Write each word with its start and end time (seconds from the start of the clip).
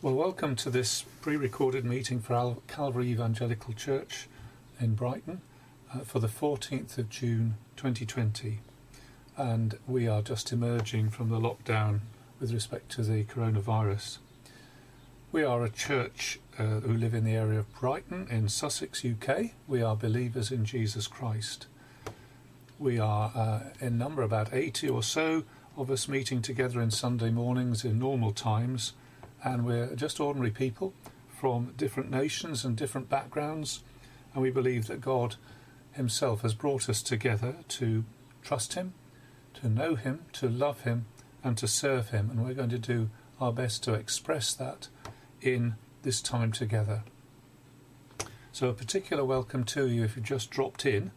Well, 0.00 0.14
welcome 0.14 0.54
to 0.54 0.70
this 0.70 1.04
pre 1.20 1.34
recorded 1.34 1.84
meeting 1.84 2.20
for 2.20 2.34
Al- 2.34 2.62
Calvary 2.68 3.08
Evangelical 3.08 3.74
Church 3.74 4.28
in 4.78 4.94
Brighton 4.94 5.40
uh, 5.92 6.02
for 6.02 6.20
the 6.20 6.28
14th 6.28 6.98
of 6.98 7.10
June 7.10 7.56
2020. 7.74 8.60
And 9.36 9.76
we 9.88 10.06
are 10.06 10.22
just 10.22 10.52
emerging 10.52 11.10
from 11.10 11.30
the 11.30 11.40
lockdown 11.40 11.98
with 12.38 12.52
respect 12.52 12.92
to 12.92 13.02
the 13.02 13.24
coronavirus. 13.24 14.18
We 15.32 15.42
are 15.42 15.64
a 15.64 15.68
church 15.68 16.38
uh, 16.56 16.78
who 16.78 16.96
live 16.96 17.12
in 17.12 17.24
the 17.24 17.34
area 17.34 17.58
of 17.58 17.74
Brighton 17.74 18.28
in 18.30 18.48
Sussex, 18.48 19.04
UK. 19.04 19.46
We 19.66 19.82
are 19.82 19.96
believers 19.96 20.52
in 20.52 20.64
Jesus 20.64 21.08
Christ. 21.08 21.66
We 22.78 23.00
are 23.00 23.32
uh, 23.34 23.60
in 23.80 23.98
number 23.98 24.22
about 24.22 24.50
80 24.52 24.90
or 24.90 25.02
so 25.02 25.42
of 25.76 25.90
us 25.90 26.06
meeting 26.06 26.40
together 26.40 26.80
in 26.80 26.92
Sunday 26.92 27.30
mornings 27.30 27.84
in 27.84 27.98
normal 27.98 28.30
times 28.30 28.92
and 29.44 29.64
we're 29.64 29.94
just 29.94 30.20
ordinary 30.20 30.50
people 30.50 30.92
from 31.28 31.72
different 31.76 32.10
nations 32.10 32.64
and 32.64 32.76
different 32.76 33.08
backgrounds, 33.08 33.82
and 34.34 34.42
we 34.42 34.50
believe 34.50 34.86
that 34.86 35.00
God 35.00 35.36
Himself 35.92 36.42
has 36.42 36.54
brought 36.54 36.88
us 36.88 37.02
together 37.02 37.56
to 37.68 38.04
trust 38.42 38.74
Him, 38.74 38.94
to 39.54 39.68
know 39.68 39.94
Him, 39.94 40.24
to 40.34 40.48
love 40.48 40.82
Him, 40.82 41.06
and 41.44 41.56
to 41.58 41.68
serve 41.68 42.10
Him, 42.10 42.30
and 42.30 42.44
we're 42.44 42.54
going 42.54 42.70
to 42.70 42.78
do 42.78 43.10
our 43.40 43.52
best 43.52 43.82
to 43.84 43.94
express 43.94 44.52
that 44.54 44.88
in 45.40 45.76
this 46.02 46.20
time 46.20 46.52
together. 46.52 47.02
So, 48.50 48.68
a 48.68 48.72
particular 48.72 49.24
welcome 49.24 49.62
to 49.64 49.86
you 49.86 50.02
if 50.02 50.16
you've 50.16 50.24
just 50.24 50.50
dropped 50.50 50.84
in, 50.84 51.12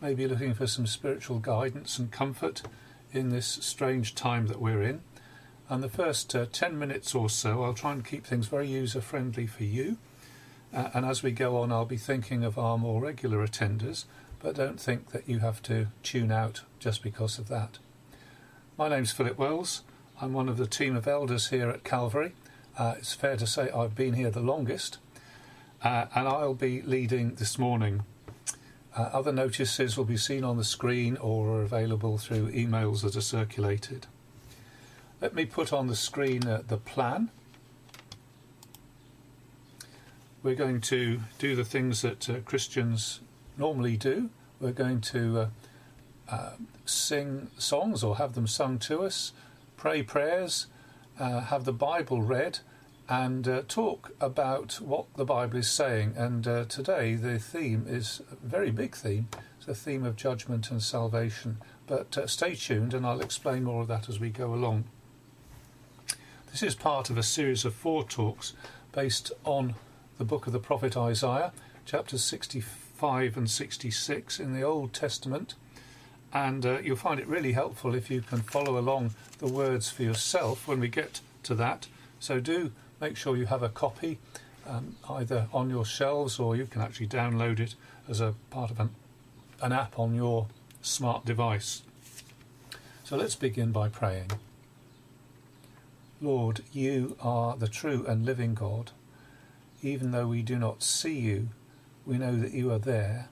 maybe 0.00 0.28
looking 0.28 0.54
for 0.54 0.66
some 0.66 0.86
spiritual 0.86 1.40
guidance 1.40 1.98
and 1.98 2.12
comfort 2.12 2.62
in 3.12 3.30
this 3.30 3.46
strange 3.46 4.14
time 4.14 4.46
that 4.46 4.60
we're 4.60 4.82
in. 4.82 5.00
And 5.68 5.82
the 5.82 5.88
first 5.88 6.34
uh, 6.34 6.46
10 6.52 6.78
minutes 6.78 7.14
or 7.14 7.30
so, 7.30 7.62
I'll 7.62 7.74
try 7.74 7.92
and 7.92 8.04
keep 8.04 8.26
things 8.26 8.48
very 8.48 8.68
user 8.68 9.00
friendly 9.00 9.46
for 9.46 9.64
you. 9.64 9.96
Uh, 10.74 10.90
and 10.92 11.06
as 11.06 11.22
we 11.22 11.30
go 11.30 11.56
on, 11.56 11.72
I'll 11.72 11.86
be 11.86 11.96
thinking 11.96 12.44
of 12.44 12.58
our 12.58 12.76
more 12.76 13.00
regular 13.00 13.46
attenders, 13.46 14.04
but 14.40 14.56
don't 14.56 14.78
think 14.78 15.10
that 15.10 15.28
you 15.28 15.38
have 15.38 15.62
to 15.62 15.88
tune 16.02 16.30
out 16.30 16.62
just 16.78 17.02
because 17.02 17.38
of 17.38 17.48
that. 17.48 17.78
My 18.76 18.88
name's 18.88 19.12
Philip 19.12 19.38
Wells. 19.38 19.82
I'm 20.20 20.32
one 20.32 20.48
of 20.48 20.58
the 20.58 20.66
team 20.66 20.96
of 20.96 21.08
elders 21.08 21.48
here 21.48 21.70
at 21.70 21.84
Calvary. 21.84 22.32
Uh, 22.76 22.94
it's 22.98 23.14
fair 23.14 23.36
to 23.36 23.46
say 23.46 23.70
I've 23.70 23.94
been 23.94 24.14
here 24.14 24.30
the 24.30 24.40
longest, 24.40 24.98
uh, 25.82 26.06
and 26.14 26.28
I'll 26.28 26.54
be 26.54 26.82
leading 26.82 27.36
this 27.36 27.58
morning. 27.58 28.02
Uh, 28.96 29.02
other 29.12 29.32
notices 29.32 29.96
will 29.96 30.04
be 30.04 30.16
seen 30.16 30.44
on 30.44 30.56
the 30.56 30.64
screen 30.64 31.16
or 31.16 31.48
are 31.48 31.62
available 31.62 32.18
through 32.18 32.52
emails 32.52 33.02
that 33.02 33.16
are 33.16 33.20
circulated. 33.20 34.06
Let 35.24 35.34
me 35.34 35.46
put 35.46 35.72
on 35.72 35.86
the 35.86 35.96
screen 35.96 36.46
uh, 36.46 36.64
the 36.68 36.76
plan. 36.76 37.30
We're 40.42 40.54
going 40.54 40.82
to 40.82 41.20
do 41.38 41.56
the 41.56 41.64
things 41.64 42.02
that 42.02 42.28
uh, 42.28 42.40
Christians 42.40 43.20
normally 43.56 43.96
do. 43.96 44.28
We're 44.60 44.72
going 44.72 45.00
to 45.00 45.40
uh, 45.40 45.48
uh 46.28 46.50
sing 46.84 47.48
songs 47.56 48.04
or 48.04 48.18
have 48.18 48.34
them 48.34 48.46
sung 48.46 48.78
to 48.80 49.02
us, 49.02 49.32
pray 49.78 50.02
prayers, 50.02 50.66
uh, 51.18 51.40
have 51.40 51.64
the 51.64 51.72
Bible 51.72 52.20
read, 52.20 52.58
and 53.08 53.48
uh, 53.48 53.62
talk 53.66 54.10
about 54.20 54.74
what 54.82 55.06
the 55.16 55.24
Bible 55.24 55.56
is 55.56 55.70
saying. 55.70 56.12
And 56.18 56.44
today 56.68 57.14
the 57.14 57.38
theme 57.38 57.86
is 57.88 58.20
a 58.30 58.36
very 58.46 58.70
big 58.70 58.94
theme. 58.94 59.28
It's 59.56 59.68
a 59.68 59.74
theme 59.74 60.04
of 60.04 60.16
judgment 60.16 60.70
and 60.70 60.82
salvation. 60.82 61.62
But 61.86 62.28
stay 62.28 62.54
tuned, 62.54 62.92
and 62.92 63.06
I'll 63.06 63.22
explain 63.22 63.64
more 63.64 63.80
of 63.80 63.88
that 63.88 64.10
as 64.10 64.20
we 64.20 64.28
go 64.28 64.52
along. 64.52 64.84
This 66.54 66.62
is 66.62 66.76
part 66.76 67.10
of 67.10 67.18
a 67.18 67.24
series 67.24 67.64
of 67.64 67.74
four 67.74 68.04
talks 68.04 68.52
based 68.92 69.32
on 69.42 69.74
the 70.18 70.24
book 70.24 70.46
of 70.46 70.52
the 70.52 70.60
prophet 70.60 70.96
Isaiah, 70.96 71.52
chapters 71.84 72.22
65 72.22 73.36
and 73.36 73.50
66 73.50 74.38
in 74.38 74.54
the 74.54 74.62
Old 74.62 74.92
Testament. 74.92 75.54
And 76.32 76.64
uh, 76.64 76.78
you'll 76.78 76.94
find 76.94 77.18
it 77.18 77.26
really 77.26 77.54
helpful 77.54 77.96
if 77.96 78.08
you 78.08 78.20
can 78.20 78.38
follow 78.38 78.78
along 78.78 79.16
the 79.38 79.48
words 79.48 79.90
for 79.90 80.04
yourself 80.04 80.68
when 80.68 80.78
we 80.78 80.86
get 80.86 81.20
to 81.42 81.56
that. 81.56 81.88
So 82.20 82.38
do 82.38 82.70
make 83.00 83.16
sure 83.16 83.36
you 83.36 83.46
have 83.46 83.64
a 83.64 83.68
copy 83.68 84.20
um, 84.64 84.94
either 85.10 85.48
on 85.52 85.70
your 85.70 85.84
shelves 85.84 86.38
or 86.38 86.54
you 86.54 86.66
can 86.66 86.82
actually 86.82 87.08
download 87.08 87.58
it 87.58 87.74
as 88.08 88.20
a 88.20 88.36
part 88.50 88.70
of 88.70 88.78
an, 88.78 88.90
an 89.60 89.72
app 89.72 89.98
on 89.98 90.14
your 90.14 90.46
smart 90.82 91.24
device. 91.24 91.82
So 93.02 93.16
let's 93.16 93.34
begin 93.34 93.72
by 93.72 93.88
praying. 93.88 94.30
Lord, 96.20 96.62
you 96.72 97.16
are 97.20 97.56
the 97.56 97.68
true 97.68 98.04
and 98.06 98.24
living 98.24 98.54
God. 98.54 98.92
Even 99.82 100.12
though 100.12 100.28
we 100.28 100.42
do 100.42 100.56
not 100.56 100.82
see 100.82 101.18
you, 101.18 101.48
we 102.06 102.18
know 102.18 102.36
that 102.36 102.52
you 102.52 102.70
are 102.70 102.78
there, 102.78 103.28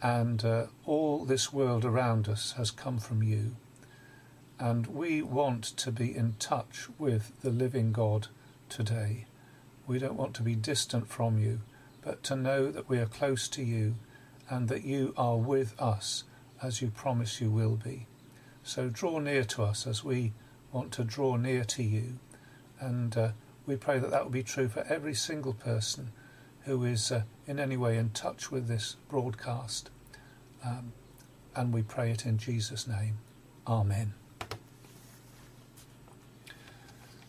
and 0.00 0.44
uh, 0.44 0.66
all 0.86 1.24
this 1.24 1.52
world 1.52 1.84
around 1.84 2.28
us 2.28 2.52
has 2.52 2.70
come 2.70 2.98
from 2.98 3.22
you. 3.22 3.56
And 4.58 4.86
we 4.86 5.22
want 5.22 5.64
to 5.64 5.92
be 5.92 6.16
in 6.16 6.34
touch 6.38 6.88
with 6.98 7.32
the 7.42 7.50
living 7.50 7.92
God 7.92 8.28
today. 8.68 9.26
We 9.86 9.98
don't 9.98 10.16
want 10.16 10.34
to 10.34 10.42
be 10.42 10.54
distant 10.54 11.08
from 11.08 11.38
you, 11.38 11.60
but 12.02 12.22
to 12.24 12.36
know 12.36 12.70
that 12.70 12.88
we 12.88 12.98
are 12.98 13.06
close 13.06 13.48
to 13.48 13.62
you 13.62 13.96
and 14.48 14.68
that 14.68 14.84
you 14.84 15.14
are 15.16 15.36
with 15.36 15.80
us 15.80 16.24
as 16.62 16.80
you 16.80 16.88
promise 16.90 17.40
you 17.40 17.50
will 17.50 17.76
be. 17.76 18.06
So 18.62 18.88
draw 18.88 19.18
near 19.18 19.44
to 19.44 19.62
us 19.64 19.86
as 19.86 20.04
we 20.04 20.32
want 20.72 20.92
to 20.92 21.04
draw 21.04 21.36
near 21.36 21.64
to 21.64 21.82
you. 21.82 22.18
And 22.80 23.16
uh, 23.16 23.28
we 23.66 23.76
pray 23.76 23.98
that 23.98 24.10
that 24.10 24.24
will 24.24 24.30
be 24.30 24.42
true 24.42 24.68
for 24.68 24.80
every 24.88 25.14
single 25.14 25.52
person 25.52 26.10
who 26.64 26.84
is 26.84 27.12
uh, 27.12 27.22
in 27.46 27.58
any 27.58 27.76
way 27.76 27.96
in 27.96 28.10
touch 28.10 28.50
with 28.50 28.68
this 28.68 28.96
broadcast. 29.08 29.90
Um, 30.64 30.92
and 31.54 31.72
we 31.72 31.82
pray 31.82 32.10
it 32.10 32.24
in 32.24 32.38
Jesus' 32.38 32.86
name. 32.86 33.18
Amen. 33.66 34.14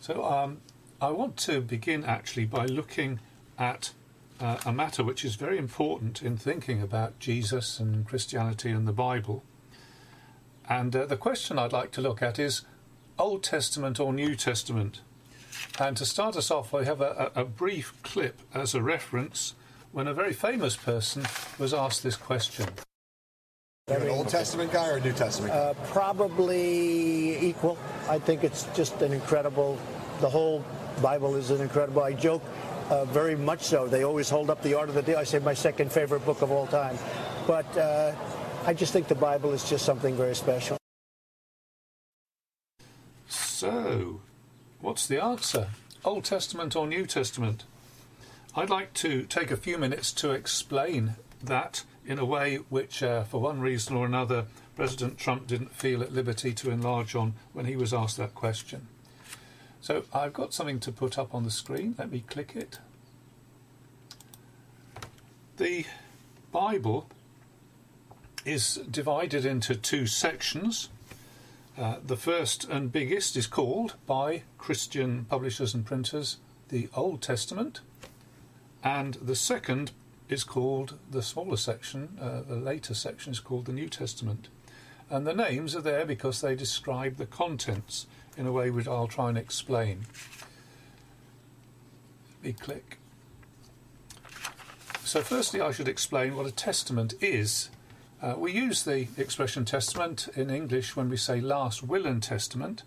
So 0.00 0.24
um, 0.24 0.58
I 1.00 1.10
want 1.10 1.36
to 1.38 1.60
begin 1.60 2.04
actually 2.04 2.44
by 2.44 2.66
looking 2.66 3.20
at 3.58 3.92
uh, 4.40 4.58
a 4.66 4.72
matter 4.72 5.04
which 5.04 5.24
is 5.24 5.36
very 5.36 5.58
important 5.58 6.22
in 6.22 6.36
thinking 6.36 6.82
about 6.82 7.18
Jesus 7.18 7.78
and 7.78 8.06
Christianity 8.06 8.70
and 8.70 8.86
the 8.86 8.92
Bible. 8.92 9.42
And 10.68 10.94
uh, 10.94 11.06
the 11.06 11.16
question 11.16 11.58
I'd 11.58 11.72
like 11.72 11.90
to 11.92 12.00
look 12.00 12.22
at 12.22 12.38
is 12.38 12.62
Old 13.18 13.42
Testament 13.42 14.00
or 14.00 14.12
New 14.12 14.34
Testament? 14.34 15.00
And 15.78 15.96
to 15.96 16.04
start 16.04 16.36
us 16.36 16.50
off, 16.50 16.72
we 16.72 16.84
have 16.84 17.00
a, 17.00 17.30
a, 17.34 17.44
brief 17.44 17.94
clip 18.02 18.40
as 18.52 18.74
a 18.74 18.82
reference 18.82 19.54
when 19.92 20.08
a 20.08 20.14
very 20.14 20.32
famous 20.32 20.76
person 20.76 21.24
was 21.58 21.72
asked 21.72 22.02
this 22.02 22.16
question. 22.16 22.68
You're 23.88 23.98
an 23.98 24.08
Old 24.08 24.28
Testament 24.28 24.72
guy 24.72 24.88
or 24.88 24.96
a 24.96 25.00
New 25.00 25.12
Testament 25.12 25.52
guy? 25.52 25.58
Uh, 25.58 25.74
probably 25.92 27.38
equal. 27.46 27.78
I 28.08 28.18
think 28.18 28.42
it's 28.42 28.66
just 28.74 29.00
an 29.02 29.12
incredible, 29.12 29.78
the 30.20 30.28
whole 30.28 30.64
Bible 31.00 31.36
is 31.36 31.50
an 31.50 31.60
incredible. 31.60 32.02
I 32.02 32.14
joke 32.14 32.42
uh, 32.90 33.04
very 33.06 33.36
much 33.36 33.62
so. 33.62 33.86
They 33.86 34.04
always 34.04 34.28
hold 34.28 34.50
up 34.50 34.62
the 34.62 34.74
Art 34.74 34.88
of 34.88 34.94
the 34.94 35.02
Deal. 35.02 35.18
I 35.18 35.24
say 35.24 35.38
my 35.38 35.54
second 35.54 35.92
favorite 35.92 36.24
book 36.24 36.42
of 36.42 36.50
all 36.50 36.66
time. 36.66 36.98
But 37.46 37.76
uh, 37.76 38.14
I 38.66 38.74
just 38.74 38.92
think 38.92 39.06
the 39.06 39.14
Bible 39.14 39.52
is 39.52 39.68
just 39.68 39.84
something 39.84 40.16
very 40.16 40.34
special. 40.34 40.78
So, 43.54 44.20
what's 44.80 45.06
the 45.06 45.22
answer? 45.22 45.68
Old 46.04 46.24
Testament 46.24 46.74
or 46.74 46.88
New 46.88 47.06
Testament? 47.06 47.62
I'd 48.56 48.68
like 48.68 48.92
to 48.94 49.22
take 49.22 49.52
a 49.52 49.56
few 49.56 49.78
minutes 49.78 50.12
to 50.14 50.32
explain 50.32 51.14
that 51.40 51.84
in 52.04 52.18
a 52.18 52.24
way 52.24 52.56
which, 52.68 53.00
uh, 53.00 53.22
for 53.22 53.40
one 53.40 53.60
reason 53.60 53.94
or 53.94 54.06
another, 54.06 54.46
President 54.74 55.18
Trump 55.18 55.46
didn't 55.46 55.70
feel 55.70 56.02
at 56.02 56.12
liberty 56.12 56.52
to 56.52 56.72
enlarge 56.72 57.14
on 57.14 57.34
when 57.52 57.66
he 57.66 57.76
was 57.76 57.94
asked 57.94 58.16
that 58.16 58.34
question. 58.34 58.88
So 59.80 60.02
I've 60.12 60.32
got 60.32 60.52
something 60.52 60.80
to 60.80 60.90
put 60.90 61.16
up 61.16 61.32
on 61.32 61.44
the 61.44 61.50
screen. 61.52 61.94
Let 61.96 62.10
me 62.10 62.24
click 62.26 62.56
it. 62.56 62.80
The 65.58 65.86
Bible 66.50 67.06
is 68.44 68.80
divided 68.90 69.46
into 69.46 69.76
two 69.76 70.08
sections. 70.08 70.88
Uh, 71.76 71.96
the 72.04 72.16
first 72.16 72.64
and 72.68 72.92
biggest 72.92 73.36
is 73.36 73.48
called, 73.48 73.94
by 74.06 74.44
Christian 74.58 75.24
publishers 75.24 75.74
and 75.74 75.84
printers, 75.84 76.36
the 76.68 76.88
Old 76.94 77.20
Testament, 77.20 77.80
and 78.84 79.14
the 79.14 79.34
second 79.34 79.90
is 80.28 80.44
called, 80.44 80.98
the 81.10 81.22
smaller 81.22 81.56
section, 81.56 82.16
uh, 82.20 82.42
the 82.42 82.56
later 82.56 82.94
section 82.94 83.32
is 83.32 83.40
called 83.40 83.64
the 83.64 83.72
New 83.72 83.88
Testament. 83.88 84.48
And 85.10 85.26
the 85.26 85.34
names 85.34 85.74
are 85.74 85.80
there 85.80 86.06
because 86.06 86.40
they 86.40 86.54
describe 86.54 87.16
the 87.16 87.26
contents 87.26 88.06
in 88.36 88.46
a 88.46 88.52
way 88.52 88.70
which 88.70 88.88
I'll 88.88 89.08
try 89.08 89.28
and 89.28 89.38
explain. 89.38 90.06
Let 92.42 92.44
me 92.44 92.52
click. 92.52 92.98
So, 95.04 95.22
firstly, 95.22 95.60
I 95.60 95.72
should 95.72 95.88
explain 95.88 96.36
what 96.36 96.46
a 96.46 96.50
testament 96.50 97.14
is 97.20 97.68
uh, 98.24 98.34
we 98.38 98.50
use 98.52 98.84
the 98.84 99.08
expression 99.16 99.64
testament 99.64 100.28
in 100.34 100.48
English 100.50 100.96
when 100.96 101.08
we 101.10 101.16
say 101.16 101.40
last 101.40 101.82
will 101.82 102.06
and 102.06 102.22
testament, 102.22 102.82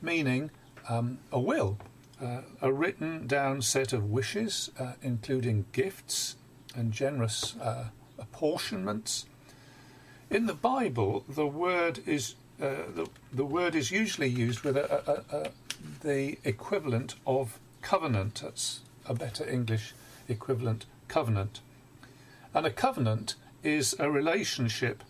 meaning 0.00 0.50
um, 0.88 1.18
a 1.30 1.38
will. 1.38 1.78
uh, 2.22 2.42
a 2.60 2.72
written 2.72 3.26
down 3.26 3.60
set 3.60 3.92
of 3.92 4.10
wishes, 4.10 4.70
uh, 4.78 4.92
including 5.02 5.64
gifts 5.72 6.36
and 6.74 6.92
generous 6.92 7.56
uh, 7.60 7.86
apportionments. 8.18 9.26
In 10.30 10.46
the 10.46 10.54
Bible, 10.54 11.24
the 11.28 11.46
word 11.46 12.00
is 12.06 12.36
uh, 12.60 12.86
the, 12.94 13.08
the 13.32 13.44
word 13.44 13.74
is 13.74 13.90
usually 13.90 14.28
used 14.28 14.60
with 14.60 14.76
a, 14.76 15.24
a, 15.32 15.36
a, 15.36 15.50
the 16.02 16.38
equivalent 16.44 17.16
of 17.26 17.58
covenant. 17.80 18.40
That's 18.42 18.80
a 19.04 19.14
better 19.14 19.48
English 19.48 19.94
equivalent, 20.28 20.86
covenant. 21.08 21.60
And 22.54 22.64
a 22.64 22.70
covenant 22.70 23.34
is 23.62 23.94
a 23.98 24.10
relationship 24.10 25.02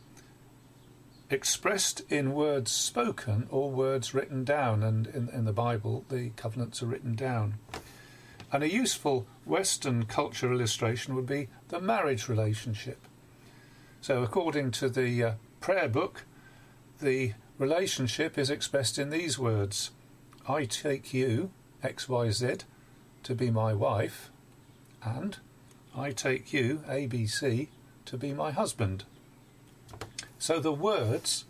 expressed 1.31 2.03
in 2.11 2.35
words 2.35 2.71
spoken 2.71 3.47
or 3.51 3.71
words 3.71 4.13
written 4.13 4.45
down. 4.45 4.83
And 4.83 5.07
in, 5.07 5.29
in 5.31 5.45
the 5.45 5.53
Bible, 5.53 6.05
the 6.09 6.31
covenants 6.37 6.83
are 6.83 6.87
written 6.87 7.15
down. 7.15 7.55
And 8.53 8.63
a 8.63 8.73
useful 8.73 9.27
Western 9.47 10.05
culture 10.05 10.53
illustration 10.53 11.15
would 11.15 11.27
be 11.27 11.49
the 11.69 11.81
marriage 11.81 12.29
relationship. 12.29 13.01
So, 14.03 14.23
according 14.23 14.73
to 14.73 14.89
the 14.89 15.25
uh, 15.25 15.33
prayer 15.61 15.89
book, 15.89 16.25
the 17.01 17.33
relationship 17.59 18.37
is 18.37 18.51
expressed 18.51 18.99
in 18.99 19.11
these 19.11 19.39
words 19.39 19.91
I 20.49 20.65
take 20.65 21.15
you, 21.15 21.51
XYZ, 21.85 22.65
to 23.23 23.35
be 23.35 23.51
my 23.51 23.73
wife, 23.73 24.31
and 25.05 25.39
I 25.97 26.11
take 26.11 26.53
you, 26.53 26.83
ABC, 26.89 27.69
to 28.07 28.17
be 28.17 28.33
my 28.33 28.51
husband. 28.51 29.05
So 30.39 30.59
the 30.59 30.73
words 30.73 31.45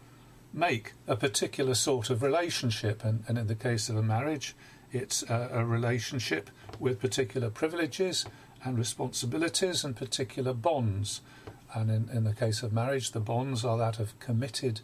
make 0.53 0.93
a 1.07 1.17
particular 1.17 1.75
sort 1.75 2.11
of 2.11 2.23
relationship, 2.23 3.05
and, 3.05 3.25
and 3.27 3.39
in 3.39 3.47
the 3.47 3.55
case 3.55 3.89
of 3.89 3.97
a 3.97 4.03
marriage, 4.03 4.55
it's 4.91 5.23
a, 5.23 5.51
a 5.53 5.65
relationship 5.65 6.51
with 6.79 7.01
particular 7.01 7.49
privileges 7.49 8.27
and 8.65 8.79
responsibilities 8.79 9.85
and 9.85 9.97
particular 9.97 10.53
bonds. 10.53 11.23
And 11.75 11.91
in, 11.91 12.09
in 12.13 12.25
the 12.25 12.35
case 12.35 12.63
of 12.63 12.73
marriage, 12.73 13.13
the 13.13 13.21
bonds 13.21 13.65
are 13.65 13.79
that 13.79 13.99
of 13.99 14.19
committed, 14.21 14.83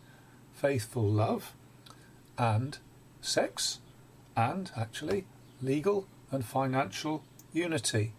faithful 0.55 1.09
love 1.09 1.55
and 2.38 2.79
sex, 3.21 3.81
and 4.37 4.71
actually 4.76 5.26
legal 5.61 6.06
and 6.31 6.44
financial 6.44 7.25
unity. 7.53 8.12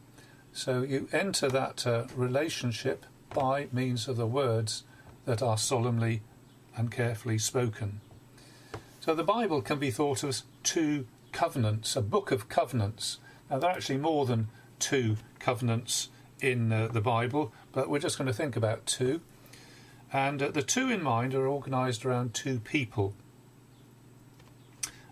So 0.52 0.81
you 0.81 1.07
enter 1.12 1.48
that 1.50 1.88
uh, 1.88 2.06
relationship 2.16 3.06
by 3.34 3.68
means 3.72 4.08
of 4.08 4.18
the 4.18 4.28
words 4.28 4.84
that 5.26 5.42
are 5.42 5.58
solemnly 5.58 6.22
and 6.76 6.92
carefully 6.92 7.38
spoken. 7.38 8.02
So 9.00 9.16
the 9.16 9.24
Bible 9.24 9.62
can 9.62 9.80
be 9.80 9.92
thought 9.92 10.24
of 10.24 10.30
as 10.30 10.44
two 10.64 11.06
covenants, 11.31 11.96
a 11.96 12.02
book 12.02 12.31
of 12.31 12.50
covenants. 12.50 13.18
Now, 13.50 13.60
there 13.60 13.70
are 13.70 13.74
actually 13.74 13.98
more 13.98 14.26
than 14.26 14.48
two 14.80 15.18
covenants 15.40 16.10
in 16.42 16.72
uh, 16.72 16.88
the 16.88 17.02
Bible, 17.02 17.54
but 17.72 17.90
we're 17.90 18.00
just 18.00 18.18
going 18.18 18.28
to 18.28 18.34
think 18.34 18.56
about 18.56 18.86
two. 18.86 19.22
And 20.12 20.42
uh, 20.42 20.52
the 20.52 20.64
two 20.64 20.90
in 20.90 21.04
mind 21.04 21.34
are 21.34 21.48
organised 21.48 22.06
around 22.06 22.34
two 22.34 22.60
people. 22.60 23.14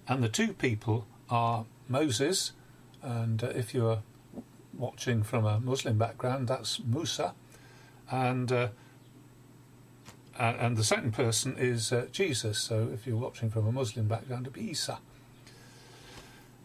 And 0.07 0.23
the 0.23 0.29
two 0.29 0.53
people 0.53 1.05
are 1.29 1.65
Moses, 1.87 2.53
and 3.01 3.43
uh, 3.43 3.47
if 3.47 3.73
you're 3.73 4.01
watching 4.73 5.23
from 5.23 5.45
a 5.45 5.59
Muslim 5.59 5.97
background, 5.97 6.47
that's 6.47 6.79
Musa, 6.79 7.33
and 8.11 8.51
uh, 8.51 8.67
and 10.39 10.77
the 10.77 10.83
second 10.83 11.13
person 11.13 11.55
is 11.57 11.91
uh, 11.91 12.07
Jesus. 12.11 12.59
So 12.59 12.89
if 12.93 13.07
you're 13.07 13.17
watching 13.17 13.49
from 13.49 13.67
a 13.67 13.71
Muslim 13.71 14.07
background, 14.07 14.45
it'd 14.45 14.53
be 14.53 14.69
Isa. 14.69 14.99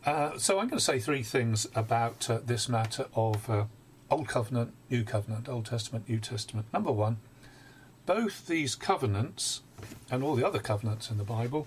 Uh, 0.04 0.36
so 0.36 0.58
I'm 0.58 0.66
going 0.66 0.78
to 0.78 0.84
say 0.84 0.98
three 0.98 1.22
things 1.22 1.66
about 1.74 2.28
uh, 2.28 2.40
this 2.44 2.68
matter 2.68 3.06
of 3.14 3.48
uh, 3.48 3.64
Old 4.10 4.28
Covenant, 4.28 4.72
New 4.90 5.04
Covenant, 5.04 5.48
Old 5.48 5.66
Testament, 5.66 6.08
New 6.08 6.18
Testament. 6.18 6.66
Number 6.72 6.92
one, 6.92 7.18
both 8.04 8.46
these 8.46 8.74
covenants 8.74 9.62
and 10.10 10.22
all 10.22 10.34
the 10.34 10.46
other 10.46 10.58
covenants 10.58 11.10
in 11.10 11.18
the 11.18 11.24
Bible 11.24 11.66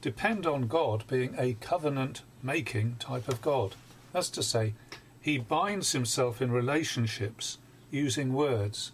depend 0.00 0.46
on 0.46 0.68
God 0.68 1.04
being 1.08 1.34
a 1.36 1.54
covenant 1.54 2.22
making 2.42 2.96
type 2.98 3.28
of 3.28 3.42
God. 3.42 3.74
That's 4.12 4.30
to 4.30 4.42
say, 4.42 4.74
he 5.20 5.38
binds 5.38 5.92
himself 5.92 6.40
in 6.40 6.50
relationships 6.50 7.58
using 7.90 8.32
words 8.32 8.92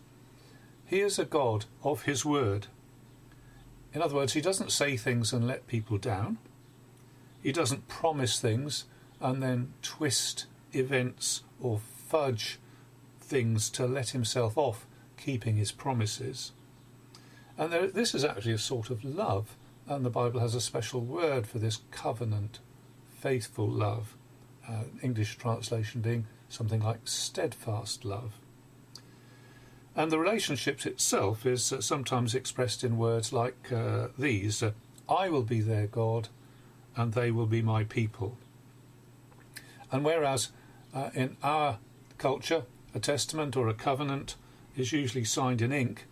he 0.89 1.01
is 1.01 1.19
a 1.19 1.27
God 1.27 1.67
of 1.85 2.03
His 2.05 2.25
Word. 2.25 2.69
In 3.93 4.01
other 4.01 4.15
words, 4.15 4.33
He 4.33 4.41
doesn't 4.41 4.73
say 4.73 4.97
things 4.97 5.35
and 5.35 5.47
let 5.47 5.67
people 5.67 5.99
down. 5.99 6.39
He 7.43 7.53
doesn't 7.53 7.89
promise 7.89 8.41
things 8.41 8.87
and 9.21 9.43
then 9.43 9.75
twist 9.83 10.47
events 10.73 11.43
or 11.61 11.79
fudge 11.79 12.59
things 13.21 13.69
to 13.71 13.87
let 13.87 14.11
Himself 14.11 14.57
off 14.57 14.87
keeping 15.19 15.57
His 15.57 15.73
promises. 15.73 16.53
And 17.59 17.71
there, 17.71 17.87
this 17.89 18.15
is 18.15 18.25
actually 18.25 18.55
a 18.55 18.59
sort 18.59 18.89
of 18.89 19.05
love, 19.05 19.57
and 19.87 20.07
the 20.07 20.11
Bible 20.11 20.41
has 20.41 20.55
a 20.55 20.61
special 20.61 21.03
word 21.03 21.47
for 21.47 21.59
this 21.59 21.81
covenant, 21.91 22.61
faithful 23.09 23.69
love. 23.69 24.17
Uh, 24.67 24.85
English 25.03 25.37
translation 25.37 26.01
being 26.01 26.27
something 26.49 26.81
like 26.81 27.01
steadfast 27.05 28.07
love. 28.07 28.39
And 29.99 30.13
the 30.13 30.19
relationship 30.21 30.87
itself 30.87 31.45
is 31.45 31.73
uh, 31.73 31.81
sometimes 31.81 32.33
expressed 32.33 32.85
in 32.85 32.99
words 32.99 33.33
like 33.33 33.73
uh, 33.73 34.07
these 34.17 34.63
uh, 34.63 34.71
I 35.09 35.29
will 35.29 35.43
be 35.43 35.61
their 35.61 35.89
God, 35.89 36.29
and 36.95 37.13
they 37.13 37.33
will 37.33 37.47
be 37.47 37.63
my 37.63 37.83
people. 37.83 38.39
And 39.91 40.05
whereas 40.05 40.51
uh, 40.95 41.11
in 41.15 41.37
our 41.43 41.79
culture, 42.17 42.63
a 42.95 43.01
testament 43.01 43.57
or 43.57 43.67
a 43.67 43.75
covenant 43.75 44.37
is 44.77 44.93
usually 44.93 45.25
signed 45.25 45.61
in 45.61 45.73
ink, 45.73 46.07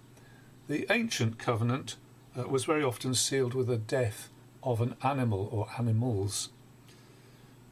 the 0.67 0.85
ancient 0.91 1.39
covenant 1.39 1.95
uh, 2.37 2.49
was 2.49 2.65
very 2.65 2.83
often 2.83 3.15
sealed 3.15 3.55
with 3.55 3.69
the 3.69 3.77
death 3.77 4.31
of 4.65 4.81
an 4.81 4.97
animal 5.05 5.49
or 5.53 5.69
animals. 5.79 6.49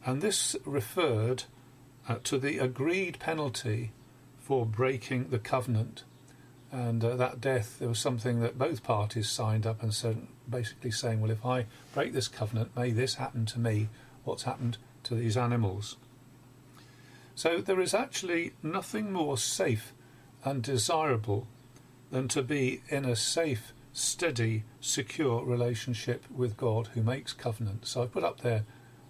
And 0.05 0.21
this 0.21 0.55
referred 0.63 1.43
uh, 2.07 2.19
to 2.23 2.37
the 2.37 2.57
agreed 2.59 3.19
penalty 3.19 3.91
for 4.45 4.63
breaking 4.63 5.29
the 5.29 5.39
covenant. 5.39 6.03
And 6.71 7.03
uh, 7.03 7.15
that 7.15 7.41
death, 7.41 7.79
there 7.79 7.89
was 7.89 7.97
something 7.97 8.41
that 8.41 8.59
both 8.59 8.83
parties 8.83 9.27
signed 9.27 9.65
up 9.65 9.81
and 9.81 9.91
said, 9.91 10.27
basically 10.47 10.91
saying, 10.91 11.19
well, 11.19 11.31
if 11.31 11.43
I 11.43 11.65
break 11.95 12.13
this 12.13 12.27
covenant, 12.27 12.75
may 12.75 12.91
this 12.91 13.15
happen 13.15 13.47
to 13.47 13.59
me, 13.59 13.89
what's 14.23 14.43
happened 14.43 14.77
to 15.05 15.15
these 15.15 15.35
animals. 15.35 15.97
So 17.33 17.57
there 17.57 17.79
is 17.79 17.95
actually 17.95 18.53
nothing 18.61 19.11
more 19.11 19.35
safe 19.37 19.93
and 20.43 20.61
desirable 20.61 21.47
than 22.11 22.27
to 22.29 22.43
be 22.43 22.81
in 22.89 23.03
a 23.03 23.15
safe, 23.15 23.73
steady, 23.93 24.63
secure 24.79 25.43
relationship 25.43 26.23
with 26.29 26.55
God 26.55 26.89
who 26.93 27.01
makes 27.01 27.33
covenants. 27.33 27.89
So 27.89 28.03
I 28.03 28.05
put 28.05 28.23
up 28.23 28.41
there, 28.41 28.63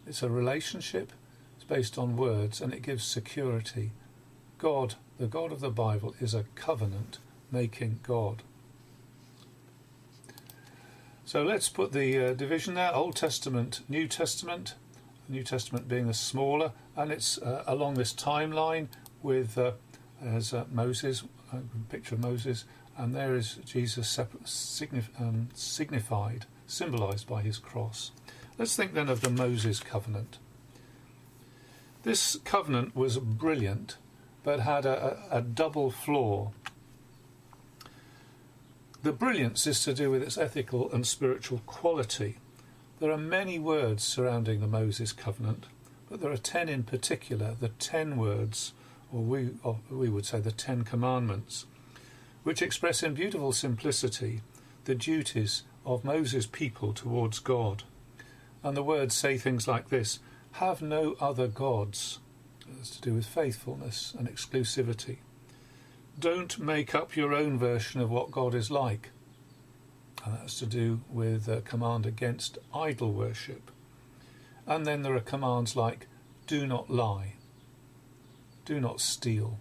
it's 0.07 0.23
a 0.23 0.29
relationship, 0.29 1.11
it's 1.57 1.65
based 1.65 1.97
on 1.97 2.15
words, 2.15 2.61
and 2.61 2.73
it 2.73 2.83
gives 2.83 3.03
security. 3.03 3.91
God 4.57 4.95
the 5.17 5.27
God 5.27 5.51
of 5.51 5.61
the 5.61 5.69
Bible 5.69 6.13
is 6.19 6.33
a 6.33 6.45
covenant 6.55 7.19
making 7.51 7.99
God. 8.03 8.43
So 11.23 11.41
let's 11.43 11.69
put 11.69 11.93
the 11.93 12.17
uh, 12.19 12.33
division 12.33 12.75
there 12.75 12.93
Old 12.93 13.15
Testament, 13.15 13.81
New 13.87 14.07
Testament. 14.07 14.75
New 15.27 15.41
Testament 15.41 15.87
being 15.87 16.05
the 16.05 16.13
smaller, 16.13 16.71
and 16.95 17.11
it's 17.11 17.39
uh, 17.39 17.63
along 17.65 17.95
this 17.95 18.13
timeline 18.13 18.87
with 19.23 19.57
uh, 19.57 19.71
as 20.23 20.53
uh, 20.53 20.65
Moses, 20.71 21.23
a 21.51 21.57
picture 21.89 22.13
of 22.13 22.21
Moses, 22.21 22.65
and 22.95 23.15
there 23.15 23.35
is 23.35 23.55
Jesus 23.65 24.15
signif- 24.15 25.19
um, 25.19 25.49
signified, 25.55 26.45
symbolized 26.67 27.27
by 27.27 27.41
his 27.41 27.57
cross. 27.57 28.11
Let's 28.59 28.75
think 28.75 28.93
then 28.93 29.09
of 29.09 29.21
the 29.21 29.31
Moses 29.31 29.79
covenant. 29.79 30.37
This 32.03 32.37
covenant 32.45 32.95
was 32.95 33.17
brilliant 33.17 33.97
but 34.45 34.59
had 34.59 34.85
a, 34.85 35.17
a, 35.31 35.39
a 35.39 35.41
double 35.41 35.89
flaw. 35.89 36.51
The 39.01 39.11
brilliance 39.11 39.65
is 39.65 39.83
to 39.83 39.93
do 39.93 40.11
with 40.11 40.21
its 40.21 40.37
ethical 40.37 40.89
and 40.93 41.05
spiritual 41.05 41.61
quality. 41.65 42.37
There 42.99 43.11
are 43.11 43.17
many 43.17 43.57
words 43.57 44.03
surrounding 44.03 44.61
the 44.61 44.67
Moses 44.67 45.11
covenant, 45.11 45.65
but 46.09 46.21
there 46.21 46.31
are 46.31 46.37
ten 46.37 46.69
in 46.69 46.83
particular, 46.83 47.55
the 47.59 47.69
ten 47.69 48.17
words, 48.17 48.73
or 49.11 49.21
we, 49.21 49.49
or 49.63 49.79
we 49.89 50.09
would 50.09 50.27
say 50.27 50.39
the 50.39 50.51
Ten 50.51 50.83
Commandments, 50.83 51.65
which 52.43 52.61
express 52.61 53.01
in 53.01 53.15
beautiful 53.15 53.51
simplicity 53.51 54.41
the 54.85 54.95
duties 54.95 55.63
of 55.85 56.05
Moses' 56.05 56.45
people 56.45 56.93
towards 56.93 57.39
God. 57.39 57.83
And 58.63 58.77
the 58.77 58.83
words 58.83 59.15
say 59.15 59.39
things 59.39 59.67
like 59.67 59.89
this 59.89 60.19
Have 60.53 60.83
no 60.83 61.15
other 61.19 61.47
gods. 61.47 62.19
It's 62.79 62.89
to 62.91 63.01
do 63.01 63.13
with 63.13 63.25
faithfulness 63.25 64.13
and 64.17 64.27
exclusivity. 64.27 65.17
Don't 66.19 66.59
make 66.59 66.95
up 66.95 67.15
your 67.15 67.33
own 67.33 67.57
version 67.57 67.99
of 67.99 68.09
what 68.09 68.31
God 68.31 68.55
is 68.55 68.71
like. 68.71 69.09
And 70.23 70.35
that's 70.37 70.59
to 70.59 70.65
do 70.65 71.01
with 71.09 71.47
a 71.47 71.61
command 71.61 72.05
against 72.05 72.57
idol 72.73 73.11
worship. 73.11 73.71
And 74.65 74.85
then 74.85 75.03
there 75.03 75.15
are 75.15 75.19
commands 75.19 75.75
like 75.75 76.07
do 76.47 76.65
not 76.65 76.89
lie, 76.89 77.33
do 78.65 78.79
not 78.79 79.01
steal, 79.01 79.59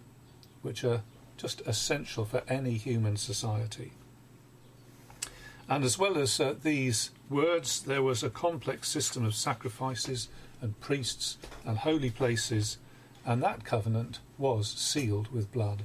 which 0.61 0.83
are 0.83 1.01
just 1.37 1.61
essential 1.61 2.25
for 2.25 2.43
any 2.47 2.73
human 2.73 3.17
society. 3.17 3.93
And 5.67 5.83
as 5.83 5.97
well 5.97 6.17
as 6.17 6.39
uh, 6.39 6.55
these 6.61 7.09
words, 7.29 7.81
there 7.81 8.03
was 8.03 8.23
a 8.23 8.29
complex 8.29 8.87
system 8.87 9.25
of 9.25 9.33
sacrifices 9.33 10.29
and 10.61 10.79
priests 10.79 11.37
and 11.65 11.79
holy 11.79 12.11
places, 12.11 12.77
and 13.25 13.41
that 13.41 13.63
covenant 13.63 14.19
was 14.37 14.69
sealed 14.69 15.31
with 15.31 15.51
blood. 15.51 15.83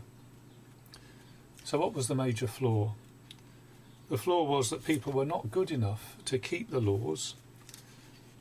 So, 1.65 1.79
what 1.79 1.95
was 1.95 2.09
the 2.09 2.15
major 2.15 2.47
flaw? 2.47 2.93
The 4.09 4.19
flaw 4.19 4.43
was 4.45 4.71
that 4.71 4.85
people 4.85 5.13
were 5.13 5.25
not 5.25 5.51
good 5.51 5.71
enough 5.71 6.17
to 6.27 6.39
keep 6.39 6.71
the 6.71 6.81
laws, 6.81 7.35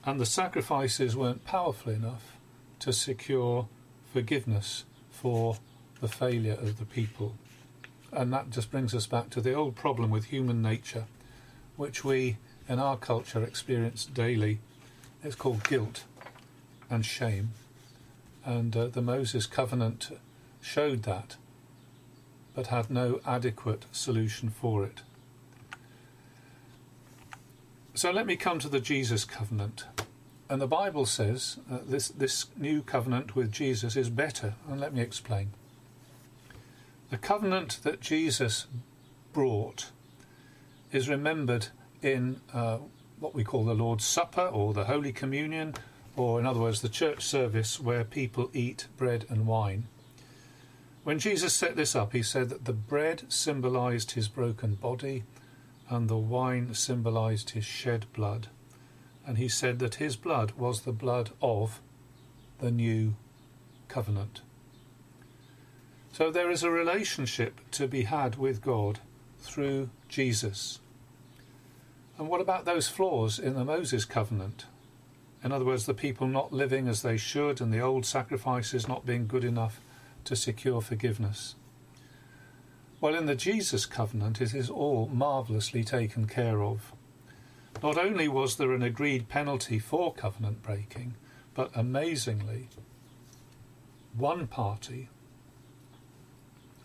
and 0.04 0.20
the 0.20 0.26
sacrifices 0.26 1.16
weren't 1.16 1.46
powerful 1.46 1.92
enough 1.92 2.36
to 2.80 2.92
secure 2.92 3.68
forgiveness 4.12 4.84
for 5.12 5.58
the 6.02 6.08
failure 6.08 6.54
of 6.54 6.80
the 6.80 6.86
people. 6.86 7.36
And 8.12 8.34
that 8.34 8.50
just 8.50 8.72
brings 8.72 8.96
us 8.96 9.06
back 9.06 9.30
to 9.32 9.42
the 9.42 9.54
old 9.54 9.76
problem 9.76 10.10
with 10.10 10.26
human 10.26 10.62
nature, 10.62 11.06
which 11.76 12.04
we 12.04 12.38
in 12.68 12.80
our 12.80 12.98
culture 12.98 13.44
experience 13.44 14.06
daily. 14.06 14.60
It's 15.24 15.36
called 15.36 15.64
guilt 15.66 16.06
and 16.90 17.06
shame. 17.06 17.52
And 18.50 18.76
uh, 18.76 18.88
the 18.88 19.04
Moses 19.04 19.46
covenant 19.46 20.10
showed 20.60 21.04
that, 21.04 21.36
but 22.56 22.68
had 22.68 22.90
no 22.90 23.22
adequate 23.24 23.86
solution 23.92 24.50
for 24.50 24.84
it. 24.84 25.04
So 27.94 28.10
let 28.10 28.26
me 28.26 28.36
come 28.36 28.58
to 28.58 28.68
the 28.68 28.80
Jesus 28.80 29.24
covenant. 29.24 29.84
And 30.50 30.60
the 30.60 30.66
Bible 30.66 31.06
says 31.06 31.60
uh, 31.72 31.78
this, 31.86 32.08
this 32.08 32.48
new 32.58 32.82
covenant 32.82 33.36
with 33.36 33.52
Jesus 33.52 33.96
is 33.96 34.10
better. 34.10 34.56
And 34.68 34.80
let 34.80 34.96
me 34.96 35.02
explain. 35.02 35.52
The 37.12 37.20
covenant 37.20 37.82
that 37.84 38.02
Jesus 38.02 38.66
brought 39.32 39.92
is 40.92 41.08
remembered 41.08 41.68
in 42.02 42.42
uh, 42.52 42.80
what 43.20 43.36
we 43.36 43.44
call 43.44 43.64
the 43.64 43.76
Lord's 43.76 44.06
Supper 44.06 44.48
or 44.48 44.74
the 44.74 44.86
Holy 44.86 45.12
Communion, 45.12 45.76
or 46.20 46.40
in 46.40 46.46
other 46.46 46.60
words, 46.60 46.82
the 46.82 46.90
church 46.90 47.24
service 47.24 47.80
where 47.80 48.04
people 48.04 48.50
eat 48.54 48.88
bread 48.98 49.26
and 49.30 49.48
wine. 49.48 49.88
When 51.04 51.18
Jesus 51.18 51.54
set 51.54 51.76
this 51.76 51.96
up, 51.96 52.12
he 52.12 52.22
said 52.22 52.50
that 52.50 52.66
the 52.66 52.74
bread 52.74 53.24
symbolized 53.30 54.12
his 54.12 54.28
broken 54.28 54.76
body 54.76 55.24
and 55.90 56.10
the 56.10 56.18
wine 56.18 56.74
symbolized 56.74 57.52
his 57.52 57.64
shed 57.64 58.06
blood. 58.14 58.48
And 59.26 59.38
he 59.38 59.48
said 59.48 59.80
that 59.80 59.96
his 59.96 60.16
blood 60.16 60.52
was 60.58 60.82
the 60.82 60.92
blood 60.92 61.32
of 61.42 61.80
the 62.60 62.70
new 62.70 63.16
covenant. 63.88 64.42
So 66.12 66.30
there 66.30 66.52
is 66.52 66.64
a 66.64 66.70
relationship 66.70 67.62
to 67.72 67.88
be 67.88 68.04
had 68.04 68.36
with 68.36 68.62
God 68.62 69.00
through 69.40 69.90
Jesus. 70.10 70.80
And 72.18 72.28
what 72.28 72.42
about 72.42 72.66
those 72.66 72.90
flaws 72.90 73.40
in 73.40 73.54
the 73.54 73.64
Moses 73.64 74.04
covenant? 74.04 74.66
In 75.44 75.52
other 75.52 75.66
words, 75.66 75.86
the 75.86 75.94
people 75.94 76.28
not 76.28 76.52
living 76.52 76.88
as 76.88 77.02
they 77.02 77.18
should 77.18 77.62
and 77.62 77.72
the 77.72 77.80
old 77.80 78.06
sacrifices 78.06 78.88
not 78.88 79.06
being 79.06 79.28
good 79.28 79.46
enough 79.46 79.80
to 80.26 80.36
secure 80.36 80.82
forgiveness. 80.82 81.56
Well, 83.02 83.16
in 83.16 83.26
the 83.26 83.36
Jesus 83.36 83.86
covenant, 83.86 84.42
it 84.42 84.54
is 84.54 84.70
all 84.70 85.08
marvellously 85.08 85.86
taken 85.86 86.28
care 86.28 86.62
of. 86.62 86.92
Not 87.82 87.98
only 87.98 88.28
was 88.28 88.58
there 88.58 88.74
an 88.74 88.84
agreed 88.84 89.30
penalty 89.30 89.80
for 89.80 90.14
covenant 90.14 90.62
breaking, 90.62 91.16
but 91.54 91.72
amazingly, 91.74 92.68
one 94.18 94.48
party, 94.48 95.08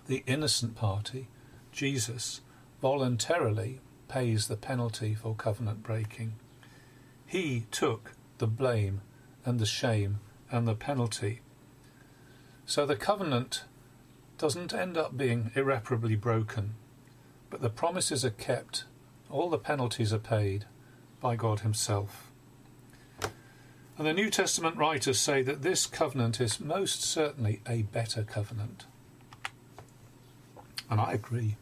the 0.06 0.23
innocent 0.26 0.76
party, 0.76 1.26
Jesus, 1.73 2.42
voluntarily 2.80 3.80
pays 4.06 4.46
the 4.46 4.56
penalty 4.56 5.14
for 5.14 5.34
covenant 5.34 5.82
breaking. 5.82 6.34
He 7.26 7.66
took 7.73 8.12
the 8.38 8.47
blame 8.47 9.00
and 9.45 9.59
the 9.59 9.67
shame 9.67 10.21
and 10.50 10.67
the 10.67 10.75
penalty. 10.75 11.41
So 12.67 12.87
the 12.87 12.97
covenant 12.97 13.64
doesn't 14.38 14.75
end 14.75 14.97
up 14.97 15.17
being 15.17 15.50
irreparably 15.55 16.17
broken, 16.17 16.75
but 17.50 17.61
the 17.61 17.71
promises 17.71 18.25
are 18.25 18.31
kept, 18.31 18.85
all 19.31 19.50
the 19.50 19.59
penalties 19.59 20.12
are 20.12 20.19
paid 20.19 20.64
by 21.21 21.37
God 21.37 21.61
Himself. 21.61 22.31
And 23.97 24.07
the 24.07 24.12
New 24.12 24.29
Testament 24.29 24.76
writers 24.76 25.21
say 25.21 25.43
that 25.43 25.62
this 25.62 25.87
covenant 25.87 26.41
is 26.41 26.59
most 26.59 27.03
certainly 27.03 27.61
a 27.69 27.83
better 27.83 28.25
covenant. 28.25 28.87
And 30.91 31.00
I 31.00 31.12
agree. 31.12 31.57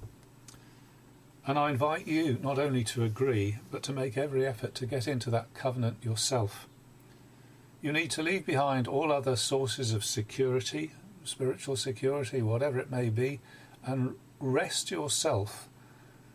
And 1.46 1.58
I 1.58 1.70
invite 1.70 2.06
you 2.06 2.38
not 2.40 2.58
only 2.58 2.84
to 2.84 3.04
agree, 3.04 3.56
but 3.70 3.82
to 3.84 3.92
make 3.92 4.16
every 4.16 4.46
effort 4.46 4.74
to 4.76 4.86
get 4.86 5.08
into 5.08 5.30
that 5.30 5.54
covenant 5.54 6.04
yourself. 6.04 6.68
You 7.80 7.92
need 7.92 8.12
to 8.12 8.22
leave 8.22 8.46
behind 8.46 8.86
all 8.86 9.10
other 9.10 9.34
sources 9.34 9.92
of 9.92 10.04
security 10.04 10.92
spiritual 11.24 11.76
security, 11.76 12.42
whatever 12.42 12.78
it 12.78 12.90
may 12.90 13.08
be, 13.08 13.40
and 13.84 14.14
rest 14.40 14.90
yourself 14.90 15.68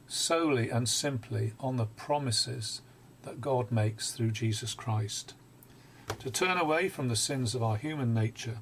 solely 0.07 0.69
and 0.69 0.87
simply 0.87 1.53
on 1.59 1.75
the 1.75 1.85
promises 1.85 2.81
that 3.23 3.41
God 3.41 3.71
makes 3.71 4.11
through 4.11 4.31
Jesus 4.31 4.73
Christ. 4.73 5.33
To 6.19 6.31
turn 6.31 6.57
away 6.57 6.87
from 6.87 7.09
the 7.09 7.15
sins 7.15 7.53
of 7.53 7.61
our 7.61 7.75
human 7.75 8.13
nature 8.13 8.59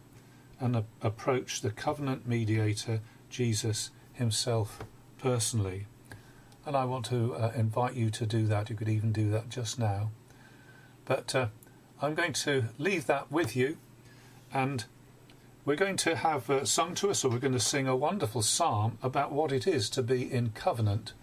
and 0.59 0.83
approach 1.01 1.61
the 1.61 1.69
covenant 1.69 2.27
mediator, 2.27 3.01
Jesus 3.29 3.91
himself, 4.13 4.79
personally. 5.19 5.85
And 6.65 6.75
I 6.75 6.85
want 6.85 7.05
to 7.07 7.35
uh, 7.35 7.51
invite 7.55 7.93
you 7.93 8.09
to 8.09 8.25
do 8.25 8.47
that. 8.47 8.69
You 8.69 8.75
could 8.75 8.89
even 8.89 9.11
do 9.11 9.29
that 9.31 9.49
just 9.49 9.77
now. 9.77 10.11
But 11.05 11.35
uh, 11.35 11.47
I'm 12.01 12.15
going 12.15 12.33
to 12.33 12.65
leave 12.77 13.05
that 13.05 13.31
with 13.31 13.55
you 13.55 13.77
and 14.53 14.85
we're 15.65 15.75
going 15.75 15.97
to 15.97 16.15
have 16.15 16.47
uh, 16.49 16.63
sung 16.63 16.93
to 16.95 17.09
us, 17.09 17.25
or 17.25 17.29
we're 17.29 17.39
going 17.39 17.51
to 17.53 17.59
sing 17.59 17.87
a 17.87 17.95
wonderful 17.95 18.43
psalm 18.43 18.99
about 19.01 19.31
what 19.31 19.51
it 19.51 19.65
is 19.65 19.89
to 19.89 20.03
be 20.03 20.31
in 20.31 20.51
covenant 20.51 21.13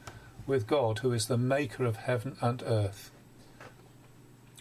with 0.49 0.67
God, 0.67 0.99
who 0.99 1.13
is 1.13 1.27
the 1.27 1.39
maker 1.39 1.85
of 1.85 1.97
heaven 1.97 2.37
and 2.41 2.61
earth. 2.67 3.13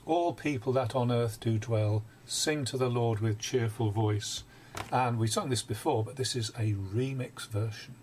All 0.06 0.34
people 0.34 0.72
that 0.74 0.96
on 0.96 1.12
earth 1.12 1.40
do 1.40 1.58
dwell, 1.58 2.04
sing 2.28 2.64
to 2.66 2.78
the 2.78 2.90
Lord 2.90 3.22
with 3.22 3.40
cheerful 3.40 3.90
voice. 3.90 4.44
And 4.92 5.18
we 5.18 5.26
sung 5.26 5.50
this 5.50 5.64
before, 5.64 6.04
but 6.04 6.16
this 6.16 6.36
is 6.36 6.50
a 6.52 6.74
remix 6.74 7.48
version. 7.48 7.96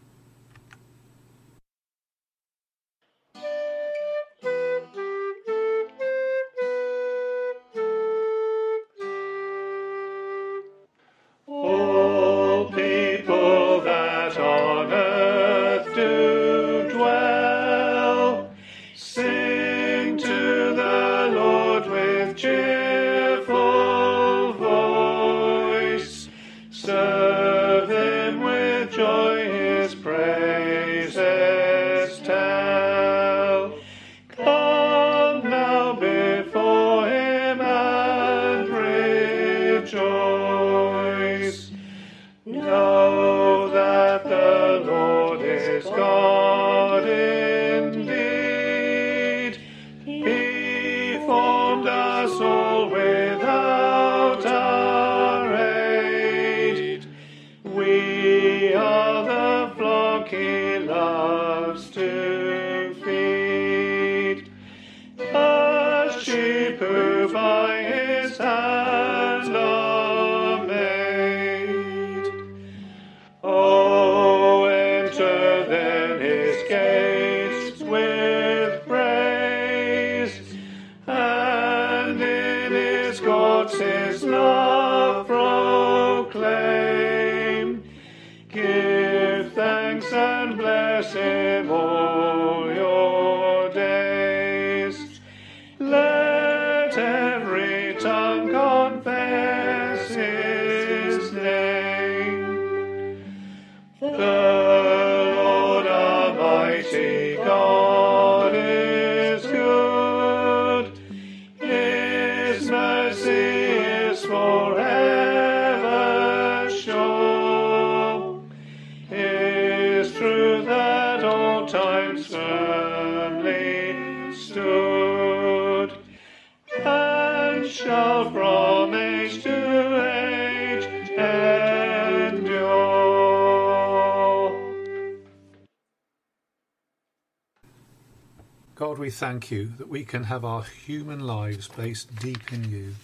We 139.09 139.13
thank 139.13 139.51
you 139.51 139.73
that 139.79 139.89
we 139.89 140.05
can 140.05 140.25
have 140.25 140.45
our 140.45 140.63
human 140.63 141.19
lives 141.19 141.67
based 141.67 142.15
deep 142.17 142.53
in 142.53 142.71
you, 142.71 142.95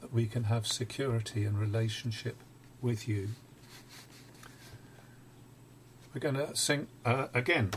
that 0.00 0.14
we 0.14 0.26
can 0.26 0.44
have 0.44 0.64
security 0.64 1.44
and 1.44 1.58
relationship 1.58 2.36
with 2.80 3.08
you. 3.08 3.30
We're 6.14 6.20
going 6.20 6.36
to 6.36 6.54
sing 6.54 6.86
uh, 7.04 7.26
again. 7.34 7.72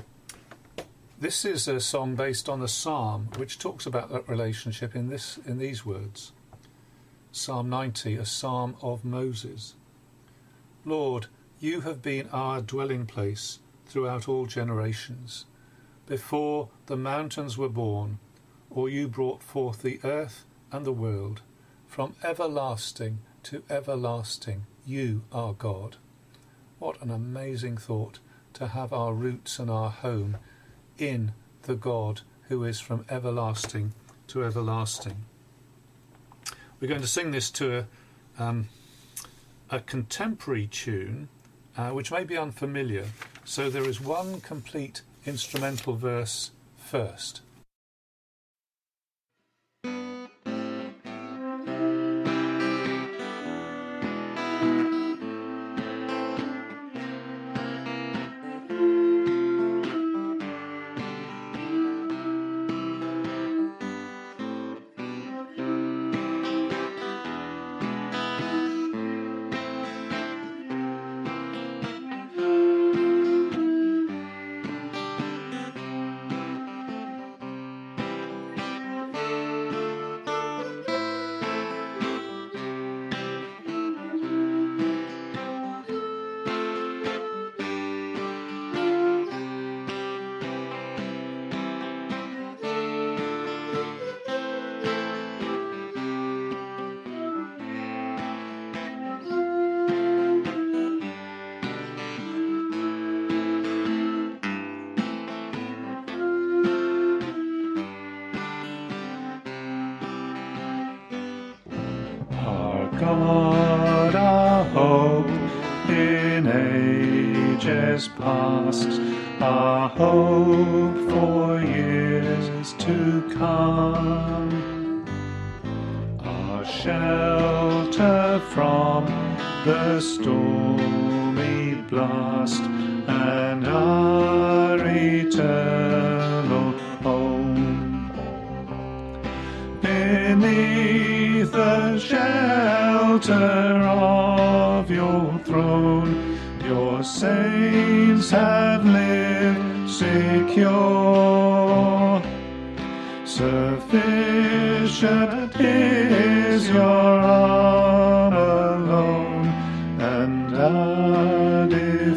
This 1.20 1.44
is 1.44 1.68
a 1.68 1.80
song 1.80 2.14
based 2.14 2.48
on 2.48 2.62
a 2.62 2.68
psalm 2.68 3.30
which 3.38 3.58
talks 3.58 3.88
about 3.88 4.12
that 4.12 4.30
relationship 4.30 4.96
in 4.96 5.10
this 5.10 5.40
in 5.44 5.58
these 5.58 5.84
words. 5.84 6.34
Psalm 7.32 7.72
90, 7.72 8.18
a 8.18 8.26
psalm 8.26 8.76
of 8.84 9.04
Moses. 9.04 9.74
Lord, 10.86 11.26
you 11.60 11.82
have 11.82 12.04
been 12.04 12.30
our 12.32 12.62
dwelling 12.62 13.08
place 13.08 13.58
throughout 13.88 14.30
all 14.30 14.46
generations. 14.46 15.46
Before 16.12 16.68
the 16.88 16.98
mountains 16.98 17.58
were 17.58 17.70
born, 17.70 18.20
or 18.70 18.90
you 18.90 19.08
brought 19.08 19.42
forth 19.42 19.82
the 19.82 20.02
earth 20.04 20.44
and 20.70 20.86
the 20.86 20.92
world, 20.92 21.42
from 21.88 22.18
everlasting 22.22 23.20
to 23.44 23.64
everlasting, 23.70 24.66
you 24.86 25.24
are 25.32 25.54
God. 25.54 25.96
What 26.80 27.02
an 27.02 27.12
amazing 27.12 27.78
thought 27.78 28.20
to 28.56 28.68
have 28.68 28.92
our 28.92 29.14
roots 29.14 29.58
and 29.58 29.72
our 29.72 29.90
home 29.90 30.36
in 30.98 31.32
the 31.62 31.76
God 31.76 32.24
who 32.50 32.66
is 32.66 32.82
from 32.82 33.06
everlasting 33.10 33.94
to 34.28 34.44
everlasting. 34.44 35.24
We're 36.82 36.90
going 36.90 37.00
to 37.00 37.08
sing 37.08 37.32
this 37.32 37.50
to 37.52 37.78
a, 37.78 38.44
um, 38.44 38.68
a 39.70 39.80
contemporary 39.80 40.68
tune, 40.68 41.30
uh, 41.78 41.92
which 41.92 42.12
may 42.12 42.26
be 42.26 42.38
unfamiliar. 42.38 43.06
So 43.46 43.70
there 43.70 43.86
is 43.86 44.02
one 44.02 44.42
complete 44.42 45.04
instrumental 45.26 45.96
verse 45.96 46.52
first. 46.78 47.42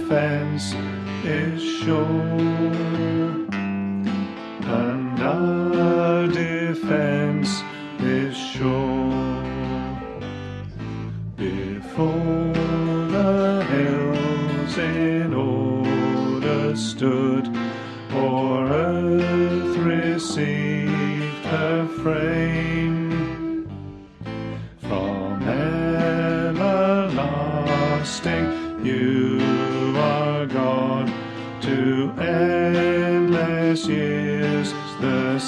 Defense 0.05 0.75
is 1.25 1.63
sure 1.63 3.14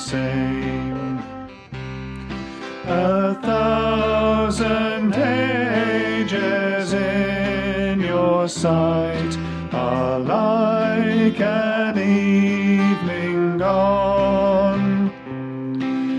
same. 0.07 1.19
A 2.87 3.35
thousand 3.43 5.13
ages 5.15 6.93
in 6.93 8.01
your 8.01 8.49
sight 8.49 9.37
are 9.73 10.21
like 10.21 11.41
an 11.41 11.99
evening 11.99 13.59
gone, 13.59 15.11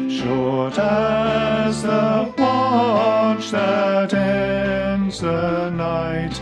short 0.09 0.77
as 0.77 1.83
the 1.83 2.33
watch 2.37 3.51
that 3.51 4.13
ends 4.13 5.21
the 5.21 5.69
night 5.69 6.36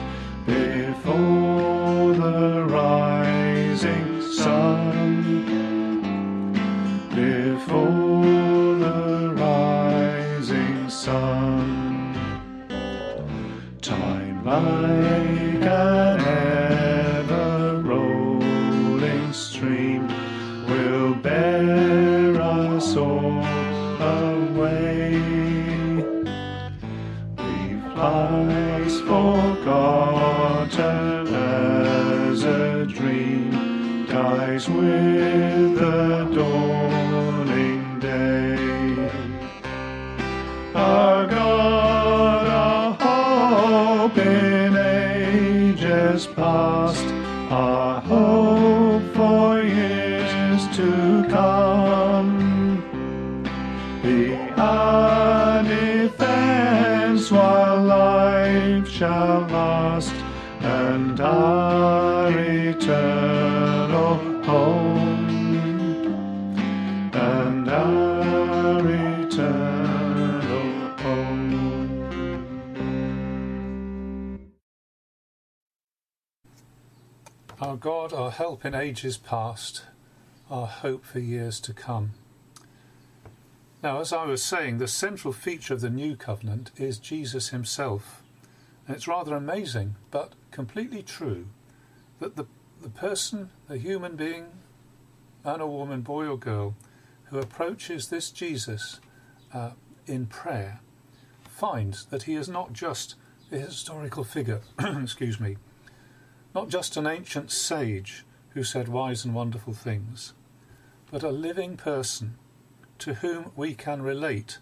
God, 77.86 78.14
our 78.14 78.32
help 78.32 78.66
in 78.66 78.74
ages 78.74 79.16
past, 79.16 79.84
our 80.50 80.66
hope 80.66 81.06
for 81.06 81.20
years 81.20 81.60
to 81.60 81.72
come. 81.72 82.14
Now, 83.84 84.00
as 84.00 84.12
I 84.12 84.26
was 84.26 84.44
saying, 84.44 84.80
the 84.80 84.88
central 84.88 85.32
feature 85.32 85.76
of 85.76 85.82
the 85.82 85.92
new 85.92 86.16
covenant 86.16 86.72
is 86.78 86.98
Jesus 86.98 87.50
himself. 87.50 88.24
And 88.88 88.96
it's 88.96 89.08
rather 89.08 89.36
amazing, 89.36 89.98
but 90.10 90.34
completely 90.50 91.04
true, 91.04 91.46
that 92.20 92.36
the, 92.36 92.46
the 92.82 92.90
person, 92.90 93.52
the 93.68 93.78
human 93.78 94.16
being, 94.16 94.48
man 95.46 95.62
or 95.62 95.70
woman, 95.70 96.02
boy 96.02 96.26
or 96.26 96.40
girl, 96.40 96.74
who 97.26 97.38
approaches 97.38 98.08
this 98.08 98.32
Jesus 98.32 99.00
uh, 99.54 99.74
in 100.08 100.26
prayer 100.26 100.80
finds 101.48 102.06
that 102.06 102.24
he 102.24 102.34
is 102.34 102.50
not 102.50 102.74
just 102.74 103.14
a 103.52 103.60
historical 103.60 104.24
figure, 104.24 104.62
excuse 104.80 105.40
me, 105.40 105.58
not 106.56 106.70
just 106.70 106.96
an 106.96 107.06
ancient 107.06 107.52
sage 107.52 108.24
who 108.52 108.64
said 108.64 108.88
wise 108.88 109.26
and 109.26 109.36
wonderful 109.36 109.74
things, 109.74 110.32
but 111.12 111.22
a 111.22 111.30
living 111.30 111.76
person 111.76 112.36
to 112.98 113.16
whom 113.16 113.52
we 113.58 113.76
can 113.76 114.02
relate 114.02 114.60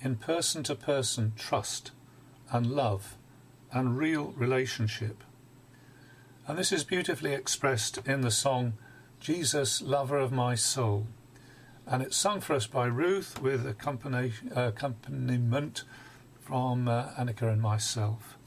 in 0.00 0.16
person 0.16 0.62
to 0.62 0.74
person 0.74 1.34
trust 1.36 1.90
and 2.50 2.66
love 2.66 3.18
and 3.70 3.98
real 3.98 4.32
relationship. 4.36 5.22
And 6.48 6.56
this 6.56 6.72
is 6.72 6.84
beautifully 6.84 7.34
expressed 7.34 7.98
in 8.06 8.22
the 8.22 8.30
song 8.30 8.72
Jesus, 9.20 9.82
Lover 9.82 10.16
of 10.16 10.32
My 10.32 10.54
Soul. 10.54 11.06
And 11.86 12.02
it's 12.02 12.16
sung 12.16 12.40
for 12.40 12.54
us 12.54 12.66
by 12.66 12.86
Ruth 12.86 13.42
with 13.42 13.66
accompaniment 13.66 15.84
from 16.40 16.88
uh, 16.88 17.10
Annika 17.18 17.52
and 17.52 17.60
myself. 17.60 18.38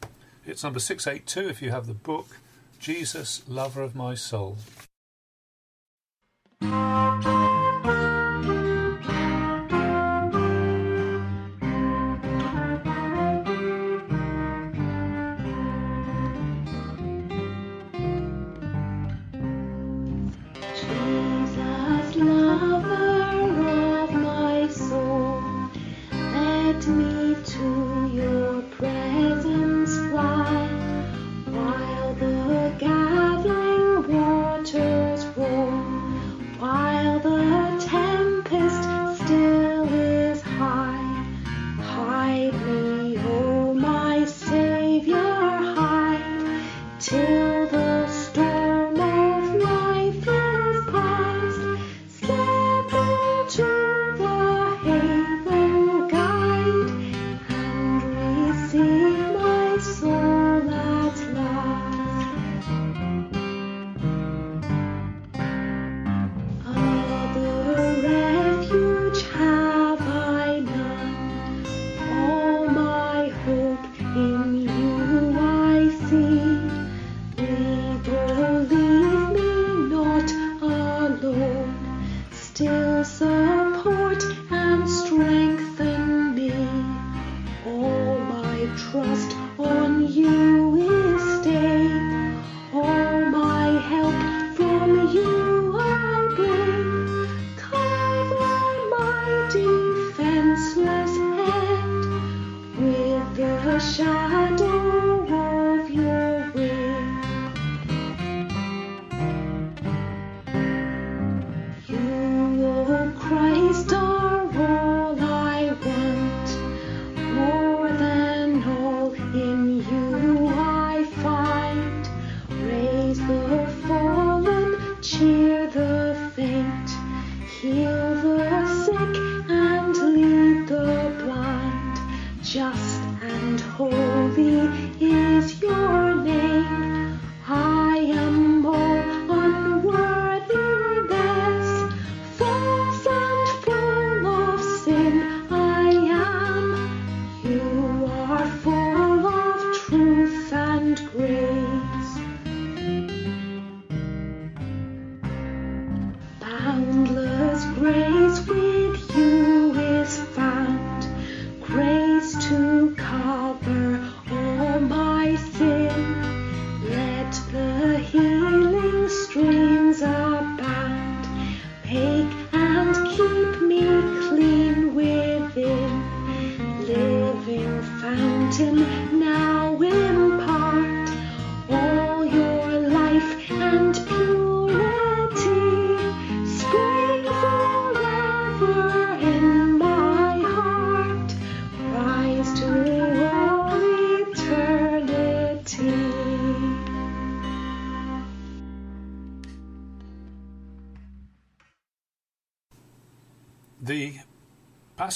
It's 0.45 0.63
number 0.63 0.80
682 0.80 1.49
if 1.49 1.62
you 1.62 1.71
have 1.71 1.86
the 1.86 1.93
book, 1.93 2.38
Jesus, 2.79 3.43
Lover 3.45 3.81
of 3.81 3.93
My 3.93 4.15
Soul. 4.15 4.57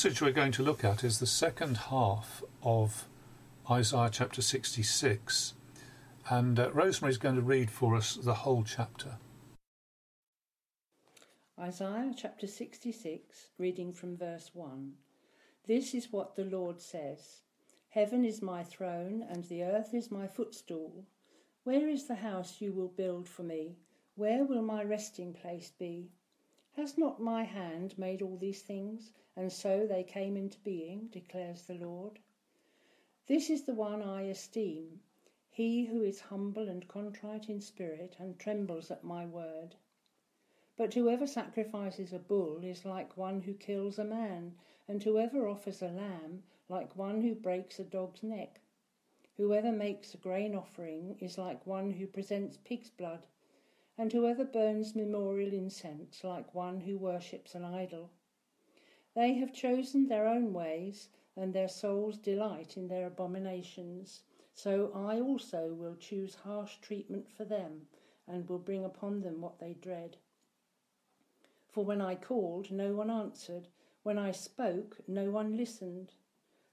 Passage 0.03 0.21
we're 0.21 0.31
going 0.31 0.51
to 0.51 0.61
look 0.61 0.83
at 0.83 1.01
is 1.01 1.19
the 1.19 1.25
second 1.25 1.77
half 1.77 2.43
of 2.61 3.07
Isaiah 3.71 4.09
chapter 4.11 4.41
66. 4.41 5.53
And 6.29 6.59
uh, 6.59 6.73
Rosemary 6.73 7.11
is 7.11 7.17
going 7.17 7.35
to 7.35 7.41
read 7.41 7.71
for 7.71 7.95
us 7.95 8.15
the 8.15 8.33
whole 8.33 8.65
chapter. 8.65 9.15
Isaiah 11.57 12.13
chapter 12.17 12.47
66, 12.47 13.47
reading 13.57 13.93
from 13.93 14.17
verse 14.17 14.51
1. 14.53 14.91
This 15.67 15.93
is 15.93 16.11
what 16.11 16.35
the 16.35 16.43
Lord 16.43 16.81
says 16.81 17.43
Heaven 17.87 18.25
is 18.25 18.41
my 18.41 18.61
throne, 18.61 19.25
and 19.29 19.45
the 19.45 19.63
earth 19.63 19.93
is 19.93 20.11
my 20.11 20.27
footstool. 20.27 21.05
Where 21.63 21.87
is 21.87 22.09
the 22.09 22.15
house 22.15 22.59
you 22.59 22.73
will 22.73 22.89
build 22.89 23.29
for 23.29 23.43
me? 23.43 23.77
Where 24.15 24.43
will 24.43 24.63
my 24.63 24.83
resting 24.83 25.31
place 25.31 25.71
be? 25.79 26.09
Has 26.75 26.97
not 26.97 27.21
my 27.21 27.43
hand 27.43 27.97
made 27.99 28.21
all 28.21 28.35
these 28.35 28.63
things, 28.63 29.11
and 29.35 29.51
so 29.51 29.85
they 29.85 30.03
came 30.03 30.35
into 30.35 30.57
being, 30.59 31.07
declares 31.11 31.67
the 31.67 31.75
Lord? 31.75 32.17
This 33.27 33.49
is 33.51 33.65
the 33.65 33.75
one 33.75 34.01
I 34.01 34.23
esteem, 34.23 35.01
he 35.51 35.85
who 35.85 36.01
is 36.01 36.19
humble 36.19 36.67
and 36.67 36.87
contrite 36.87 37.47
in 37.47 37.61
spirit, 37.61 38.15
and 38.17 38.39
trembles 38.39 38.89
at 38.89 39.03
my 39.03 39.23
word. 39.23 39.75
But 40.75 40.95
whoever 40.95 41.27
sacrifices 41.27 42.11
a 42.11 42.17
bull 42.17 42.63
is 42.63 42.85
like 42.85 43.15
one 43.15 43.41
who 43.41 43.53
kills 43.53 43.99
a 43.99 44.03
man, 44.03 44.55
and 44.87 45.03
whoever 45.03 45.47
offers 45.47 45.83
a 45.83 45.89
lamb 45.89 46.41
like 46.69 46.95
one 46.95 47.21
who 47.21 47.35
breaks 47.35 47.79
a 47.79 47.83
dog's 47.83 48.23
neck. 48.23 48.59
Whoever 49.37 49.71
makes 49.71 50.15
a 50.15 50.17
grain 50.17 50.55
offering 50.55 51.17
is 51.19 51.37
like 51.37 51.67
one 51.67 51.91
who 51.91 52.07
presents 52.07 52.57
pig's 52.57 52.89
blood, 52.89 53.27
and 53.97 54.11
whoever 54.11 54.43
burns 54.43 54.95
memorial 54.95 55.53
incense 55.53 56.23
like 56.23 56.55
one 56.55 56.81
who 56.81 56.97
worships 56.97 57.53
an 57.53 57.63
idol. 57.63 58.09
They 59.15 59.33
have 59.35 59.53
chosen 59.53 60.07
their 60.07 60.27
own 60.27 60.53
ways, 60.53 61.09
and 61.35 61.53
their 61.53 61.67
souls 61.67 62.17
delight 62.17 62.77
in 62.77 62.87
their 62.87 63.07
abominations. 63.07 64.23
So 64.55 64.91
I 64.93 65.19
also 65.19 65.73
will 65.73 65.95
choose 65.95 66.35
harsh 66.35 66.77
treatment 66.77 67.29
for 67.29 67.45
them, 67.45 67.87
and 68.27 68.47
will 68.47 68.59
bring 68.59 68.83
upon 68.83 69.21
them 69.21 69.41
what 69.41 69.59
they 69.59 69.73
dread. 69.73 70.17
For 71.69 71.83
when 71.83 72.01
I 72.01 72.15
called, 72.15 72.71
no 72.71 72.93
one 72.93 73.09
answered. 73.09 73.67
When 74.03 74.17
I 74.17 74.31
spoke, 74.31 74.97
no 75.07 75.29
one 75.31 75.57
listened. 75.57 76.13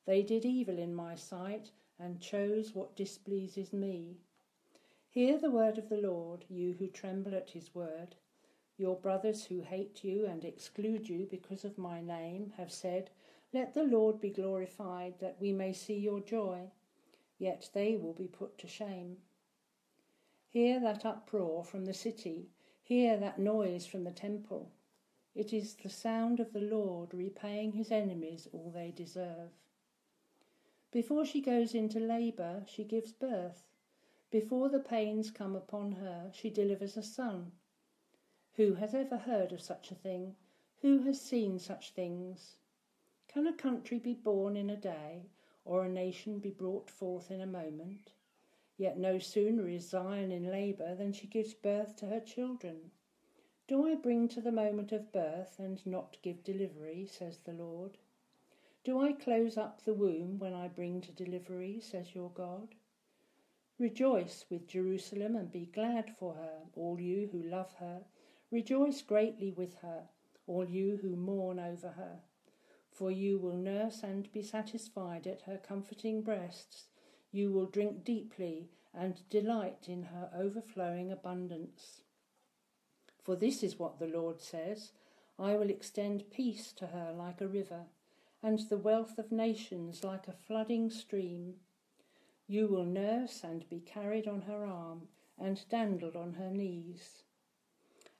They 0.04 0.22
did 0.22 0.44
evil 0.44 0.78
in 0.78 0.94
my 0.94 1.14
sight 1.14 1.70
and 1.98 2.20
chose 2.20 2.74
what 2.74 2.96
displeases 2.96 3.72
me. 3.72 4.18
Hear 5.12 5.38
the 5.38 5.50
word 5.50 5.76
of 5.76 5.88
the 5.88 5.96
Lord, 5.96 6.44
you 6.48 6.76
who 6.78 6.86
tremble 6.86 7.34
at 7.34 7.50
his 7.50 7.74
word. 7.74 8.14
Your 8.76 8.94
brothers 8.94 9.44
who 9.44 9.60
hate 9.60 10.04
you 10.04 10.24
and 10.24 10.44
exclude 10.44 11.08
you 11.08 11.26
because 11.28 11.64
of 11.64 11.76
my 11.76 12.00
name 12.00 12.52
have 12.56 12.70
said, 12.70 13.10
Let 13.52 13.74
the 13.74 13.82
Lord 13.82 14.20
be 14.20 14.30
glorified, 14.30 15.14
that 15.18 15.36
we 15.40 15.52
may 15.52 15.72
see 15.72 15.98
your 15.98 16.20
joy. 16.20 16.70
Yet 17.38 17.70
they 17.74 17.96
will 17.96 18.12
be 18.12 18.28
put 18.28 18.56
to 18.58 18.68
shame. 18.68 19.16
Hear 20.48 20.78
that 20.78 21.04
uproar 21.04 21.64
from 21.64 21.86
the 21.86 21.94
city, 21.94 22.50
hear 22.80 23.16
that 23.16 23.40
noise 23.40 23.86
from 23.86 24.04
the 24.04 24.12
temple. 24.12 24.70
It 25.34 25.52
is 25.52 25.74
the 25.74 25.88
sound 25.88 26.38
of 26.38 26.52
the 26.52 26.60
Lord 26.60 27.12
repaying 27.14 27.72
his 27.72 27.90
enemies 27.90 28.46
all 28.52 28.70
they 28.72 28.92
deserve. 28.92 29.50
Before 30.92 31.24
she 31.24 31.40
goes 31.40 31.74
into 31.74 31.98
labour, 31.98 32.64
she 32.68 32.84
gives 32.84 33.12
birth. 33.12 33.64
Before 34.30 34.68
the 34.68 34.78
pains 34.78 35.28
come 35.30 35.56
upon 35.56 35.92
her, 35.92 36.30
she 36.32 36.50
delivers 36.50 36.96
a 36.96 37.02
son. 37.02 37.50
Who 38.54 38.74
has 38.74 38.94
ever 38.94 39.16
heard 39.16 39.52
of 39.52 39.60
such 39.60 39.90
a 39.90 39.96
thing? 39.96 40.36
Who 40.82 41.00
has 41.00 41.20
seen 41.20 41.58
such 41.58 41.90
things? 41.90 42.56
Can 43.26 43.48
a 43.48 43.52
country 43.52 43.98
be 43.98 44.14
born 44.14 44.56
in 44.56 44.70
a 44.70 44.76
day, 44.76 45.26
or 45.64 45.84
a 45.84 45.88
nation 45.88 46.38
be 46.38 46.50
brought 46.50 46.88
forth 46.88 47.30
in 47.30 47.40
a 47.40 47.46
moment? 47.46 48.12
Yet 48.76 48.98
no 48.98 49.18
sooner 49.18 49.68
is 49.68 49.88
Zion 49.88 50.30
in 50.30 50.50
labour 50.50 50.94
than 50.94 51.12
she 51.12 51.26
gives 51.26 51.52
birth 51.52 51.96
to 51.96 52.06
her 52.06 52.20
children. 52.20 52.92
Do 53.66 53.86
I 53.86 53.94
bring 53.94 54.28
to 54.28 54.40
the 54.40 54.52
moment 54.52 54.92
of 54.92 55.12
birth 55.12 55.58
and 55.58 55.84
not 55.84 56.16
give 56.22 56.44
delivery, 56.44 57.06
says 57.06 57.38
the 57.38 57.52
Lord? 57.52 57.98
Do 58.84 59.00
I 59.00 59.12
close 59.12 59.56
up 59.56 59.82
the 59.82 59.94
womb 59.94 60.38
when 60.38 60.54
I 60.54 60.68
bring 60.68 61.00
to 61.02 61.12
delivery, 61.12 61.80
says 61.80 62.14
your 62.14 62.30
God? 62.30 62.74
Rejoice 63.80 64.44
with 64.50 64.68
Jerusalem 64.68 65.34
and 65.34 65.50
be 65.50 65.64
glad 65.64 66.14
for 66.18 66.34
her, 66.34 66.64
all 66.76 67.00
you 67.00 67.30
who 67.32 67.42
love 67.42 67.72
her. 67.80 68.02
Rejoice 68.50 69.00
greatly 69.00 69.52
with 69.52 69.76
her, 69.76 70.02
all 70.46 70.68
you 70.68 70.98
who 71.00 71.16
mourn 71.16 71.58
over 71.58 71.88
her. 71.88 72.20
For 72.92 73.10
you 73.10 73.38
will 73.38 73.56
nurse 73.56 74.02
and 74.02 74.30
be 74.32 74.42
satisfied 74.42 75.26
at 75.26 75.40
her 75.42 75.56
comforting 75.56 76.20
breasts. 76.20 76.88
You 77.32 77.52
will 77.52 77.64
drink 77.64 78.04
deeply 78.04 78.68
and 78.92 79.26
delight 79.30 79.86
in 79.88 80.02
her 80.02 80.30
overflowing 80.36 81.10
abundance. 81.10 82.02
For 83.22 83.34
this 83.34 83.62
is 83.62 83.78
what 83.78 83.98
the 83.98 84.06
Lord 84.06 84.42
says 84.42 84.92
I 85.38 85.54
will 85.54 85.70
extend 85.70 86.30
peace 86.30 86.74
to 86.74 86.88
her 86.88 87.14
like 87.16 87.40
a 87.40 87.48
river 87.48 87.86
and 88.42 88.58
the 88.58 88.76
wealth 88.76 89.16
of 89.16 89.32
nations 89.32 90.04
like 90.04 90.28
a 90.28 90.32
flooding 90.32 90.90
stream. 90.90 91.54
You 92.50 92.66
will 92.66 92.84
nurse 92.84 93.44
and 93.44 93.68
be 93.68 93.78
carried 93.78 94.26
on 94.26 94.42
her 94.42 94.66
arm 94.66 95.06
and 95.38 95.62
dandled 95.68 96.16
on 96.16 96.32
her 96.32 96.50
knees. 96.50 97.22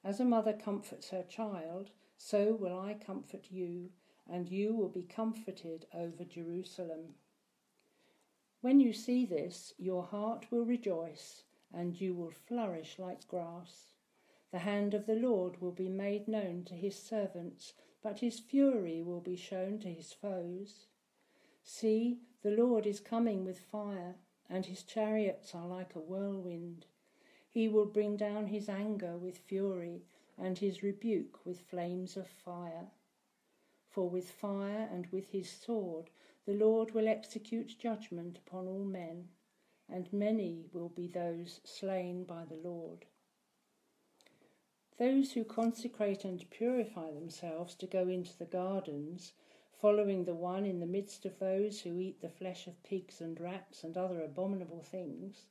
As 0.04 0.20
a 0.20 0.24
mother 0.24 0.52
comforts 0.52 1.10
her 1.10 1.24
child, 1.24 1.90
so 2.16 2.54
will 2.54 2.78
I 2.78 2.94
comfort 2.94 3.50
you, 3.50 3.90
and 4.28 4.48
you 4.48 4.72
will 4.72 4.88
be 4.88 5.02
comforted 5.02 5.86
over 5.92 6.22
Jerusalem. 6.22 7.16
When 8.60 8.78
you 8.78 8.92
see 8.92 9.26
this, 9.26 9.74
your 9.78 10.04
heart 10.04 10.52
will 10.52 10.64
rejoice, 10.64 11.42
and 11.74 12.00
you 12.00 12.14
will 12.14 12.30
flourish 12.30 13.00
like 13.00 13.26
grass. 13.26 13.88
The 14.52 14.60
hand 14.60 14.94
of 14.94 15.06
the 15.06 15.16
Lord 15.16 15.60
will 15.60 15.72
be 15.72 15.88
made 15.88 16.28
known 16.28 16.62
to 16.66 16.74
his 16.74 16.94
servants 16.94 17.72
but 18.00 18.20
his 18.20 18.38
fury 18.38 19.02
will 19.02 19.20
be 19.20 19.36
shown 19.36 19.78
to 19.80 19.92
his 19.92 20.12
foes. 20.12 20.86
See, 21.62 22.20
the 22.42 22.50
Lord 22.50 22.86
is 22.86 23.00
coming 23.00 23.44
with 23.44 23.58
fire, 23.58 24.16
and 24.48 24.66
his 24.66 24.82
chariots 24.82 25.54
are 25.54 25.66
like 25.66 25.94
a 25.94 26.00
whirlwind. 26.00 26.86
He 27.50 27.68
will 27.68 27.86
bring 27.86 28.16
down 28.16 28.46
his 28.46 28.68
anger 28.68 29.16
with 29.16 29.38
fury, 29.38 30.02
and 30.38 30.58
his 30.58 30.82
rebuke 30.82 31.44
with 31.44 31.60
flames 31.60 32.16
of 32.16 32.28
fire. 32.28 32.92
For 33.90 34.08
with 34.08 34.30
fire 34.30 34.88
and 34.90 35.06
with 35.08 35.28
his 35.28 35.50
sword 35.50 36.10
the 36.46 36.54
Lord 36.54 36.92
will 36.92 37.08
execute 37.08 37.78
judgment 37.78 38.38
upon 38.38 38.66
all 38.66 38.84
men, 38.84 39.28
and 39.88 40.12
many 40.12 40.64
will 40.72 40.88
be 40.88 41.06
those 41.06 41.60
slain 41.64 42.24
by 42.24 42.44
the 42.44 42.56
Lord. 42.56 43.04
Those 44.98 45.32
who 45.32 45.44
consecrate 45.44 46.24
and 46.24 46.48
purify 46.50 47.10
themselves 47.10 47.74
to 47.76 47.86
go 47.86 48.08
into 48.08 48.36
the 48.38 48.44
gardens, 48.44 49.32
following 49.80 50.24
the 50.24 50.34
one 50.34 50.66
in 50.66 50.78
the 50.78 50.86
midst 50.86 51.24
of 51.24 51.38
those 51.38 51.80
who 51.80 51.98
eat 51.98 52.20
the 52.20 52.28
flesh 52.28 52.66
of 52.66 52.82
pigs 52.82 53.20
and 53.20 53.40
rats 53.40 53.82
and 53.82 53.96
other 53.96 54.22
abominable 54.22 54.82
things, 54.82 55.46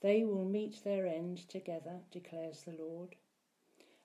they 0.00 0.24
will 0.24 0.44
meet 0.44 0.82
their 0.82 1.06
end 1.06 1.38
together, 1.48 2.00
declares 2.10 2.62
the 2.62 2.72
Lord. 2.72 3.14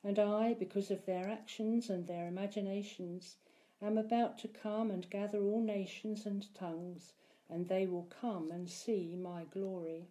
And 0.04 0.20
I, 0.20 0.54
because 0.54 0.92
of 0.92 1.06
their 1.06 1.28
actions 1.28 1.90
and 1.90 2.06
their 2.06 2.28
imaginations, 2.28 3.38
am 3.82 3.98
about 3.98 4.38
to 4.40 4.48
come 4.48 4.92
and 4.92 5.10
gather 5.10 5.44
all 5.44 5.62
nations 5.62 6.26
and 6.26 6.54
tongues, 6.54 7.14
and 7.50 7.68
they 7.68 7.88
will 7.88 8.08
come 8.22 8.52
and 8.52 8.70
see 8.70 9.16
my 9.16 9.46
glory. 9.46 10.08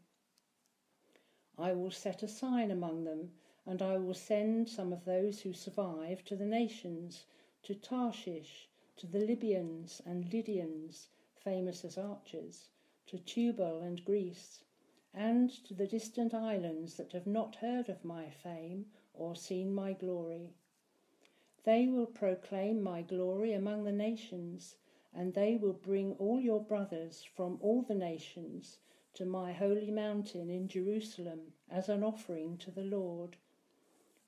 I 1.56 1.72
will 1.72 1.92
set 1.92 2.24
a 2.24 2.28
sign 2.28 2.72
among 2.72 3.04
them 3.04 3.30
and 3.66 3.80
I 3.80 3.96
will 3.96 4.14
send 4.14 4.68
some 4.68 4.92
of 4.92 5.04
those 5.04 5.40
who 5.40 5.52
survive 5.52 6.24
to 6.24 6.36
the 6.36 6.44
nations, 6.44 7.24
to 7.62 7.74
Tarshish, 7.74 8.68
to 8.96 9.06
the 9.06 9.18
Libyans 9.18 10.00
and 10.06 10.32
Lydians, 10.32 11.08
famous 11.34 11.84
as 11.84 11.98
archers, 11.98 12.68
to 13.06 13.18
Tubal 13.18 13.80
and 13.80 14.04
Greece, 14.04 14.64
and 15.12 15.50
to 15.64 15.74
the 15.74 15.86
distant 15.86 16.32
islands 16.32 16.94
that 16.94 17.12
have 17.12 17.26
not 17.26 17.56
heard 17.56 17.88
of 17.88 18.04
my 18.04 18.30
fame 18.30 18.86
or 19.12 19.34
seen 19.34 19.74
my 19.74 19.92
glory. 19.92 20.54
They 21.64 21.86
will 21.88 22.06
proclaim 22.06 22.82
my 22.82 23.02
glory 23.02 23.52
among 23.52 23.84
the 23.84 23.92
nations, 23.92 24.76
and 25.12 25.34
they 25.34 25.56
will 25.56 25.72
bring 25.72 26.14
all 26.14 26.40
your 26.40 26.60
brothers 26.60 27.22
from 27.22 27.58
all 27.60 27.82
the 27.82 27.94
nations 27.94 28.78
to 29.14 29.24
my 29.24 29.52
holy 29.52 29.90
mountain 29.90 30.50
in 30.50 30.68
Jerusalem 30.68 31.52
as 31.70 31.88
an 31.88 32.02
offering 32.02 32.58
to 32.58 32.70
the 32.70 32.84
Lord 32.84 33.36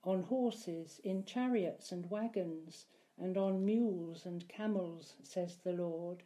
on 0.07 0.23
horses, 0.23 1.01
in 1.03 1.25
chariots 1.25 1.91
and 1.91 2.09
wagons, 2.09 2.87
and 3.19 3.37
on 3.37 3.65
mules 3.65 4.27
and 4.27 4.49
camels, 4.49 5.15
says 5.23 5.57
the 5.57 5.73
Lord. 5.73 6.23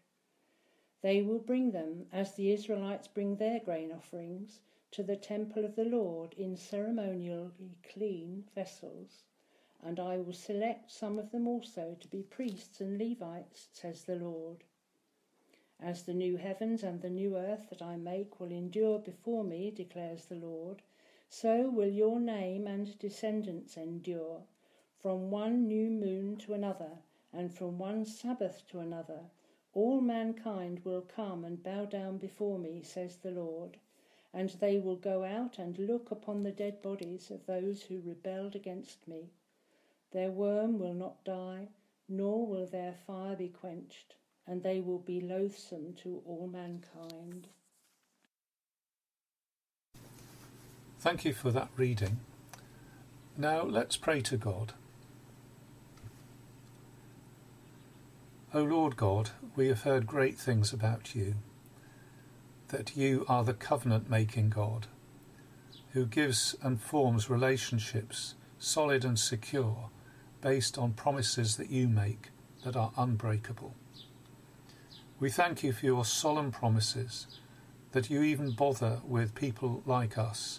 They 1.02 1.22
will 1.22 1.38
bring 1.38 1.70
them, 1.70 2.06
as 2.12 2.34
the 2.34 2.50
Israelites 2.50 3.08
bring 3.08 3.36
their 3.36 3.60
grain 3.60 3.92
offerings, 3.92 4.60
to 4.90 5.02
the 5.02 5.16
temple 5.16 5.64
of 5.64 5.76
the 5.76 5.84
Lord 5.84 6.34
in 6.34 6.56
ceremonially 6.56 7.76
clean 7.92 8.44
vessels. 8.54 9.24
And 9.82 9.98
I 9.98 10.18
will 10.18 10.34
select 10.34 10.90
some 10.90 11.18
of 11.18 11.30
them 11.30 11.46
also 11.48 11.96
to 12.00 12.08
be 12.08 12.22
priests 12.22 12.80
and 12.80 12.98
Levites, 12.98 13.68
says 13.72 14.04
the 14.04 14.16
Lord. 14.16 14.64
As 15.82 16.02
the 16.02 16.12
new 16.12 16.36
heavens 16.36 16.82
and 16.82 17.00
the 17.00 17.08
new 17.08 17.38
earth 17.38 17.70
that 17.70 17.80
I 17.80 17.96
make 17.96 18.38
will 18.38 18.50
endure 18.50 18.98
before 18.98 19.44
me, 19.44 19.70
declares 19.70 20.26
the 20.26 20.34
Lord, 20.34 20.82
so 21.30 21.70
will 21.70 21.88
your 21.88 22.20
name 22.20 22.66
and 22.66 22.98
descendants 22.98 23.78
endure, 23.78 24.42
from 25.02 25.30
one 25.30 25.66
new 25.66 25.90
moon 25.90 26.36
to 26.36 26.52
another, 26.52 26.90
and 27.32 27.52
from 27.52 27.78
one 27.78 28.04
Sabbath 28.04 28.62
to 28.70 28.80
another, 28.80 29.20
All 29.72 30.00
mankind 30.00 30.80
will 30.84 31.02
come 31.02 31.44
and 31.44 31.62
bow 31.62 31.84
down 31.84 32.18
before 32.18 32.58
me, 32.58 32.82
says 32.82 33.16
the 33.16 33.30
Lord, 33.30 33.76
and 34.34 34.50
they 34.50 34.78
will 34.78 34.96
go 34.96 35.24
out 35.24 35.58
and 35.58 35.78
look 35.78 36.10
upon 36.10 36.42
the 36.42 36.50
dead 36.50 36.82
bodies 36.82 37.30
of 37.30 37.46
those 37.46 37.82
who 37.82 38.00
rebelled 38.04 38.56
against 38.56 39.06
me. 39.06 39.30
Their 40.12 40.30
worm 40.30 40.78
will 40.78 40.94
not 40.94 41.24
die, 41.24 41.68
nor 42.08 42.46
will 42.46 42.66
their 42.66 42.94
fire 43.06 43.36
be 43.36 43.48
quenched, 43.48 44.16
and 44.46 44.62
they 44.62 44.80
will 44.80 44.98
be 44.98 45.20
loathsome 45.20 45.94
to 46.02 46.20
all 46.26 46.48
mankind. 46.52 47.46
Thank 50.98 51.24
you 51.24 51.32
for 51.32 51.50
that 51.52 51.70
reading. 51.76 52.20
Now 53.36 53.62
let's 53.62 53.96
pray 53.96 54.20
to 54.22 54.36
God. 54.36 54.74
O 58.52 58.64
Lord 58.64 58.96
God, 58.96 59.30
we 59.54 59.68
have 59.68 59.82
heard 59.82 60.08
great 60.08 60.36
things 60.36 60.72
about 60.72 61.14
you, 61.14 61.36
that 62.70 62.96
you 62.96 63.24
are 63.28 63.44
the 63.44 63.54
covenant 63.54 64.10
making 64.10 64.50
God, 64.50 64.88
who 65.92 66.04
gives 66.04 66.56
and 66.60 66.82
forms 66.82 67.30
relationships 67.30 68.34
solid 68.58 69.04
and 69.04 69.16
secure 69.16 69.90
based 70.40 70.76
on 70.76 70.94
promises 70.94 71.58
that 71.58 71.70
you 71.70 71.86
make 71.86 72.30
that 72.64 72.74
are 72.74 72.90
unbreakable. 72.96 73.76
We 75.20 75.30
thank 75.30 75.62
you 75.62 75.72
for 75.72 75.86
your 75.86 76.04
solemn 76.04 76.50
promises 76.50 77.28
that 77.92 78.10
you 78.10 78.24
even 78.24 78.50
bother 78.50 79.00
with 79.06 79.36
people 79.36 79.84
like 79.86 80.18
us 80.18 80.58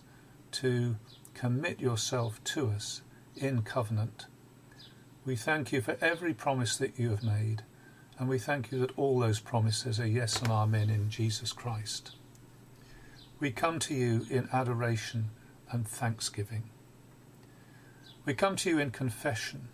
to 0.54 0.96
commit 1.34 1.82
yourself 1.82 2.42
to 2.46 2.70
us 2.70 3.02
in 3.36 3.64
covenant. 3.64 4.28
We 5.26 5.36
thank 5.36 5.74
you 5.74 5.82
for 5.82 5.98
every 6.00 6.34
promise 6.34 6.78
that 6.78 6.98
you 6.98 7.10
have 7.10 7.24
made 7.24 7.64
and 8.22 8.30
we 8.30 8.38
thank 8.38 8.72
you 8.72 8.78
that 8.78 8.96
all 9.00 9.18
those 9.18 9.40
promises 9.40 10.00
are 10.00 10.06
yes 10.06 10.40
and 10.44 10.52
amen 10.52 10.92
in 10.92 11.10
Jesus 11.10 11.52
Christ. 11.52 12.12
We 13.40 13.50
come 13.50 13.80
to 13.80 13.96
you 13.96 14.28
in 14.30 14.48
adoration 14.54 15.32
and 15.72 15.88
thanksgiving. 15.88 16.70
We 18.24 18.36
come 18.36 18.56
to 18.58 18.70
you 18.70 18.78
in 18.78 18.92
confession 18.92 19.70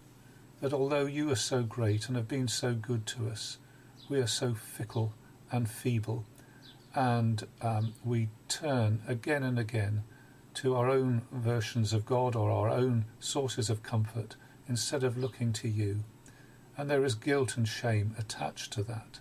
that 0.61 0.71
although 0.71 1.05
you 1.05 1.29
are 1.29 1.35
so 1.35 1.63
great 1.63 2.07
and 2.07 2.15
have 2.15 2.29
been 2.29 2.47
so 2.47 2.73
good 2.73 3.05
to 3.07 3.27
us, 3.27 3.57
we 4.07 4.17
are 4.19 4.27
so 4.27 4.53
fickle 4.53 5.11
and 5.51 5.69
feeble, 5.69 6.23
and 6.95 7.45
um, 7.61 7.95
we 8.05 8.29
turn 8.47 9.01
again 9.09 9.43
and 9.43 9.59
again 9.59 10.03
to 10.53 10.73
our 10.73 10.89
own 10.89 11.23
versions 11.33 11.91
of 11.91 12.05
God 12.05 12.33
or 12.33 12.49
our 12.49 12.69
own 12.69 13.07
sources 13.19 13.69
of 13.69 13.83
comfort 13.83 14.37
instead 14.69 15.03
of 15.03 15.17
looking 15.17 15.51
to 15.51 15.67
you 15.67 16.05
and 16.77 16.89
there 16.89 17.03
is 17.03 17.15
guilt 17.15 17.57
and 17.57 17.67
shame 17.67 18.15
attached 18.17 18.71
to 18.73 18.83
that. 18.83 19.19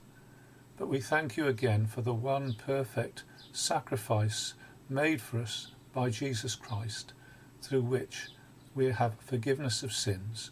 But 0.76 0.88
we 0.88 1.00
thank 1.00 1.36
you 1.36 1.46
again 1.46 1.86
for 1.86 2.02
the 2.02 2.14
one 2.14 2.52
perfect 2.52 3.24
sacrifice 3.50 4.54
made 4.90 5.22
for 5.22 5.40
us 5.40 5.72
by 5.94 6.10
Jesus 6.10 6.54
Christ, 6.54 7.14
through 7.62 7.82
which 7.82 8.28
we 8.74 8.90
have 8.90 9.18
forgiveness 9.18 9.82
of 9.82 9.92
sins. 9.92 10.50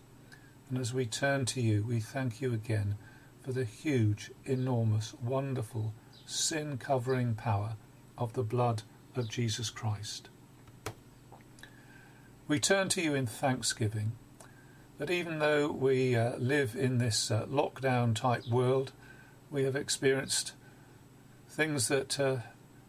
And 0.71 0.79
as 0.79 0.95
we 0.95 1.05
turn 1.05 1.45
to 1.47 1.61
you, 1.61 1.85
we 1.87 2.01
thank 2.01 2.41
you 2.41 2.55
again 2.55 2.97
for 3.43 3.53
the 3.53 3.65
huge, 3.65 4.31
enormous, 4.47 5.15
wonderful, 5.23 5.93
sin 6.25 6.79
covering 6.79 7.35
power 7.35 7.77
of 8.17 8.33
the 8.33 8.43
blood 8.43 8.83
of 9.15 9.29
Jesus 9.29 9.69
Christ. 9.69 10.31
We 12.49 12.59
turn 12.59 12.89
to 12.91 13.03
you 13.03 13.15
in 13.15 13.27
thanksgiving 13.27 14.13
that 14.99 15.11
even 15.11 15.39
though 15.41 15.71
we 15.71 16.15
uh, 16.15 16.37
live 16.37 16.77
in 16.77 16.99
this 16.99 17.31
uh, 17.31 17.47
lockdown 17.47 18.15
type 18.15 18.47
world, 18.47 18.93
we 19.51 19.65
have 19.65 19.77
experienced 19.77 20.53
things 21.49 21.89
that 21.89 22.19
uh, 22.21 22.37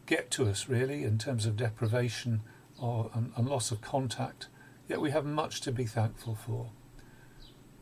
get 0.06 0.30
to 0.32 0.48
us 0.48 0.70
really 0.70 1.04
in 1.04 1.18
terms 1.18 1.46
of 1.46 1.58
deprivation 1.58 2.41
or, 2.80 3.10
and, 3.13 3.32
and 3.36 3.48
loss 3.48 3.72
of 3.72 3.82
contact, 3.82 4.48
yet 4.88 5.02
we 5.02 5.12
have 5.12 5.26
much 5.26 5.62
to 5.62 5.72
be 5.72 5.86
thankful 5.86 6.36
for. 6.36 6.70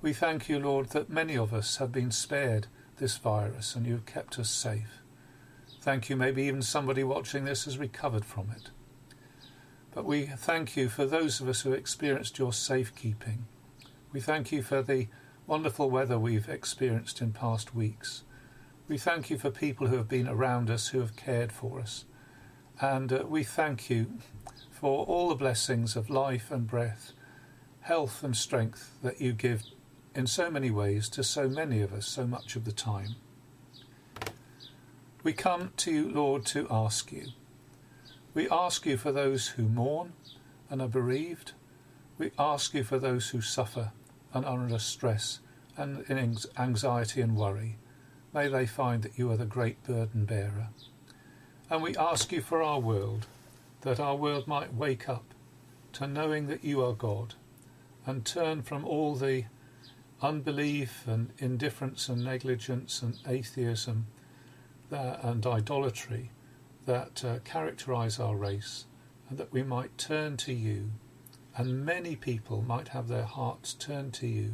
We 0.01 0.13
thank 0.13 0.49
you, 0.49 0.59
Lord, 0.59 0.89
that 0.89 1.09
many 1.09 1.37
of 1.37 1.53
us 1.53 1.77
have 1.77 1.91
been 1.91 2.11
spared 2.11 2.67
this 2.97 3.17
virus 3.17 3.75
and 3.75 3.85
you 3.85 3.93
have 3.93 4.05
kept 4.05 4.37
us 4.39 4.49
safe. 4.49 5.01
Thank 5.81 6.09
you, 6.09 6.15
maybe 6.15 6.43
even 6.43 6.61
somebody 6.61 7.03
watching 7.03 7.43
this 7.43 7.65
has 7.65 7.77
recovered 7.77 8.23
from 8.23 8.51
it. 8.55 8.69
But 9.93 10.05
we 10.05 10.25
thank 10.25 10.77
you 10.77 10.89
for 10.89 11.05
those 11.05 11.41
of 11.41 11.47
us 11.49 11.61
who 11.61 11.73
experienced 11.73 12.39
your 12.39 12.53
safekeeping 12.53 13.45
we 14.13 14.21
thank 14.21 14.51
you 14.51 14.61
for 14.61 14.83
the 14.83 15.07
wonderful 15.47 15.89
weather 15.89 16.19
we've 16.19 16.47
experienced 16.47 17.19
in 17.19 17.33
past 17.33 17.73
weeks. 17.73 18.21
We 18.87 18.99
thank 18.99 19.31
you 19.31 19.39
for 19.39 19.49
people 19.49 19.87
who 19.87 19.97
have 19.97 20.07
been 20.07 20.27
around 20.27 20.69
us, 20.69 20.89
who 20.89 20.99
have 20.99 21.15
cared 21.15 21.51
for 21.51 21.79
us. 21.79 22.05
And 22.79 23.11
uh, 23.11 23.23
we 23.27 23.43
thank 23.43 23.89
you 23.89 24.19
for 24.69 25.03
all 25.05 25.29
the 25.29 25.35
blessings 25.35 25.95
of 25.95 26.11
life 26.11 26.51
and 26.51 26.67
breath, 26.67 27.13
health 27.81 28.23
and 28.23 28.37
strength 28.37 28.91
that 29.01 29.19
you 29.19 29.33
give 29.33 29.63
in 30.13 30.27
so 30.27 30.51
many 30.51 30.69
ways 30.69 31.09
to 31.09 31.23
so 31.23 31.49
many 31.49 31.81
of 31.81 31.91
us 31.91 32.05
so 32.05 32.27
much 32.27 32.55
of 32.55 32.65
the 32.65 32.71
time. 32.71 33.15
We 35.23 35.33
come 35.33 35.71
to 35.77 35.91
you, 35.91 36.11
Lord, 36.11 36.45
to 36.47 36.67
ask 36.69 37.11
you. 37.11 37.29
We 38.35 38.47
ask 38.51 38.85
you 38.85 38.95
for 38.95 39.11
those 39.11 39.49
who 39.49 39.63
mourn 39.63 40.13
and 40.69 40.83
are 40.83 40.87
bereaved. 40.87 41.53
We 42.19 42.29
ask 42.37 42.75
you 42.75 42.83
for 42.83 42.99
those 42.99 43.29
who 43.31 43.41
suffer 43.41 43.91
and 44.33 44.45
under 44.45 44.79
stress 44.79 45.39
and 45.77 46.05
in 46.09 46.37
anxiety 46.57 47.21
and 47.21 47.35
worry, 47.35 47.77
may 48.33 48.47
they 48.47 48.65
find 48.65 49.03
that 49.03 49.17
you 49.17 49.31
are 49.31 49.37
the 49.37 49.45
great 49.45 49.83
burden 49.83 50.25
bearer. 50.25 50.69
And 51.69 51.81
we 51.81 51.95
ask 51.95 52.31
you 52.31 52.41
for 52.41 52.61
our 52.61 52.79
world, 52.79 53.27
that 53.81 53.99
our 53.99 54.15
world 54.15 54.47
might 54.47 54.73
wake 54.73 55.09
up 55.09 55.33
to 55.93 56.07
knowing 56.07 56.47
that 56.47 56.63
you 56.63 56.83
are 56.83 56.93
God 56.93 57.35
and 58.05 58.25
turn 58.25 58.61
from 58.61 58.85
all 58.85 59.15
the 59.15 59.45
unbelief 60.21 61.03
and 61.07 61.31
indifference 61.37 62.09
and 62.09 62.23
negligence 62.23 63.01
and 63.01 63.17
atheism 63.27 64.07
and 64.91 65.45
idolatry 65.45 66.31
that 66.85 67.23
uh, 67.25 67.39
characterize 67.39 68.19
our 68.19 68.35
race, 68.35 68.85
and 69.29 69.37
that 69.37 69.51
we 69.51 69.63
might 69.63 69.97
turn 69.97 70.37
to 70.37 70.53
you 70.53 70.91
and 71.55 71.85
many 71.85 72.15
people 72.15 72.61
might 72.61 72.89
have 72.89 73.07
their 73.07 73.25
hearts 73.25 73.73
turned 73.73 74.13
to 74.15 74.27
you 74.27 74.53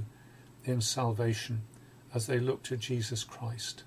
in 0.66 0.82
salvation 0.82 1.62
as 2.14 2.28
they 2.28 2.40
look 2.40 2.64
to 2.64 2.78
Jesus 2.78 3.24
Christ. 3.24 3.84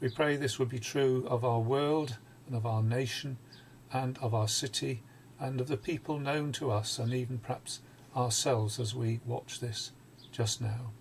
We 0.00 0.10
pray 0.10 0.36
this 0.36 0.58
would 0.58 0.68
be 0.68 0.78
true 0.78 1.26
of 1.28 1.44
our 1.44 1.60
world 1.60 2.18
and 2.46 2.54
of 2.54 2.66
our 2.66 2.82
nation 2.82 3.38
and 3.92 4.18
of 4.18 4.34
our 4.34 4.48
city 4.48 5.02
and 5.40 5.60
of 5.60 5.68
the 5.68 5.76
people 5.76 6.18
known 6.18 6.52
to 6.52 6.70
us 6.70 6.98
and 6.98 7.14
even 7.14 7.38
perhaps 7.38 7.80
ourselves 8.14 8.78
as 8.78 8.94
we 8.94 9.20
watch 9.24 9.60
this 9.60 9.92
just 10.32 10.60
now. 10.60 10.92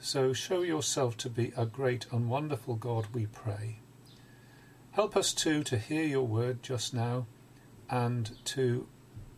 So 0.00 0.32
show 0.32 0.62
yourself 0.62 1.16
to 1.18 1.30
be 1.30 1.52
a 1.56 1.64
great 1.64 2.06
and 2.10 2.28
wonderful 2.28 2.74
God, 2.74 3.06
we 3.12 3.26
pray. 3.26 3.78
Help 4.92 5.16
us 5.16 5.32
too 5.32 5.62
to 5.64 5.78
hear 5.78 6.04
your 6.04 6.26
word 6.26 6.62
just 6.62 6.92
now 6.92 7.26
and 7.88 8.36
to 8.46 8.86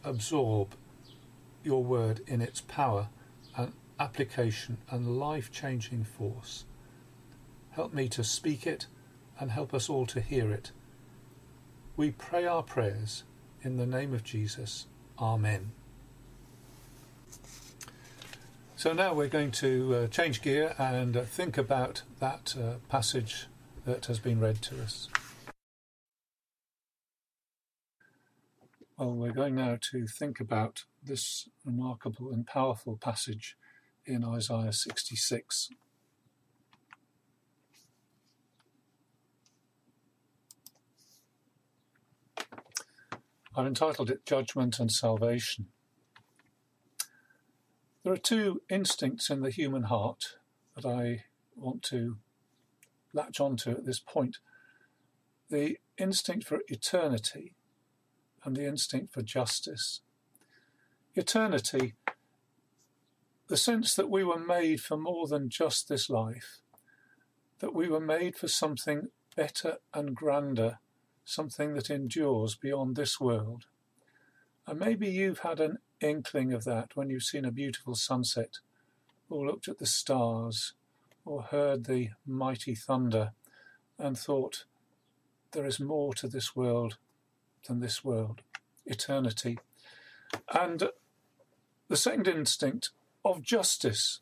absorb 0.04 0.74
your 1.62 1.82
word 1.82 2.20
in 2.26 2.40
its 2.40 2.60
power 2.60 3.08
and 3.56 3.72
application 3.98 4.78
and 4.90 5.18
life 5.18 5.50
changing 5.50 6.04
force. 6.04 6.64
Help 7.70 7.92
me 7.92 8.08
to 8.08 8.22
speak 8.22 8.66
it 8.66 8.86
and 9.38 9.50
help 9.50 9.74
us 9.74 9.88
all 9.88 10.06
to 10.06 10.20
hear 10.20 10.52
it. 10.52 10.70
We 11.96 12.10
pray 12.10 12.46
our 12.46 12.62
prayers 12.62 13.24
in 13.62 13.76
the 13.76 13.86
name 13.86 14.12
of 14.12 14.24
Jesus. 14.24 14.86
Amen. 15.18 15.72
So 18.76 18.92
now 18.92 19.14
we're 19.14 19.28
going 19.28 19.52
to 19.52 19.94
uh, 19.94 20.06
change 20.08 20.42
gear 20.42 20.74
and 20.78 21.16
uh, 21.16 21.22
think 21.22 21.56
about 21.56 22.02
that 22.20 22.54
uh, 22.60 22.74
passage 22.88 23.46
that 23.86 24.06
has 24.06 24.18
been 24.18 24.40
read 24.40 24.60
to 24.62 24.82
us. 24.82 25.08
Well, 28.96 29.10
we're 29.10 29.32
going 29.32 29.56
now 29.56 29.76
to 29.90 30.06
think 30.06 30.38
about 30.38 30.84
this 31.02 31.48
remarkable 31.64 32.30
and 32.30 32.46
powerful 32.46 32.96
passage 32.96 33.56
in 34.06 34.24
Isaiah 34.24 34.72
66. 34.72 35.70
I've 43.56 43.66
entitled 43.66 44.10
it 44.10 44.24
Judgment 44.24 44.78
and 44.78 44.92
Salvation. 44.92 45.66
There 48.04 48.12
are 48.12 48.16
two 48.16 48.62
instincts 48.70 49.28
in 49.28 49.40
the 49.40 49.50
human 49.50 49.84
heart 49.84 50.36
that 50.76 50.86
I 50.86 51.24
want 51.56 51.82
to 51.84 52.18
latch 53.12 53.40
onto 53.40 53.72
at 53.72 53.86
this 53.86 53.98
point 53.98 54.36
the 55.50 55.78
instinct 55.98 56.46
for 56.46 56.60
eternity 56.68 57.56
and 58.44 58.56
the 58.56 58.66
instinct 58.66 59.12
for 59.12 59.22
justice. 59.22 60.00
Eternity, 61.14 61.94
the 63.48 63.56
sense 63.56 63.94
that 63.94 64.10
we 64.10 64.24
were 64.24 64.38
made 64.38 64.80
for 64.80 64.96
more 64.96 65.26
than 65.26 65.48
just 65.48 65.88
this 65.88 66.08
life, 66.08 66.58
that 67.60 67.74
we 67.74 67.88
were 67.88 68.00
made 68.00 68.36
for 68.36 68.48
something 68.48 69.08
better 69.36 69.78
and 69.92 70.14
grander, 70.14 70.78
something 71.24 71.74
that 71.74 71.90
endures 71.90 72.54
beyond 72.54 72.96
this 72.96 73.20
world. 73.20 73.66
And 74.66 74.78
maybe 74.78 75.08
you've 75.08 75.40
had 75.40 75.60
an 75.60 75.78
inkling 76.00 76.52
of 76.52 76.64
that 76.64 76.96
when 76.96 77.10
you've 77.10 77.22
seen 77.22 77.44
a 77.44 77.52
beautiful 77.52 77.94
sunset, 77.94 78.58
or 79.28 79.46
looked 79.46 79.68
at 79.68 79.78
the 79.78 79.86
stars, 79.86 80.74
or 81.24 81.42
heard 81.42 81.84
the 81.84 82.10
mighty 82.26 82.74
thunder, 82.74 83.32
and 83.98 84.18
thought, 84.18 84.64
there 85.52 85.66
is 85.66 85.78
more 85.78 86.12
to 86.14 86.28
this 86.28 86.56
world 86.56 86.98
than 87.64 87.80
this 87.80 88.04
world, 88.04 88.42
eternity. 88.86 89.58
And 90.52 90.90
the 91.88 91.96
second 91.96 92.28
instinct 92.28 92.90
of 93.24 93.42
justice, 93.42 94.20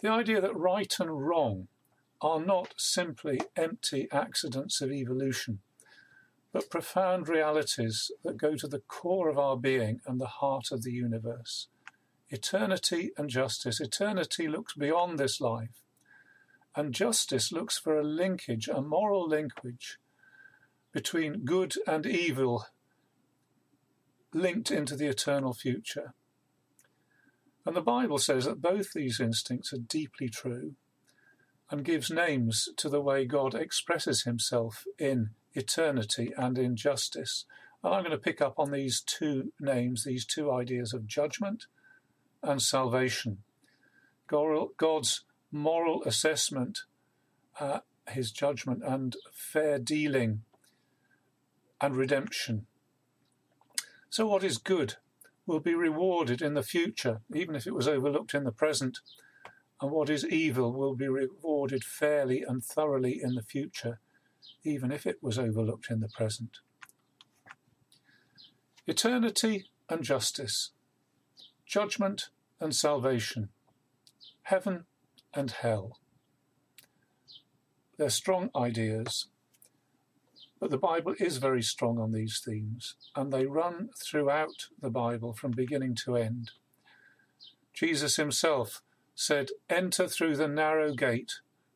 the 0.00 0.10
idea 0.10 0.40
that 0.40 0.56
right 0.56 0.94
and 0.98 1.26
wrong 1.26 1.68
are 2.20 2.40
not 2.40 2.74
simply 2.76 3.40
empty 3.56 4.08
accidents 4.12 4.80
of 4.80 4.92
evolution, 4.92 5.60
but 6.52 6.70
profound 6.70 7.28
realities 7.28 8.10
that 8.22 8.38
go 8.38 8.54
to 8.54 8.68
the 8.68 8.78
core 8.78 9.28
of 9.28 9.38
our 9.38 9.56
being 9.56 10.00
and 10.06 10.20
the 10.20 10.26
heart 10.26 10.70
of 10.70 10.82
the 10.82 10.92
universe. 10.92 11.68
Eternity 12.30 13.10
and 13.16 13.28
justice. 13.28 13.80
Eternity 13.80 14.48
looks 14.48 14.74
beyond 14.74 15.18
this 15.18 15.40
life, 15.40 15.82
and 16.74 16.94
justice 16.94 17.52
looks 17.52 17.78
for 17.78 17.98
a 17.98 18.04
linkage, 18.04 18.68
a 18.68 18.80
moral 18.80 19.28
linkage 19.28 19.98
between 20.94 21.44
good 21.44 21.74
and 21.88 22.06
evil 22.06 22.64
linked 24.32 24.70
into 24.70 24.96
the 24.96 25.08
eternal 25.08 25.52
future. 25.52 26.14
And 27.66 27.74
the 27.74 27.82
Bible 27.82 28.18
says 28.18 28.44
that 28.44 28.62
both 28.62 28.92
these 28.92 29.20
instincts 29.20 29.72
are 29.72 29.78
deeply 29.78 30.28
true 30.28 30.76
and 31.70 31.84
gives 31.84 32.10
names 32.10 32.68
to 32.76 32.88
the 32.88 33.00
way 33.00 33.24
God 33.24 33.54
expresses 33.54 34.22
himself 34.22 34.84
in 34.98 35.30
eternity 35.54 36.32
and 36.36 36.56
in 36.58 36.76
justice. 36.76 37.44
And 37.82 37.92
I'm 37.92 38.02
going 38.02 38.12
to 38.12 38.18
pick 38.18 38.40
up 38.40 38.54
on 38.58 38.70
these 38.70 39.00
two 39.00 39.52
names, 39.58 40.04
these 40.04 40.24
two 40.24 40.52
ideas 40.52 40.92
of 40.94 41.08
judgment 41.08 41.64
and 42.42 42.62
salvation. 42.62 43.38
God's 44.28 45.24
moral 45.50 46.04
assessment, 46.04 46.80
uh, 47.58 47.80
his 48.08 48.30
judgment, 48.30 48.82
and 48.84 49.16
fair 49.32 49.78
dealing 49.78 50.42
and 51.84 51.96
redemption. 51.96 52.64
So, 54.08 54.26
what 54.26 54.42
is 54.42 54.56
good 54.56 54.94
will 55.44 55.60
be 55.60 55.74
rewarded 55.74 56.40
in 56.40 56.54
the 56.54 56.62
future, 56.62 57.20
even 57.34 57.54
if 57.54 57.66
it 57.66 57.74
was 57.74 57.86
overlooked 57.86 58.32
in 58.32 58.44
the 58.44 58.52
present, 58.52 59.00
and 59.82 59.90
what 59.90 60.08
is 60.08 60.26
evil 60.26 60.72
will 60.72 60.94
be 60.94 61.08
rewarded 61.08 61.84
fairly 61.84 62.42
and 62.42 62.64
thoroughly 62.64 63.20
in 63.22 63.34
the 63.34 63.42
future, 63.42 64.00
even 64.64 64.90
if 64.90 65.06
it 65.06 65.18
was 65.20 65.38
overlooked 65.38 65.90
in 65.90 66.00
the 66.00 66.08
present. 66.08 66.60
Eternity 68.86 69.66
and 69.90 70.02
justice, 70.02 70.70
judgment 71.66 72.30
and 72.60 72.74
salvation, 72.74 73.50
heaven 74.44 74.86
and 75.34 75.50
hell. 75.50 75.98
They're 77.98 78.08
strong 78.08 78.48
ideas, 78.56 79.26
but 80.64 80.70
the 80.70 80.78
Bible 80.78 81.14
is 81.20 81.36
very 81.36 81.60
strong 81.60 81.98
on 81.98 82.12
these 82.12 82.40
themes, 82.42 82.94
and 83.14 83.30
they 83.30 83.44
run 83.44 83.90
throughout 84.02 84.68
the 84.80 84.88
Bible 84.88 85.34
from 85.34 85.50
beginning 85.50 85.94
to 85.94 86.16
end. 86.16 86.52
Jesus 87.74 88.16
himself 88.16 88.80
said, 89.14 89.50
Enter 89.68 90.08
through 90.08 90.38
the 90.38 90.48
narrow 90.48 90.94
gate 90.94 91.32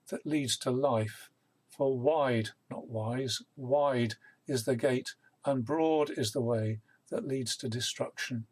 that 0.09 0.25
leads 0.25 0.57
to 0.61 0.71
life, 0.71 1.29
for 1.69 1.99
wide, 1.99 2.53
not 2.71 2.89
wise, 2.89 3.43
wide 3.57 4.15
is 4.47 4.65
the 4.65 4.75
gate, 4.75 5.13
and 5.45 5.67
broad 5.67 6.09
is 6.17 6.33
the 6.33 6.41
way 6.41 6.81
that 7.11 7.29
leads 7.29 7.59
to 7.59 7.69
destruction. 7.69 8.47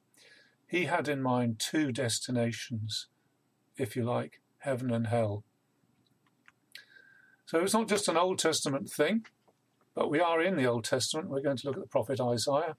He 0.66 0.84
had 0.84 1.08
in 1.08 1.22
mind 1.22 1.58
two 1.58 1.92
destinations, 1.92 3.06
if 3.78 3.96
you 3.96 4.04
like, 4.04 4.42
heaven 4.58 4.92
and 4.92 5.06
hell. 5.06 5.44
So 7.46 7.60
it's 7.60 7.72
not 7.72 7.88
just 7.88 8.08
an 8.08 8.18
Old 8.18 8.38
Testament 8.38 8.90
thing. 8.90 9.24
But 9.96 10.10
we 10.10 10.20
are 10.20 10.42
in 10.42 10.56
the 10.56 10.66
Old 10.66 10.84
Testament. 10.84 11.30
We're 11.30 11.40
going 11.40 11.56
to 11.56 11.66
look 11.66 11.76
at 11.76 11.82
the 11.82 11.88
prophet 11.88 12.20
Isaiah. 12.20 12.76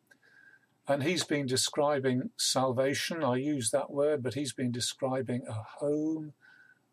And 0.87 1.01
he's 1.01 1.23
been 1.23 1.47
describing 1.47 2.29
salvation. 2.37 3.23
I 3.23 3.37
use 3.37 3.71
that 3.71 3.89
word, 3.89 4.21
but 4.21 4.35
he's 4.35 4.53
been 4.53 4.71
describing 4.71 5.41
a 5.49 5.63
home, 5.79 6.33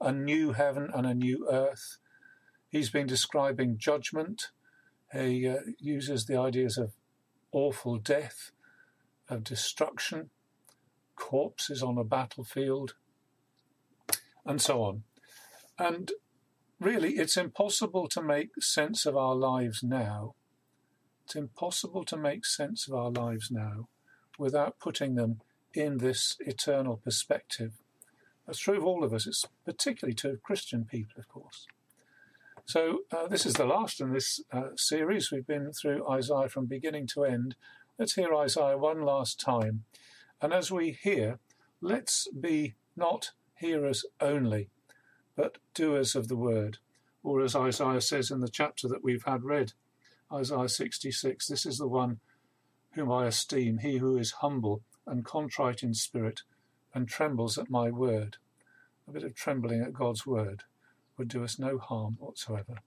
a 0.00 0.10
new 0.10 0.52
heaven, 0.52 0.88
and 0.92 1.06
a 1.06 1.14
new 1.14 1.46
earth. 1.48 1.98
He's 2.70 2.88
been 2.88 3.06
describing 3.06 3.76
judgment. 3.76 4.48
He 5.12 5.46
uh, 5.46 5.58
uses 5.78 6.24
the 6.24 6.38
ideas 6.38 6.78
of 6.78 6.94
awful 7.52 7.98
death, 7.98 8.50
of 9.28 9.44
destruction, 9.44 10.30
corpses 11.16 11.82
on 11.82 11.98
a 11.98 12.02
battlefield, 12.02 12.94
and 14.46 14.60
so 14.60 14.82
on. 14.82 15.02
And 15.78 16.12
really, 16.80 17.14
it's 17.14 17.36
impossible 17.36 18.08
to 18.08 18.22
make 18.22 18.50
sense 18.60 19.06
of 19.06 19.16
our 19.16 19.34
lives 19.34 19.82
now. 19.82 20.34
It's 21.24 21.36
impossible 21.36 22.04
to 22.04 22.16
make 22.16 22.44
sense 22.44 22.86
of 22.86 22.94
our 22.94 23.10
lives 23.10 23.50
now 23.50 23.88
without 24.38 24.78
putting 24.78 25.14
them 25.14 25.40
in 25.72 25.98
this 25.98 26.36
eternal 26.40 26.96
perspective. 26.96 27.72
That's 28.46 28.58
true 28.58 28.76
of 28.76 28.84
all 28.84 29.04
of 29.04 29.12
us. 29.12 29.26
It's 29.26 29.46
particularly 29.64 30.14
true 30.14 30.32
of 30.32 30.42
Christian 30.42 30.84
people, 30.84 31.14
of 31.18 31.28
course. 31.28 31.66
So, 32.66 33.00
uh, 33.12 33.26
this 33.26 33.44
is 33.44 33.54
the 33.54 33.66
last 33.66 34.00
in 34.00 34.12
this 34.12 34.40
uh, 34.52 34.70
series. 34.76 35.30
We've 35.30 35.46
been 35.46 35.72
through 35.72 36.08
Isaiah 36.08 36.48
from 36.48 36.66
beginning 36.66 37.06
to 37.08 37.24
end. 37.24 37.56
Let's 37.98 38.14
hear 38.14 38.34
Isaiah 38.34 38.78
one 38.78 39.02
last 39.02 39.38
time. 39.38 39.84
And 40.40 40.52
as 40.52 40.70
we 40.70 40.92
hear, 40.92 41.38
let's 41.80 42.28
be 42.28 42.74
not 42.96 43.32
hearers 43.54 44.04
only, 44.20 44.68
but 45.36 45.58
doers 45.74 46.14
of 46.14 46.28
the 46.28 46.36
word. 46.36 46.78
Or 47.22 47.42
as 47.42 47.56
Isaiah 47.56 48.00
says 48.00 48.30
in 48.30 48.40
the 48.40 48.48
chapter 48.48 48.88
that 48.88 49.02
we've 49.02 49.24
had 49.24 49.44
read, 49.44 49.72
Isaiah 50.32 50.68
66, 50.68 51.46
this 51.46 51.66
is 51.66 51.78
the 51.78 51.88
one 51.88 52.20
whom 52.92 53.10
I 53.10 53.26
esteem, 53.26 53.78
he 53.78 53.98
who 53.98 54.16
is 54.16 54.32
humble 54.32 54.82
and 55.06 55.24
contrite 55.24 55.82
in 55.82 55.94
spirit 55.94 56.42
and 56.94 57.08
trembles 57.08 57.58
at 57.58 57.70
my 57.70 57.90
word. 57.90 58.36
A 59.08 59.12
bit 59.12 59.24
of 59.24 59.34
trembling 59.34 59.82
at 59.82 59.92
God's 59.92 60.26
word 60.26 60.62
would 61.18 61.28
do 61.28 61.44
us 61.44 61.58
no 61.58 61.78
harm 61.78 62.16
whatsoever. 62.18 62.78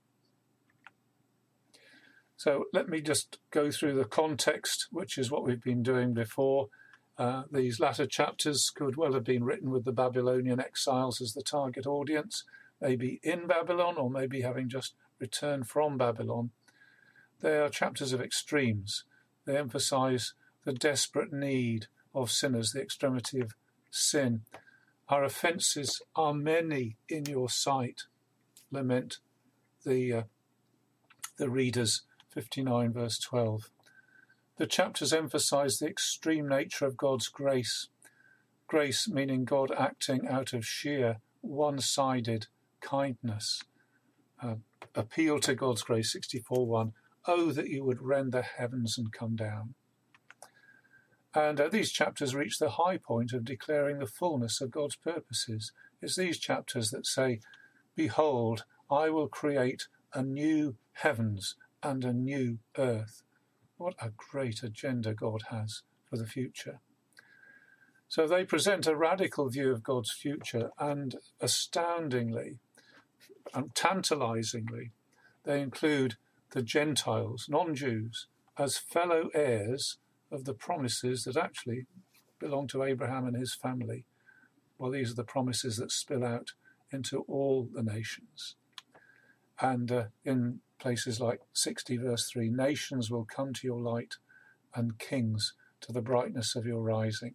So 2.36 2.64
let 2.72 2.88
me 2.88 3.00
just 3.00 3.38
go 3.50 3.70
through 3.70 3.94
the 3.94 4.04
context, 4.04 4.86
which 4.90 5.18
is 5.18 5.30
what 5.30 5.44
we've 5.44 5.62
been 5.62 5.82
doing 5.82 6.14
before. 6.14 6.68
Uh, 7.18 7.42
these 7.50 7.80
latter 7.80 8.06
chapters 8.06 8.70
could 8.70 8.96
well 8.96 9.12
have 9.12 9.24
been 9.24 9.42
written 9.42 9.70
with 9.70 9.84
the 9.84 9.92
Babylonian 9.92 10.60
exiles 10.60 11.20
as 11.20 11.34
the 11.34 11.42
target 11.42 11.84
audience, 11.84 12.44
maybe 12.80 13.18
in 13.24 13.48
Babylon 13.48 13.96
or 13.96 14.08
maybe 14.08 14.42
having 14.42 14.68
just 14.68 14.94
returned 15.18 15.68
from 15.68 15.98
Babylon. 15.98 16.50
They 17.40 17.58
are 17.58 17.68
chapters 17.68 18.12
of 18.12 18.20
extremes. 18.20 19.04
They 19.46 19.56
emphasize 19.56 20.34
the 20.64 20.72
desperate 20.72 21.32
need 21.32 21.86
of 22.14 22.30
sinners, 22.30 22.72
the 22.72 22.82
extremity 22.82 23.40
of 23.40 23.54
sin. 23.90 24.42
Our 25.08 25.24
offences 25.24 26.00
are 26.14 26.34
many 26.34 26.96
in 27.08 27.24
your 27.24 27.48
sight, 27.48 28.02
lament 28.70 29.18
the, 29.84 30.12
uh, 30.12 30.22
the 31.36 31.48
readers, 31.48 32.02
59 32.28 32.92
verse 32.92 33.18
12. 33.18 33.70
The 34.58 34.66
chapters 34.66 35.12
emphasize 35.12 35.78
the 35.78 35.86
extreme 35.86 36.48
nature 36.48 36.84
of 36.84 36.96
God's 36.96 37.28
grace. 37.28 37.86
Grace 38.66 39.08
meaning 39.08 39.44
God 39.44 39.70
acting 39.70 40.26
out 40.26 40.52
of 40.52 40.66
sheer 40.66 41.18
one 41.42 41.78
sided 41.78 42.48
kindness. 42.80 43.62
Uh, 44.42 44.56
appeal 44.96 45.38
to 45.40 45.54
God's 45.54 45.82
grace, 45.82 46.12
64 46.12 46.66
1. 46.66 46.92
Oh, 47.28 47.52
that 47.52 47.68
you 47.68 47.84
would 47.84 48.02
rend 48.02 48.32
the 48.32 48.42
heavens 48.42 48.98
and 48.98 49.12
come 49.12 49.36
down. 49.36 49.74
And 51.34 51.60
uh, 51.60 51.68
these 51.68 51.92
chapters 51.92 52.34
reach 52.34 52.58
the 52.58 52.70
high 52.70 52.96
point 52.96 53.32
of 53.32 53.44
declaring 53.44 54.00
the 54.00 54.06
fullness 54.06 54.60
of 54.60 54.72
God's 54.72 54.96
purposes. 54.96 55.70
It's 56.02 56.16
these 56.16 56.38
chapters 56.38 56.90
that 56.90 57.06
say, 57.06 57.38
Behold, 57.94 58.64
I 58.90 59.08
will 59.10 59.28
create 59.28 59.86
a 60.12 60.22
new 60.24 60.74
heavens 60.94 61.54
and 61.80 62.04
a 62.04 62.12
new 62.12 62.58
earth. 62.76 63.22
What 63.78 63.94
a 64.00 64.10
great 64.10 64.62
agenda 64.62 65.14
God 65.14 65.44
has 65.50 65.82
for 66.10 66.16
the 66.16 66.26
future. 66.26 66.80
So 68.08 68.26
they 68.26 68.44
present 68.44 68.86
a 68.86 68.96
radical 68.96 69.48
view 69.48 69.70
of 69.70 69.82
God's 69.82 70.10
future, 70.10 70.70
and 70.78 71.16
astoundingly 71.40 72.58
and 73.54 73.74
tantalizingly, 73.74 74.90
they 75.44 75.60
include 75.60 76.16
the 76.50 76.62
Gentiles, 76.62 77.46
non 77.48 77.74
Jews, 77.74 78.26
as 78.58 78.78
fellow 78.78 79.30
heirs 79.34 79.98
of 80.30 80.44
the 80.44 80.54
promises 80.54 81.24
that 81.24 81.36
actually 81.36 81.86
belong 82.38 82.66
to 82.68 82.82
Abraham 82.82 83.26
and 83.26 83.36
his 83.36 83.54
family. 83.54 84.04
Well, 84.78 84.90
these 84.90 85.12
are 85.12 85.16
the 85.16 85.24
promises 85.24 85.76
that 85.76 85.92
spill 85.92 86.24
out 86.24 86.52
into 86.92 87.20
all 87.28 87.68
the 87.72 87.82
nations. 87.82 88.56
And 89.60 89.90
uh, 89.90 90.04
in 90.24 90.60
places 90.78 91.20
like 91.20 91.40
60, 91.52 91.96
verse 91.96 92.28
3, 92.30 92.50
nations 92.50 93.10
will 93.10 93.24
come 93.24 93.52
to 93.54 93.66
your 93.66 93.80
light 93.80 94.16
and 94.74 94.98
kings 94.98 95.54
to 95.80 95.92
the 95.92 96.02
brightness 96.02 96.56
of 96.56 96.66
your 96.66 96.82
rising. 96.82 97.34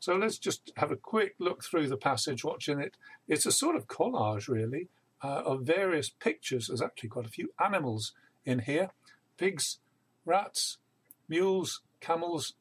So 0.00 0.16
let's 0.16 0.38
just 0.38 0.72
have 0.76 0.90
a 0.90 0.96
quick 0.96 1.34
look 1.38 1.62
through 1.62 1.88
the 1.88 1.96
passage, 1.96 2.44
watching 2.44 2.80
it. 2.80 2.96
It's 3.28 3.46
a 3.46 3.52
sort 3.52 3.76
of 3.76 3.86
collage, 3.86 4.48
really, 4.48 4.88
uh, 5.22 5.42
of 5.44 5.62
various 5.62 6.08
pictures. 6.08 6.68
There's 6.68 6.82
actually 6.82 7.10
quite 7.10 7.26
a 7.26 7.30
few 7.30 7.50
animals 7.62 8.12
in 8.44 8.60
here 8.60 8.90
pigs, 9.36 9.78
rats, 10.24 10.78
mules, 11.28 11.80
camels, 12.00 12.54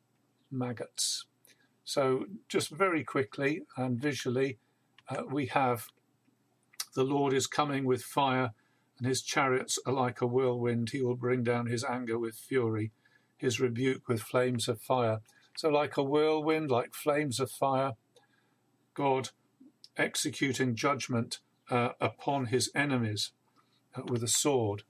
maggots. 0.49 1.25
So, 1.84 2.25
just 2.47 2.69
very 2.69 3.03
quickly 3.03 3.63
and 3.75 3.99
visually, 3.99 4.59
uh, 5.09 5.23
we 5.30 5.47
have 5.47 5.88
the 6.95 7.03
Lord 7.03 7.34
is 7.34 7.47
coming 7.47 7.86
with 7.86 8.03
fire, 8.03 8.51
and 8.99 9.07
his 9.07 9.21
chariots 9.21 9.79
are 9.85 9.93
like 9.93 10.21
a 10.21 10.27
whirlwind. 10.27 10.89
He 10.89 11.01
will 11.01 11.15
bring 11.15 11.43
down 11.43 11.67
his 11.67 11.83
anger 11.83 12.19
with 12.19 12.35
fury, 12.35 12.91
his 13.37 13.59
rebuke 13.59 14.07
with 14.07 14.21
flames 14.21 14.67
of 14.67 14.81
fire. 14.81 15.19
So, 15.55 15.69
like 15.69 15.97
a 15.97 16.03
whirlwind, 16.03 16.69
like 16.69 16.93
flames 16.93 17.39
of 17.39 17.49
fire, 17.49 17.93
God 18.93 19.29
executing 19.97 20.75
judgment 20.75 21.39
uh, 21.69 21.89
upon 21.99 22.47
his 22.47 22.69
enemies 22.75 23.31
uh, 23.95 24.01
with 24.05 24.23
a 24.23 24.27
sword. 24.27 24.83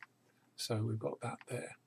So, 0.56 0.78
we've 0.78 1.00
got 1.00 1.22
that 1.22 1.38
there. 1.48 1.78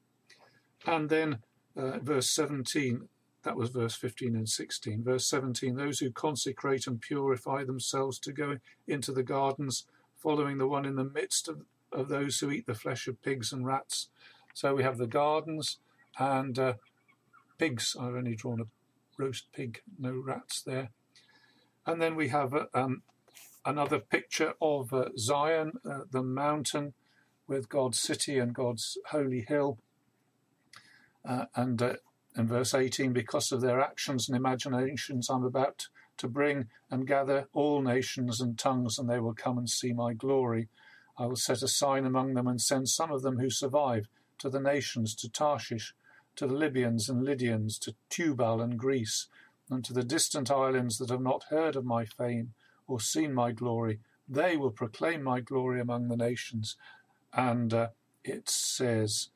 And 0.86 1.10
then 1.10 1.38
uh, 1.76 1.98
verse 1.98 2.30
17, 2.30 3.08
that 3.44 3.56
was 3.56 3.70
verse 3.70 3.96
15 3.96 4.36
and 4.36 4.48
16. 4.48 5.02
Verse 5.02 5.26
17, 5.26 5.74
those 5.74 5.98
who 5.98 6.10
consecrate 6.10 6.86
and 6.86 7.00
purify 7.00 7.64
themselves 7.64 8.18
to 8.20 8.32
go 8.32 8.58
into 8.86 9.12
the 9.12 9.22
gardens, 9.22 9.86
following 10.16 10.58
the 10.58 10.68
one 10.68 10.84
in 10.84 10.94
the 10.94 11.04
midst 11.04 11.48
of, 11.48 11.62
of 11.92 12.08
those 12.08 12.38
who 12.38 12.50
eat 12.50 12.66
the 12.66 12.74
flesh 12.74 13.06
of 13.08 13.22
pigs 13.22 13.52
and 13.52 13.66
rats. 13.66 14.08
So 14.54 14.74
we 14.74 14.82
have 14.82 14.98
the 14.98 15.06
gardens 15.06 15.78
and 16.18 16.58
uh, 16.58 16.74
pigs. 17.58 17.96
I've 17.98 18.14
only 18.14 18.34
drawn 18.34 18.60
a 18.60 18.66
roast 19.18 19.46
pig, 19.52 19.80
no 19.98 20.12
rats 20.12 20.62
there. 20.62 20.90
And 21.86 22.00
then 22.00 22.14
we 22.14 22.28
have 22.28 22.54
uh, 22.54 22.66
um, 22.74 23.02
another 23.64 23.98
picture 23.98 24.54
of 24.60 24.92
uh, 24.92 25.08
Zion, 25.18 25.72
uh, 25.88 26.00
the 26.10 26.22
mountain 26.22 26.94
with 27.46 27.68
God's 27.68 27.98
city 27.98 28.38
and 28.38 28.54
God's 28.54 28.98
holy 29.10 29.44
hill. 29.46 29.78
Uh, 31.24 31.46
and 31.54 31.80
uh, 31.82 31.94
in 32.36 32.46
verse 32.46 32.74
18, 32.74 33.12
because 33.12 33.52
of 33.52 33.60
their 33.60 33.80
actions 33.80 34.28
and 34.28 34.36
imaginations, 34.36 35.28
I'm 35.28 35.44
about 35.44 35.88
to 36.18 36.28
bring 36.28 36.68
and 36.90 37.06
gather 37.06 37.48
all 37.52 37.82
nations 37.82 38.40
and 38.40 38.58
tongues, 38.58 38.98
and 38.98 39.08
they 39.08 39.20
will 39.20 39.34
come 39.34 39.58
and 39.58 39.68
see 39.68 39.92
my 39.92 40.14
glory. 40.14 40.68
I 41.18 41.26
will 41.26 41.36
set 41.36 41.62
a 41.62 41.68
sign 41.68 42.04
among 42.04 42.34
them 42.34 42.46
and 42.46 42.60
send 42.60 42.88
some 42.88 43.12
of 43.12 43.22
them 43.22 43.38
who 43.38 43.50
survive 43.50 44.06
to 44.38 44.48
the 44.48 44.60
nations, 44.60 45.14
to 45.16 45.30
Tarshish, 45.30 45.94
to 46.36 46.46
the 46.46 46.54
Libyans 46.54 47.08
and 47.08 47.22
Lydians, 47.22 47.78
to 47.80 47.94
Tubal 48.08 48.60
and 48.60 48.78
Greece, 48.78 49.28
and 49.70 49.84
to 49.84 49.92
the 49.92 50.02
distant 50.02 50.50
islands 50.50 50.98
that 50.98 51.10
have 51.10 51.20
not 51.20 51.44
heard 51.50 51.76
of 51.76 51.84
my 51.84 52.04
fame 52.04 52.54
or 52.86 53.00
seen 53.00 53.32
my 53.34 53.52
glory. 53.52 54.00
They 54.28 54.56
will 54.56 54.70
proclaim 54.70 55.22
my 55.22 55.40
glory 55.40 55.80
among 55.80 56.08
the 56.08 56.16
nations. 56.16 56.76
And 57.32 57.72
uh, 57.72 57.88
it 58.24 58.48
says, 58.48 59.28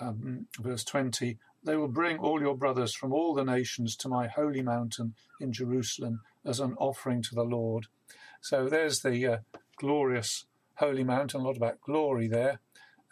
um, 0.00 0.46
verse 0.58 0.84
20, 0.84 1.38
they 1.62 1.76
will 1.76 1.88
bring 1.88 2.18
all 2.18 2.40
your 2.40 2.56
brothers 2.56 2.94
from 2.94 3.12
all 3.12 3.34
the 3.34 3.44
nations 3.44 3.96
to 3.96 4.08
my 4.08 4.28
holy 4.28 4.62
mountain 4.62 5.14
in 5.40 5.52
Jerusalem 5.52 6.20
as 6.44 6.60
an 6.60 6.74
offering 6.78 7.22
to 7.22 7.34
the 7.34 7.42
Lord. 7.42 7.86
So 8.40 8.68
there's 8.68 9.00
the 9.00 9.26
uh, 9.26 9.38
glorious 9.76 10.46
holy 10.76 11.04
mountain, 11.04 11.40
a 11.40 11.44
lot 11.44 11.56
about 11.56 11.80
glory 11.80 12.28
there. 12.28 12.60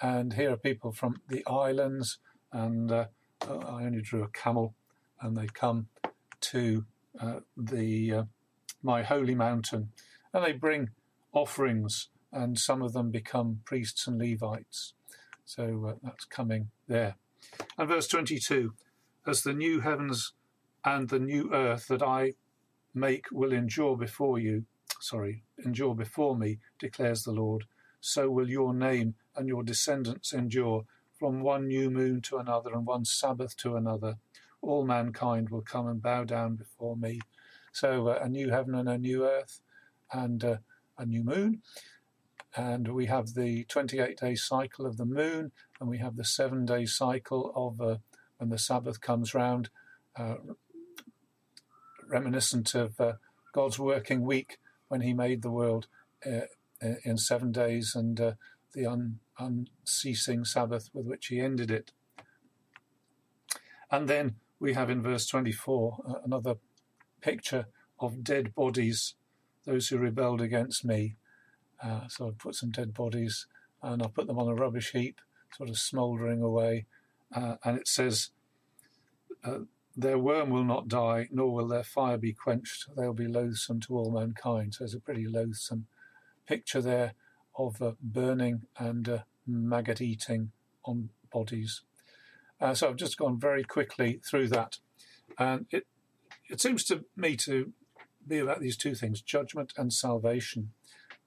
And 0.00 0.32
here 0.34 0.52
are 0.52 0.56
people 0.56 0.92
from 0.92 1.20
the 1.28 1.44
islands, 1.46 2.18
and 2.52 2.90
uh, 2.90 3.06
I 3.42 3.84
only 3.84 4.02
drew 4.02 4.22
a 4.22 4.28
camel, 4.28 4.74
and 5.20 5.36
they 5.36 5.46
come 5.46 5.88
to 6.40 6.84
uh, 7.20 7.40
the 7.56 8.12
uh, 8.12 8.22
my 8.82 9.02
holy 9.02 9.34
mountain, 9.34 9.90
and 10.32 10.44
they 10.44 10.52
bring 10.52 10.90
offerings, 11.32 12.08
and 12.32 12.58
some 12.58 12.82
of 12.82 12.92
them 12.92 13.10
become 13.10 13.60
priests 13.64 14.06
and 14.06 14.18
Levites. 14.18 14.94
So 15.44 15.86
uh, 15.86 15.94
that's 16.02 16.24
coming 16.24 16.70
there. 16.88 17.16
And 17.78 17.88
verse 17.88 18.08
22 18.08 18.74
As 19.26 19.42
the 19.42 19.54
new 19.54 19.80
heavens 19.80 20.32
and 20.84 21.08
the 21.08 21.18
new 21.18 21.50
earth 21.52 21.86
that 21.88 22.02
I 22.02 22.34
make 22.94 23.26
will 23.30 23.52
endure 23.52 23.96
before 23.96 24.38
you, 24.38 24.64
sorry, 25.04 25.42
endure 25.64 25.94
before 25.94 26.36
me, 26.36 26.58
declares 26.78 27.24
the 27.24 27.32
Lord, 27.32 27.64
so 28.00 28.30
will 28.30 28.48
your 28.48 28.72
name 28.74 29.14
and 29.36 29.48
your 29.48 29.62
descendants 29.62 30.32
endure 30.32 30.84
from 31.18 31.40
one 31.40 31.68
new 31.68 31.90
moon 31.90 32.20
to 32.22 32.38
another 32.38 32.72
and 32.72 32.86
one 32.86 33.04
Sabbath 33.04 33.56
to 33.58 33.76
another. 33.76 34.16
All 34.60 34.84
mankind 34.84 35.50
will 35.50 35.62
come 35.62 35.86
and 35.86 36.02
bow 36.02 36.24
down 36.24 36.56
before 36.56 36.96
me. 36.96 37.20
So 37.72 38.08
uh, 38.08 38.20
a 38.22 38.28
new 38.28 38.50
heaven 38.50 38.74
and 38.74 38.88
a 38.88 38.98
new 38.98 39.24
earth 39.24 39.60
and 40.12 40.42
uh, 40.44 40.56
a 40.98 41.06
new 41.06 41.22
moon 41.22 41.62
and 42.56 42.88
we 42.94 43.06
have 43.06 43.34
the 43.34 43.64
28 43.64 44.18
day 44.18 44.34
cycle 44.34 44.86
of 44.86 44.96
the 44.96 45.04
moon, 45.04 45.50
and 45.80 45.88
we 45.88 45.98
have 45.98 46.16
the 46.16 46.24
seven 46.24 46.64
day 46.64 46.86
cycle 46.86 47.52
of 47.56 47.80
uh, 47.80 47.98
when 48.38 48.50
the 48.50 48.58
Sabbath 48.58 49.00
comes 49.00 49.34
round, 49.34 49.70
uh, 50.16 50.36
reminiscent 52.06 52.74
of 52.74 53.00
uh, 53.00 53.14
God's 53.52 53.78
working 53.78 54.22
week 54.22 54.58
when 54.88 55.00
He 55.00 55.12
made 55.12 55.42
the 55.42 55.50
world 55.50 55.86
uh, 56.26 56.46
in 57.04 57.18
seven 57.18 57.52
days 57.52 57.94
and 57.94 58.20
uh, 58.20 58.32
the 58.72 58.86
un- 58.86 59.20
unceasing 59.38 60.44
Sabbath 60.44 60.90
with 60.92 61.06
which 61.06 61.26
He 61.26 61.40
ended 61.40 61.70
it. 61.70 61.92
And 63.90 64.08
then 64.08 64.36
we 64.58 64.74
have 64.74 64.90
in 64.90 65.02
verse 65.02 65.26
24 65.26 66.04
uh, 66.06 66.12
another 66.24 66.56
picture 67.20 67.66
of 68.00 68.24
dead 68.24 68.54
bodies, 68.54 69.14
those 69.64 69.88
who 69.88 69.98
rebelled 69.98 70.40
against 70.40 70.84
me. 70.84 71.16
Uh, 71.82 72.08
so 72.08 72.28
I 72.28 72.30
put 72.36 72.54
some 72.54 72.70
dead 72.70 72.94
bodies 72.94 73.46
and 73.82 74.02
I 74.02 74.08
put 74.08 74.26
them 74.26 74.38
on 74.38 74.48
a 74.48 74.54
rubbish 74.54 74.92
heap, 74.92 75.20
sort 75.56 75.68
of 75.68 75.78
smouldering 75.78 76.42
away. 76.42 76.86
Uh, 77.34 77.56
and 77.64 77.78
it 77.78 77.88
says, 77.88 78.30
uh, 79.44 79.60
Their 79.96 80.18
worm 80.18 80.50
will 80.50 80.64
not 80.64 80.88
die, 80.88 81.28
nor 81.30 81.52
will 81.52 81.68
their 81.68 81.84
fire 81.84 82.18
be 82.18 82.32
quenched. 82.32 82.86
They'll 82.96 83.12
be 83.12 83.28
loathsome 83.28 83.80
to 83.82 83.96
all 83.96 84.10
mankind. 84.10 84.74
So 84.74 84.84
there's 84.84 84.94
a 84.94 85.00
pretty 85.00 85.26
loathsome 85.26 85.86
picture 86.46 86.82
there 86.82 87.14
of 87.56 87.80
uh, 87.80 87.92
burning 88.02 88.62
and 88.76 89.08
uh, 89.08 89.18
maggot 89.46 90.00
eating 90.00 90.50
on 90.84 91.10
bodies. 91.32 91.82
Uh, 92.60 92.74
so 92.74 92.88
I've 92.88 92.96
just 92.96 93.18
gone 93.18 93.38
very 93.38 93.62
quickly 93.62 94.20
through 94.28 94.48
that. 94.48 94.78
And 95.38 95.66
it, 95.70 95.86
it 96.50 96.60
seems 96.60 96.84
to 96.84 97.04
me 97.16 97.36
to 97.36 97.72
be 98.26 98.38
about 98.38 98.60
these 98.60 98.76
two 98.76 98.94
things 98.94 99.20
judgment 99.20 99.72
and 99.76 99.92
salvation. 99.92 100.72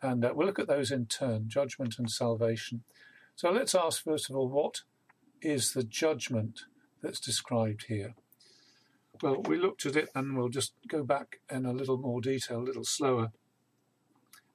And 0.01 0.25
uh, 0.25 0.33
we'll 0.35 0.47
look 0.47 0.59
at 0.59 0.67
those 0.67 0.91
in 0.91 1.05
turn 1.05 1.47
judgment 1.47 1.95
and 1.97 2.11
salvation. 2.11 2.83
So 3.35 3.51
let's 3.51 3.75
ask, 3.75 4.03
first 4.03 4.29
of 4.29 4.35
all, 4.35 4.49
what 4.49 4.81
is 5.41 5.73
the 5.73 5.83
judgment 5.83 6.61
that's 7.01 7.19
described 7.19 7.85
here? 7.87 8.15
Well, 9.21 9.41
we 9.41 9.57
looked 9.57 9.85
at 9.85 9.95
it 9.95 10.09
and 10.13 10.37
we'll 10.37 10.49
just 10.49 10.73
go 10.87 11.03
back 11.03 11.39
in 11.49 11.65
a 11.65 11.73
little 11.73 11.97
more 11.97 12.21
detail, 12.21 12.59
a 12.59 12.63
little 12.63 12.83
slower. 12.83 13.31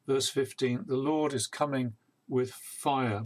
Verse 0.06 0.28
15 0.28 0.84
The 0.86 0.96
Lord 0.96 1.32
is 1.32 1.46
coming 1.46 1.94
with 2.28 2.50
fire, 2.52 3.22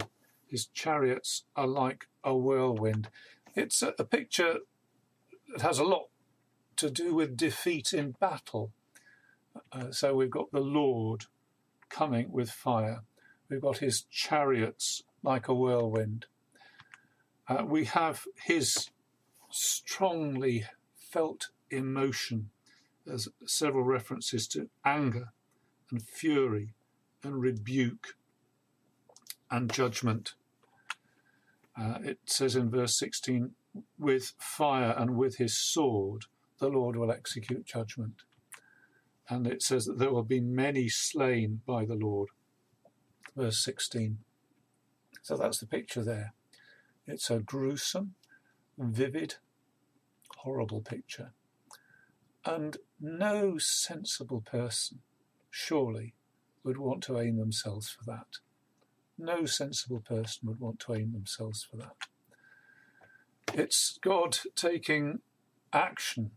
his 0.47 0.65
chariots 0.67 1.43
are 1.55 1.67
like 1.67 2.07
a 2.23 2.35
whirlwind. 2.35 3.09
It's 3.55 3.81
a, 3.81 3.93
a 3.99 4.03
picture 4.03 4.59
that 5.51 5.61
has 5.61 5.79
a 5.79 5.83
lot 5.83 6.09
to 6.77 6.89
do 6.89 7.13
with 7.13 7.37
defeat 7.37 7.93
in 7.93 8.11
battle. 8.11 8.71
Uh, 9.71 9.91
so 9.91 10.15
we've 10.15 10.31
got 10.31 10.51
the 10.51 10.59
Lord 10.59 11.25
coming 11.89 12.31
with 12.31 12.49
fire. 12.49 13.01
We've 13.49 13.61
got 13.61 13.79
his 13.79 14.01
chariots 14.01 15.03
like 15.23 15.47
a 15.47 15.53
whirlwind. 15.53 16.25
Uh, 17.47 17.63
we 17.65 17.85
have 17.85 18.23
his 18.43 18.89
strongly 19.49 20.65
felt 21.17 21.47
emotion. 21.71 22.51
There's 23.03 23.27
several 23.47 23.83
references 23.83 24.47
to 24.49 24.69
anger 24.85 25.29
and 25.89 25.99
fury 26.03 26.75
and 27.23 27.41
rebuke 27.41 28.15
and 29.49 29.73
judgment. 29.73 30.35
Uh, 31.75 31.97
it 32.03 32.19
says 32.25 32.55
in 32.55 32.69
verse 32.69 32.99
16, 32.99 33.51
with 33.97 34.33
fire 34.37 34.93
and 34.95 35.17
with 35.17 35.37
his 35.37 35.57
sword, 35.57 36.25
the 36.59 36.67
Lord 36.67 36.95
will 36.95 37.11
execute 37.11 37.65
judgment 37.65 38.21
and 39.27 39.47
it 39.47 39.63
says 39.63 39.85
that 39.85 39.97
there 39.97 40.11
will 40.11 40.23
be 40.23 40.39
many 40.39 40.87
slain 40.87 41.61
by 41.65 41.83
the 41.83 41.95
Lord. 41.95 42.29
Verse 43.35 43.63
16. 43.63 44.19
So 45.23 45.35
that's 45.35 45.59
the 45.59 45.65
picture 45.65 46.03
there. 46.03 46.33
It's 47.07 47.31
a 47.31 47.39
gruesome, 47.39 48.13
vivid, 48.77 49.35
horrible 50.37 50.81
picture. 50.81 51.33
And 52.45 52.77
no 52.99 53.57
sensible 53.57 54.41
person, 54.41 54.99
surely, 55.49 56.13
would 56.63 56.77
want 56.77 57.03
to 57.03 57.19
aim 57.19 57.37
themselves 57.37 57.89
for 57.89 58.03
that. 58.05 58.39
No 59.17 59.45
sensible 59.45 59.99
person 59.99 60.47
would 60.47 60.59
want 60.59 60.79
to 60.81 60.93
aim 60.93 61.11
themselves 61.11 61.63
for 61.69 61.77
that. 61.77 61.95
It's 63.53 63.97
God 64.01 64.37
taking 64.55 65.19
action 65.73 66.31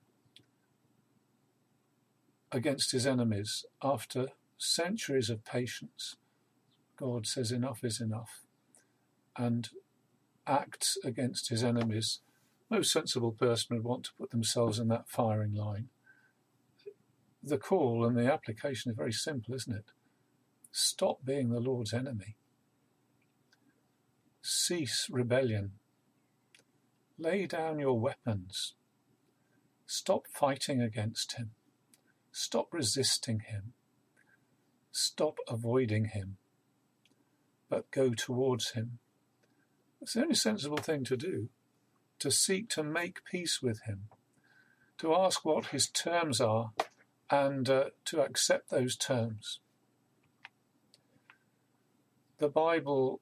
against 2.53 2.93
his 2.93 3.07
enemies 3.07 3.65
after 3.83 4.29
centuries 4.59 5.31
of 5.31 5.45
patience. 5.45 6.17
God 6.97 7.27
says, 7.27 7.53
Enough 7.53 7.85
is 7.85 8.01
enough, 8.01 8.41
and 9.37 9.69
acts 10.47 10.99
against 11.05 11.49
his 11.49 11.63
enemies. 11.63 12.21
No 12.71 12.83
sensible 12.83 13.33
person 13.33 13.75
would 13.75 13.85
want 13.85 14.05
to 14.05 14.15
put 14.17 14.31
themselves 14.31 14.79
in 14.79 14.87
that 14.89 15.09
firing 15.09 15.55
line. 15.55 15.89
The 17.43 17.59
call 17.59 18.05
and 18.05 18.17
the 18.17 18.33
application 18.33 18.93
is 18.93 18.97
very 18.97 19.13
simple, 19.13 19.55
isn't 19.55 19.75
it? 19.75 19.87
Stop 20.71 21.25
being 21.25 21.51
the 21.51 21.59
Lord's 21.59 21.93
enemy. 21.93 22.37
Cease 24.41 25.09
rebellion. 25.11 25.73
Lay 27.19 27.47
down 27.47 27.81
your 27.81 27.99
weapons. 27.99 28.75
Stop 29.87 30.27
fighting 30.29 30.81
against 30.81 31.37
him. 31.37 31.51
Stop 32.31 32.69
resisting 32.73 33.41
him. 33.41 33.73
Stop 34.93 35.39
avoiding 35.49 36.07
him. 36.07 36.37
But 37.69 37.91
go 37.91 38.11
towards 38.11 38.73
him. 38.73 39.01
It's 40.01 40.15
the 40.15 40.23
only 40.23 40.35
sensible 40.35 40.79
thing 40.79 41.05
to 41.05 41.17
do 41.17 41.49
to 42.21 42.31
seek 42.31 42.69
to 42.71 42.83
make 42.83 43.25
peace 43.25 43.61
with 43.61 43.83
him, 43.83 44.09
to 44.99 45.15
ask 45.15 45.45
what 45.45 45.67
his 45.67 45.89
terms 45.89 46.41
are, 46.41 46.73
and 47.31 47.69
uh, 47.69 47.85
to 48.07 48.21
accept 48.21 48.71
those 48.71 48.97
terms. 48.97 49.61
The 52.39 52.49
Bible 52.49 53.21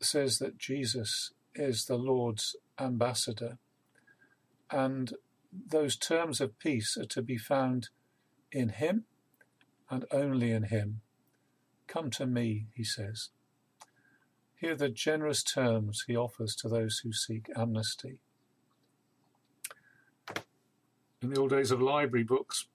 says 0.00 0.38
that 0.38 0.58
Jesus 0.58 1.32
is 1.54 1.86
the 1.86 1.96
Lord's 1.96 2.56
ambassador, 2.78 3.58
and 4.70 5.12
those 5.52 5.96
terms 5.96 6.40
of 6.40 6.58
peace 6.58 6.96
are 6.96 7.06
to 7.06 7.22
be 7.22 7.36
found 7.36 7.88
in 8.50 8.70
Him 8.70 9.04
and 9.90 10.04
only 10.10 10.52
in 10.52 10.64
Him. 10.64 11.00
Come 11.86 12.10
to 12.12 12.26
me, 12.26 12.66
he 12.74 12.84
says. 12.84 13.30
Hear 14.56 14.74
the 14.76 14.88
generous 14.88 15.42
terms 15.42 16.04
he 16.06 16.16
offers 16.16 16.54
to 16.56 16.68
those 16.68 17.00
who 17.02 17.12
seek 17.12 17.48
amnesty. 17.56 18.20
In 21.22 21.30
the 21.30 21.40
old 21.40 21.50
days 21.50 21.70
of 21.70 21.80
library 21.80 22.24
books, 22.24 22.66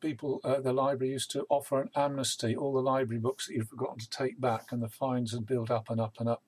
people 0.00 0.40
uh, 0.44 0.60
the 0.60 0.72
library 0.72 1.12
used 1.12 1.32
to 1.32 1.44
offer 1.48 1.80
an 1.80 1.90
amnesty, 1.96 2.54
all 2.54 2.72
the 2.72 2.80
library 2.80 3.18
books 3.18 3.46
that 3.46 3.54
you'd 3.54 3.68
forgotten 3.68 3.98
to 3.98 4.08
take 4.08 4.40
back, 4.40 4.70
and 4.70 4.80
the 4.80 4.88
fines 4.88 5.32
had 5.32 5.46
built 5.46 5.68
up 5.68 5.90
and 5.90 6.00
up 6.00 6.14
and 6.20 6.28
up. 6.28 6.44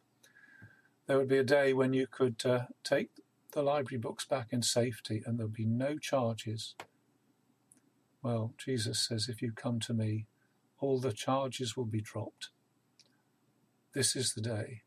There 1.07 1.19
would 1.19 1.29
be 1.29 1.39
a 1.39 1.45
day 1.45 1.73
when 1.73 1.93
you 1.93 2.07
could 2.07 2.41
uh, 2.45 2.67
take 2.85 3.09
the 3.53 3.63
library 3.63 3.99
books 3.99 4.25
back 4.27 4.49
in 4.53 4.63
safety 4.63 5.23
and 5.25 5.39
there 5.39 5.47
would 5.47 5.55
be 5.55 5.65
no 5.65 5.99
charges. 5.99 6.75
Well, 8.23 8.53
Jesus 8.59 9.01
says, 9.01 9.29
if 9.29 9.41
you 9.41 9.53
come 9.53 9.81
to 9.81 9.95
me, 9.95 10.27
all 10.81 11.01
the 11.01 11.13
charges 11.13 11.77
will 11.77 11.87
be 11.87 12.03
dropped. 12.03 12.51
This 13.95 14.15
is 14.15 14.35
the 14.35 14.43
day. 14.43 14.83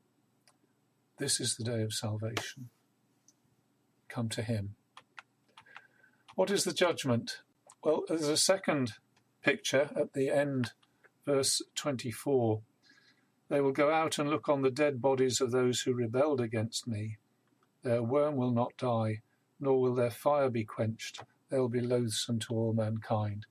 This 1.17 1.39
is 1.39 1.55
the 1.55 1.63
day 1.63 1.81
of 1.81 1.93
salvation. 1.93 2.69
Come 4.07 4.29
to 4.29 4.43
him. 4.43 4.75
What 6.41 6.49
is 6.49 6.63
the 6.63 6.73
judgment? 6.73 7.43
Well, 7.83 8.01
there's 8.07 8.27
a 8.27 8.35
second 8.35 8.93
picture 9.43 9.91
at 9.95 10.13
the 10.13 10.31
end, 10.31 10.71
verse 11.23 11.61
24. 11.75 12.61
They 13.49 13.61
will 13.61 13.71
go 13.71 13.91
out 13.91 14.17
and 14.17 14.27
look 14.27 14.49
on 14.49 14.63
the 14.63 14.71
dead 14.71 15.03
bodies 15.03 15.39
of 15.39 15.51
those 15.51 15.81
who 15.81 15.93
rebelled 15.93 16.41
against 16.41 16.87
me. 16.87 17.19
Their 17.83 18.01
worm 18.01 18.37
will 18.37 18.49
not 18.49 18.75
die, 18.75 19.21
nor 19.59 19.79
will 19.79 19.93
their 19.93 20.09
fire 20.09 20.49
be 20.49 20.63
quenched. 20.63 21.21
They 21.51 21.59
will 21.59 21.69
be 21.69 21.79
loathsome 21.79 22.39
to 22.39 22.55
all 22.55 22.73
mankind. 22.73 23.45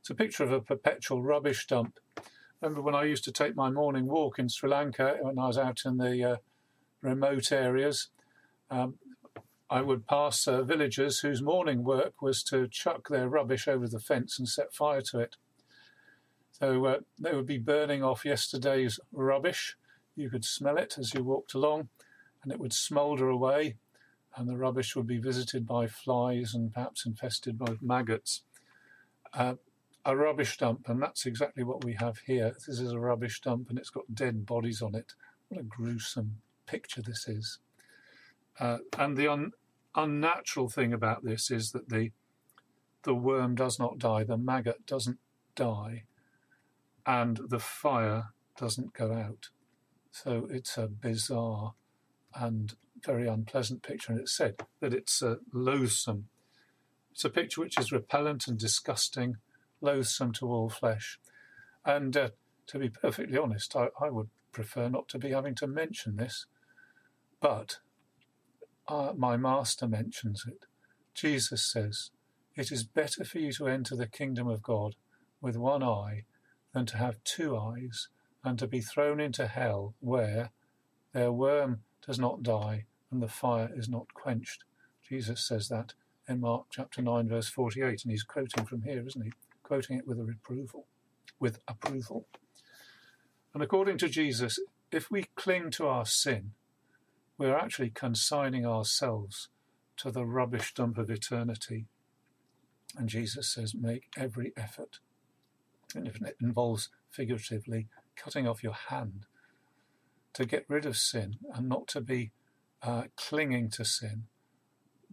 It's 0.00 0.10
a 0.10 0.14
picture 0.16 0.42
of 0.42 0.50
a 0.50 0.60
perpetual 0.60 1.22
rubbish 1.22 1.68
dump. 1.68 2.00
Remember 2.60 2.82
when 2.82 2.96
I 2.96 3.04
used 3.04 3.22
to 3.26 3.32
take 3.32 3.54
my 3.54 3.70
morning 3.70 4.06
walk 4.06 4.40
in 4.40 4.48
Sri 4.48 4.68
Lanka 4.68 5.16
when 5.20 5.38
I 5.38 5.46
was 5.46 5.58
out 5.58 5.82
in 5.84 5.96
the 5.96 6.24
uh, 6.24 6.36
remote 7.02 7.52
areas? 7.52 8.08
Um, 8.68 8.96
I 9.72 9.80
would 9.80 10.06
pass 10.06 10.46
uh, 10.46 10.62
villagers 10.64 11.20
whose 11.20 11.40
morning 11.40 11.82
work 11.82 12.20
was 12.20 12.42
to 12.44 12.68
chuck 12.68 13.08
their 13.08 13.26
rubbish 13.26 13.66
over 13.66 13.88
the 13.88 14.00
fence 14.00 14.38
and 14.38 14.46
set 14.46 14.74
fire 14.74 15.00
to 15.10 15.20
it. 15.20 15.36
So 16.50 16.84
uh, 16.84 16.98
they 17.18 17.32
would 17.32 17.46
be 17.46 17.56
burning 17.56 18.04
off 18.04 18.26
yesterday's 18.26 19.00
rubbish. 19.12 19.78
You 20.14 20.28
could 20.28 20.44
smell 20.44 20.76
it 20.76 20.96
as 20.98 21.14
you 21.14 21.24
walked 21.24 21.54
along, 21.54 21.88
and 22.42 22.52
it 22.52 22.60
would 22.60 22.74
smoulder 22.74 23.30
away, 23.30 23.76
and 24.36 24.46
the 24.46 24.58
rubbish 24.58 24.94
would 24.94 25.06
be 25.06 25.16
visited 25.16 25.66
by 25.66 25.86
flies 25.86 26.52
and 26.52 26.70
perhaps 26.70 27.06
infested 27.06 27.58
by 27.58 27.76
maggots. 27.80 28.42
Uh, 29.32 29.54
a 30.04 30.14
rubbish 30.14 30.58
dump, 30.58 30.86
and 30.86 31.00
that's 31.00 31.24
exactly 31.24 31.64
what 31.64 31.82
we 31.82 31.94
have 31.94 32.18
here. 32.26 32.54
This 32.66 32.78
is 32.78 32.92
a 32.92 33.00
rubbish 33.00 33.40
dump, 33.40 33.70
and 33.70 33.78
it's 33.78 33.88
got 33.88 34.14
dead 34.14 34.44
bodies 34.44 34.82
on 34.82 34.94
it. 34.94 35.14
What 35.48 35.62
a 35.62 35.64
gruesome 35.64 36.42
picture 36.66 37.00
this 37.00 37.26
is. 37.26 37.58
Uh, 38.60 38.78
and 38.98 39.16
the 39.16 39.28
un- 39.28 39.52
unnatural 39.94 40.68
thing 40.68 40.92
about 40.92 41.24
this 41.24 41.50
is 41.50 41.72
that 41.72 41.88
the 41.88 42.10
the 43.04 43.14
worm 43.14 43.56
does 43.56 43.80
not 43.80 43.98
die, 43.98 44.22
the 44.22 44.36
maggot 44.36 44.86
doesn't 44.86 45.18
die, 45.56 46.04
and 47.04 47.40
the 47.48 47.58
fire 47.58 48.26
doesn't 48.56 48.92
go 48.92 49.12
out. 49.12 49.48
So 50.12 50.46
it's 50.50 50.78
a 50.78 50.86
bizarre 50.86 51.74
and 52.34 52.74
very 53.04 53.26
unpleasant 53.26 53.82
picture, 53.82 54.12
and 54.12 54.20
it's 54.20 54.36
said 54.36 54.60
that 54.80 54.94
it's 54.94 55.22
uh, 55.22 55.36
loathsome. 55.52 56.28
It's 57.10 57.24
a 57.24 57.30
picture 57.30 57.60
which 57.60 57.78
is 57.78 57.90
repellent 57.90 58.46
and 58.46 58.58
disgusting, 58.58 59.38
loathsome 59.80 60.32
to 60.34 60.46
all 60.46 60.68
flesh. 60.68 61.18
And 61.84 62.16
uh, 62.16 62.30
to 62.68 62.78
be 62.78 62.88
perfectly 62.88 63.36
honest, 63.36 63.74
I, 63.74 63.88
I 64.00 64.10
would 64.10 64.28
prefer 64.52 64.88
not 64.88 65.08
to 65.08 65.18
be 65.18 65.30
having 65.30 65.54
to 65.56 65.66
mention 65.66 66.16
this, 66.16 66.46
but 67.40 67.78
uh, 68.88 69.12
my 69.16 69.36
master 69.36 69.86
mentions 69.86 70.44
it. 70.46 70.64
Jesus 71.14 71.70
says, 71.70 72.10
It 72.56 72.72
is 72.72 72.84
better 72.84 73.24
for 73.24 73.38
you 73.38 73.52
to 73.52 73.68
enter 73.68 73.96
the 73.96 74.06
kingdom 74.06 74.48
of 74.48 74.62
God 74.62 74.94
with 75.40 75.56
one 75.56 75.82
eye 75.82 76.24
than 76.72 76.86
to 76.86 76.96
have 76.96 77.22
two 77.24 77.56
eyes 77.56 78.08
and 78.44 78.58
to 78.58 78.66
be 78.66 78.80
thrown 78.80 79.20
into 79.20 79.46
hell 79.46 79.94
where 80.00 80.50
their 81.12 81.32
worm 81.32 81.80
does 82.06 82.18
not 82.18 82.42
die 82.42 82.86
and 83.10 83.22
the 83.22 83.28
fire 83.28 83.70
is 83.74 83.88
not 83.88 84.14
quenched. 84.14 84.64
Jesus 85.06 85.46
says 85.46 85.68
that 85.68 85.94
in 86.28 86.40
Mark 86.40 86.66
chapter 86.70 87.02
9 87.02 87.28
verse 87.28 87.48
48 87.48 88.04
and 88.04 88.10
he's 88.10 88.22
quoting 88.22 88.64
from 88.64 88.82
here 88.82 89.04
isn't 89.06 89.22
he 89.22 89.32
quoting 89.62 89.98
it 89.98 90.06
with 90.06 90.18
a 90.18 90.22
approval 90.22 90.86
with 91.40 91.58
approval 91.66 92.26
and 93.52 93.62
according 93.62 93.98
to 93.98 94.08
Jesus 94.08 94.58
if 94.90 95.10
we 95.10 95.26
cling 95.34 95.70
to 95.72 95.86
our 95.86 96.06
sin 96.06 96.52
we're 97.38 97.56
actually 97.56 97.90
consigning 97.90 98.66
ourselves 98.66 99.48
to 99.96 100.10
the 100.10 100.24
rubbish 100.24 100.74
dump 100.74 100.98
of 100.98 101.10
eternity. 101.10 101.86
And 102.96 103.08
Jesus 103.08 103.52
says, 103.52 103.74
make 103.74 104.04
every 104.16 104.52
effort. 104.56 104.98
And 105.94 106.06
if 106.06 106.20
it 106.20 106.36
involves 106.40 106.88
figuratively 107.10 107.88
cutting 108.16 108.46
off 108.46 108.62
your 108.62 108.76
hand 108.88 109.26
to 110.34 110.44
get 110.46 110.64
rid 110.68 110.86
of 110.86 110.96
sin 110.96 111.36
and 111.54 111.68
not 111.68 111.86
to 111.88 112.00
be 112.00 112.32
uh, 112.82 113.04
clinging 113.16 113.70
to 113.70 113.84
sin, 113.84 114.24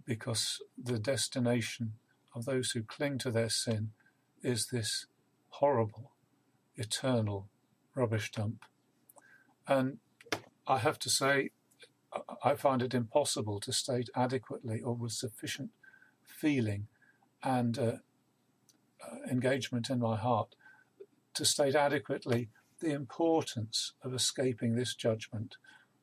because 0.06 0.62
the 0.82 0.98
destination 0.98 1.94
of 2.34 2.46
those 2.46 2.72
who 2.72 2.82
cling 2.82 3.18
to 3.20 3.32
their 3.32 3.50
sin 3.50 3.92
is 4.42 4.68
this 4.68 5.06
horrible, 5.50 6.12
eternal 6.76 7.48
rubbish 7.96 8.32
dump. 8.32 8.64
And 9.68 9.98
I 10.66 10.80
have 10.80 10.98
to 11.00 11.10
say, 11.10 11.52
I 12.44 12.56
find 12.56 12.82
it 12.82 12.94
impossible 12.94 13.60
to 13.62 13.74
state 13.74 14.10
adequately 14.16 14.82
or 14.82 14.96
with 14.96 15.12
sufficient 15.12 15.70
feeling 16.24 16.88
and 17.44 17.78
uh, 17.78 17.92
uh, 19.04 19.16
engagement 19.30 19.90
in 19.90 20.00
my 20.00 20.18
heart 20.18 20.56
to 21.36 21.46
state 21.46 21.76
adequately 21.76 22.50
the 22.80 22.92
importance 22.92 23.94
of 24.04 24.14
escaping 24.14 24.76
this 24.76 24.96
judgment. 24.96 25.58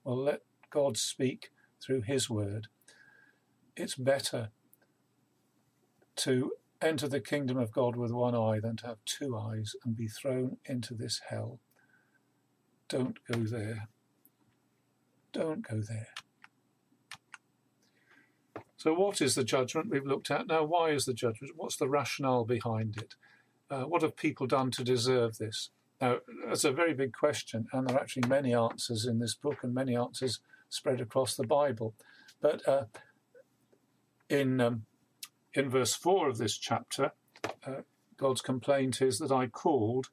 Well, 0.04 0.16
let 0.16 0.42
God 0.70 0.96
speak 0.96 1.50
through 1.82 2.02
His 2.02 2.30
word. 2.30 2.68
It's 3.76 3.96
better 3.96 4.50
to 6.16 6.52
enter 6.80 7.08
the 7.08 7.20
kingdom 7.20 7.58
of 7.58 7.72
God 7.72 7.96
with 7.96 8.12
one 8.12 8.34
eye 8.34 8.60
than 8.60 8.76
to 8.78 8.86
have 8.86 8.98
two 9.04 9.36
eyes 9.36 9.74
and 9.84 9.96
be 9.96 10.08
thrown 10.08 10.58
into 10.66 10.94
this 10.94 11.20
hell. 11.28 11.60
Don't 12.88 13.18
go 13.30 13.40
there. 13.40 13.88
Don't 15.36 15.68
go 15.68 15.80
there. 15.80 16.08
So, 18.76 18.94
what 18.94 19.20
is 19.20 19.34
the 19.34 19.44
judgment 19.44 19.90
we've 19.90 20.06
looked 20.06 20.30
at? 20.30 20.46
Now, 20.46 20.64
why 20.64 20.90
is 20.90 21.04
the 21.04 21.14
judgment? 21.14 21.54
What's 21.56 21.76
the 21.76 21.88
rationale 21.88 22.44
behind 22.44 22.96
it? 22.96 23.14
Uh, 23.70 23.82
what 23.82 24.02
have 24.02 24.16
people 24.16 24.46
done 24.46 24.70
to 24.72 24.84
deserve 24.84 25.38
this? 25.38 25.70
Now, 26.00 26.18
that's 26.46 26.64
a 26.64 26.72
very 26.72 26.94
big 26.94 27.12
question, 27.12 27.66
and 27.72 27.86
there 27.86 27.96
are 27.96 28.00
actually 28.00 28.28
many 28.28 28.54
answers 28.54 29.04
in 29.04 29.18
this 29.18 29.34
book 29.34 29.58
and 29.62 29.74
many 29.74 29.96
answers 29.96 30.40
spread 30.68 31.00
across 31.00 31.34
the 31.34 31.46
Bible. 31.46 31.94
But 32.40 32.66
uh, 32.68 32.84
in 34.28 34.60
um, 34.60 34.86
in 35.52 35.68
verse 35.68 35.94
four 35.94 36.28
of 36.28 36.38
this 36.38 36.56
chapter, 36.56 37.12
uh, 37.66 37.82
God's 38.16 38.40
complaint 38.40 39.02
is 39.02 39.18
that 39.18 39.32
I 39.32 39.46
called 39.46 40.08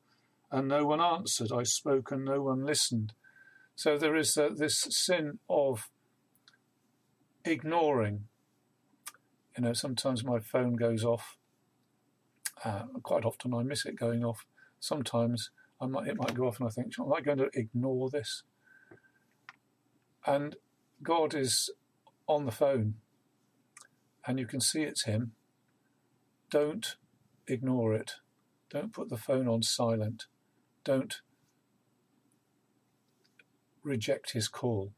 and 0.53 0.67
no 0.67 0.85
one 0.85 1.01
answered, 1.01 1.51
I 1.51 1.63
spoke 1.63 2.11
and 2.11 2.23
no 2.23 2.43
one 2.43 2.63
listened. 2.63 3.13
So 3.75 3.97
there 3.97 4.15
is 4.15 4.37
uh, 4.37 4.49
this 4.55 4.87
sin 4.89 5.39
of 5.49 5.89
ignoring. 7.45 8.25
You 9.57 9.63
know, 9.63 9.73
sometimes 9.73 10.23
my 10.23 10.39
phone 10.39 10.75
goes 10.75 11.03
off. 11.03 11.37
Uh, 12.63 12.83
quite 13.01 13.25
often 13.25 13.53
I 13.53 13.63
miss 13.63 13.85
it 13.85 13.99
going 13.99 14.23
off. 14.23 14.45
Sometimes 14.79 15.49
I 15.81 15.85
might, 15.85 16.07
it 16.07 16.17
might 16.17 16.33
go 16.33 16.47
off 16.47 16.59
and 16.59 16.67
I 16.67 16.71
think, 16.71 16.93
am 16.99 17.13
I 17.13 17.21
going 17.21 17.39
to 17.39 17.49
ignore 17.53 18.09
this? 18.09 18.43
And 20.25 20.55
God 21.01 21.33
is 21.33 21.69
on 22.27 22.45
the 22.45 22.51
phone 22.51 22.95
and 24.25 24.39
you 24.39 24.45
can 24.45 24.61
see 24.61 24.83
it's 24.83 25.03
Him. 25.03 25.33
Don't 26.49 26.95
ignore 27.47 27.93
it. 27.93 28.13
Don't 28.69 28.93
put 28.93 29.09
the 29.09 29.17
phone 29.17 29.47
on 29.47 29.61
silent. 29.61 30.25
Don't 30.83 31.21
reject 33.83 34.31
His 34.31 34.47
call. 34.47 34.91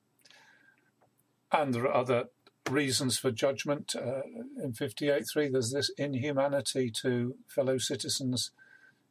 And 1.52 1.74
there 1.74 1.84
are 1.84 1.96
other 1.96 2.26
reasons 2.70 3.18
for 3.18 3.32
judgment. 3.32 3.96
Uh, 3.96 4.22
in 4.62 4.74
58.3, 4.74 5.52
there's 5.52 5.72
this 5.72 5.92
inhumanity 5.98 6.92
to 7.02 7.36
fellow 7.48 7.78
citizens 7.78 8.52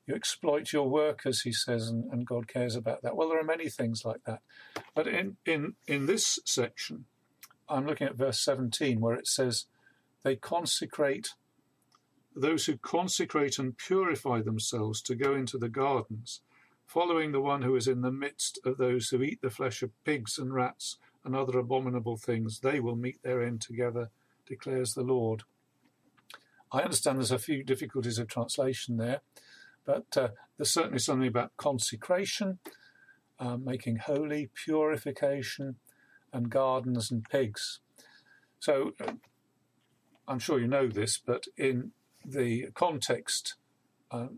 you 0.06 0.14
exploit 0.14 0.72
your 0.72 0.88
workers, 0.88 1.42
he 1.42 1.52
says, 1.52 1.88
and, 1.88 2.04
and, 2.12 2.26
God 2.26 2.46
cares 2.46 2.76
about 2.76 3.02
that. 3.02 3.16
Well, 3.16 3.28
there 3.28 3.40
are 3.40 3.44
many 3.44 3.70
things 3.70 4.04
like 4.04 4.22
that. 4.24 4.40
But 4.94 5.06
in, 5.06 5.38
in, 5.46 5.74
in 5.86 6.06
this 6.06 6.38
section, 6.44 7.06
I'm 7.68 7.86
looking 7.86 8.06
at 8.06 8.16
verse 8.16 8.38
17, 8.40 9.00
where 9.00 9.14
it 9.14 9.26
says, 9.26 9.64
They 10.22 10.36
consecrate, 10.36 11.30
those 12.36 12.66
who 12.66 12.76
consecrate 12.76 13.58
and 13.58 13.78
purify 13.78 14.42
themselves 14.42 15.00
to 15.02 15.14
go 15.14 15.34
into 15.34 15.56
the 15.56 15.70
gardens, 15.70 16.42
following 16.86 17.32
the 17.32 17.40
one 17.40 17.62
who 17.62 17.76
is 17.76 17.88
in 17.88 18.02
the 18.02 18.12
midst 18.12 18.58
of 18.64 18.78
those 18.78 19.08
who 19.08 19.22
eat 19.22 19.40
the 19.42 19.50
flesh 19.50 19.82
of 19.82 19.90
pigs 20.04 20.38
and 20.38 20.54
rats 20.54 20.98
and 21.24 21.34
other 21.34 21.58
abominable 21.58 22.16
things, 22.16 22.60
they 22.60 22.80
will 22.80 22.96
meet 22.96 23.22
their 23.22 23.42
end 23.42 23.60
together, 23.60 24.10
declares 24.46 24.94
the 24.94 25.02
Lord. 25.02 25.42
I 26.70 26.82
understand 26.82 27.18
there's 27.18 27.30
a 27.30 27.38
few 27.38 27.62
difficulties 27.62 28.18
of 28.18 28.28
translation 28.28 28.96
there. 28.96 29.20
But 29.84 30.16
uh, 30.16 30.28
there's 30.56 30.72
certainly 30.72 30.98
something 30.98 31.28
about 31.28 31.56
consecration, 31.56 32.58
uh, 33.38 33.56
making 33.56 33.96
holy, 33.96 34.50
purification, 34.54 35.76
and 36.32 36.50
gardens 36.50 37.10
and 37.10 37.28
pigs. 37.28 37.80
So 38.58 38.92
uh, 39.00 39.12
I'm 40.26 40.38
sure 40.38 40.58
you 40.58 40.66
know 40.66 40.88
this, 40.88 41.18
but 41.18 41.44
in 41.56 41.92
the 42.24 42.68
context 42.74 43.56
uh, 44.10 44.28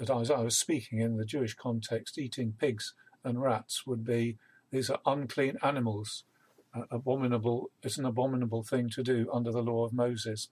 that 0.00 0.10
I 0.10 0.16
was, 0.16 0.30
I 0.30 0.40
was 0.40 0.56
speaking 0.56 0.98
in, 0.98 1.18
the 1.18 1.26
Jewish 1.26 1.54
context, 1.54 2.18
eating 2.18 2.54
pigs 2.58 2.94
and 3.22 3.40
rats 3.40 3.86
would 3.86 4.02
be 4.02 4.38
these 4.72 4.88
are 4.88 4.98
unclean 5.04 5.58
animals. 5.62 6.24
Uh, 6.74 6.82
abominable. 6.90 7.70
It's 7.82 7.98
an 7.98 8.06
abominable 8.06 8.62
thing 8.62 8.88
to 8.90 9.02
do 9.02 9.28
under 9.32 9.50
the 9.50 9.60
law 9.62 9.84
of 9.84 9.92
Moses. 9.92 10.48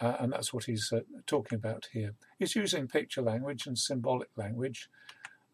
Uh, 0.00 0.16
and 0.18 0.32
that's 0.32 0.52
what 0.52 0.64
he's 0.64 0.92
uh, 0.92 1.00
talking 1.26 1.56
about 1.56 1.86
here. 1.92 2.14
He's 2.38 2.56
using 2.56 2.88
picture 2.88 3.22
language 3.22 3.66
and 3.66 3.78
symbolic 3.78 4.28
language. 4.36 4.88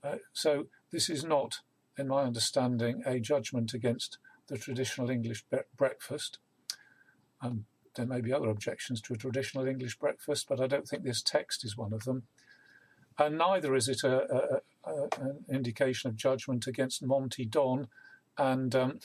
Uh, 0.03 0.17
so 0.33 0.67
this 0.91 1.09
is 1.09 1.23
not, 1.23 1.61
in 1.97 2.09
my 2.09 2.23
understanding, 2.23 3.03
a 3.07 3.21
judgment 3.21 3.75
against 3.75 4.19
the 4.49 4.59
traditional 4.59 5.11
English 5.11 5.45
be- 5.51 5.59
breakfast. 5.77 6.39
Um, 7.43 7.67
there 7.95 8.07
may 8.07 8.23
be 8.23 8.33
other 8.33 8.49
objections 8.49 9.01
to 9.03 9.13
a 9.13 9.19
traditional 9.19 9.67
English 9.67 9.99
breakfast, 9.99 10.47
but 10.49 10.61
I 10.61 10.67
don't 10.67 10.89
think 10.89 11.05
this 11.05 11.23
text 11.23 11.65
is 11.65 11.77
one 11.77 11.93
of 11.93 12.05
them. 12.05 12.23
And 13.21 13.37
neither 13.37 13.75
is 13.75 13.87
it 13.87 14.03
a, 14.03 14.35
a, 14.35 14.91
a, 14.91 15.09
an 15.21 15.45
indication 15.51 16.09
of 16.09 16.17
judgment 16.17 16.67
against 16.67 17.05
Monty 17.05 17.45
Don 17.45 17.89
and 18.39 18.75
um, 18.75 19.01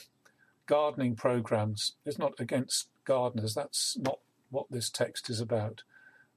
gardening 0.68 1.18
programs. 1.18 1.96
It's 2.06 2.18
not 2.18 2.40
against 2.40 2.88
gardeners. 3.04 3.54
That's 3.54 3.98
not 3.98 4.20
what 4.50 4.68
this 4.72 4.90
text 4.90 5.30
is 5.30 5.42
about. 5.42 5.84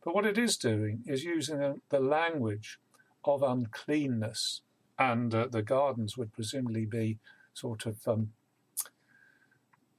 But 0.04 0.12
what 0.12 0.26
it 0.26 0.36
is 0.36 0.56
doing 0.56 1.04
is 1.06 1.22
using 1.22 1.80
the 1.88 2.00
language 2.00 2.80
of 3.24 3.44
uncleanness, 3.44 4.62
and 4.98 5.32
uh, 5.32 5.46
the 5.48 5.62
gardens 5.62 6.18
would 6.18 6.32
presumably 6.32 6.84
be 6.84 7.18
sort 7.54 7.86
of 7.86 7.96
um, 8.08 8.30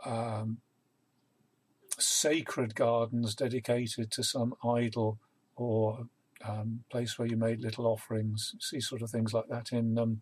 um, 0.05 0.57
sacred 1.97 2.75
gardens 2.75 3.36
dedicated 3.36 4.11
to 4.11 4.23
some 4.23 4.53
idol 4.65 5.17
or 5.55 6.07
um, 6.48 6.84
place 6.90 7.18
where 7.18 7.28
you 7.28 7.38
made 7.38 7.62
little 7.62 7.86
offerings. 7.86 8.56
See 8.60 8.80
sort 8.80 9.02
of 9.02 9.10
things 9.10 9.34
like 9.34 9.48
that 9.50 9.72
in 9.72 9.98
um, 9.98 10.22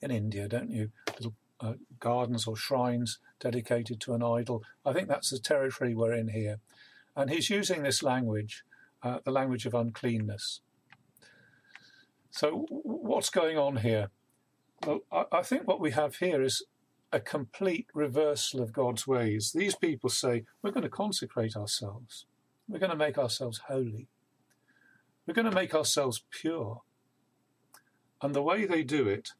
in 0.00 0.10
India, 0.10 0.48
don't 0.48 0.70
you? 0.70 0.90
Little 1.14 1.34
uh, 1.60 1.74
gardens 2.00 2.46
or 2.46 2.56
shrines 2.56 3.18
dedicated 3.40 4.00
to 4.00 4.14
an 4.14 4.22
idol. 4.22 4.62
I 4.84 4.92
think 4.92 5.08
that's 5.08 5.30
the 5.30 5.38
territory 5.38 5.94
we're 5.94 6.12
in 6.12 6.28
here. 6.28 6.60
And 7.14 7.30
he's 7.30 7.48
using 7.48 7.82
this 7.82 8.02
language, 8.02 8.62
uh, 9.02 9.20
the 9.24 9.30
language 9.30 9.64
of 9.64 9.74
uncleanness. 9.74 10.60
So, 12.30 12.66
what's 12.68 13.30
going 13.30 13.56
on 13.56 13.78
here? 13.78 14.10
Well, 14.86 15.00
I, 15.10 15.24
I 15.32 15.42
think 15.42 15.66
what 15.66 15.80
we 15.80 15.92
have 15.92 16.16
here 16.16 16.42
is 16.42 16.62
a 17.12 17.20
complete 17.20 17.86
reversal 17.94 18.60
of 18.60 18.74
God's 18.74 19.06
ways. 19.06 19.52
These 19.54 19.76
people 19.76 20.10
say, 20.10 20.44
We're 20.60 20.72
going 20.72 20.82
to 20.82 20.90
consecrate 20.90 21.56
ourselves, 21.56 22.26
we're 22.68 22.78
going 22.78 22.90
to 22.90 22.96
make 22.96 23.16
ourselves 23.16 23.62
holy, 23.68 24.08
we're 25.26 25.34
going 25.34 25.50
to 25.50 25.54
make 25.54 25.74
ourselves 25.74 26.24
pure. 26.30 26.82
And 28.22 28.34
the 28.34 28.42
way 28.42 28.64
they 28.64 28.82
do 28.82 29.08
it 29.08 29.30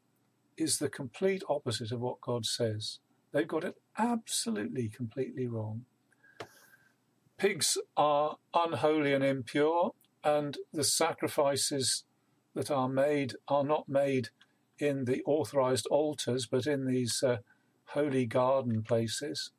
is 0.57 0.77
the 0.77 0.89
complete 0.89 1.43
opposite 1.49 1.91
of 1.91 2.01
what 2.01 2.21
God 2.21 2.45
says. 2.45 2.99
They've 3.31 3.47
got 3.47 3.63
it 3.63 3.75
absolutely, 3.97 4.89
completely 4.89 5.47
wrong. 5.47 5.85
Pigs 7.37 7.77
are 7.95 8.37
unholy 8.53 9.13
and 9.13 9.23
impure, 9.23 9.91
and 10.23 10.57
the 10.73 10.83
sacrifices 10.83 12.03
that 12.55 12.71
are 12.71 12.89
made 12.89 13.33
are 13.47 13.63
not 13.63 13.87
made 13.87 14.29
in 14.79 15.05
the 15.05 15.23
authorized 15.25 15.85
altars, 15.87 16.47
but 16.47 16.65
in 16.65 16.85
these 16.85 17.23
uh, 17.23 17.37
holy 17.89 18.25
garden 18.25 18.83
places. 18.83 19.51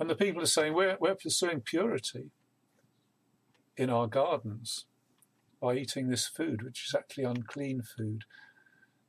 And 0.00 0.08
the 0.08 0.14
people 0.14 0.42
are 0.42 0.46
saying, 0.46 0.74
we're, 0.74 0.96
we're 1.00 1.14
pursuing 1.14 1.60
purity 1.60 2.30
in 3.76 3.90
our 3.90 4.06
gardens 4.06 4.86
by 5.62 5.76
eating 5.76 6.08
this 6.08 6.26
food, 6.26 6.62
which 6.62 6.88
is 6.88 6.94
actually 6.94 7.22
unclean 7.22 7.82
food. 7.82 8.24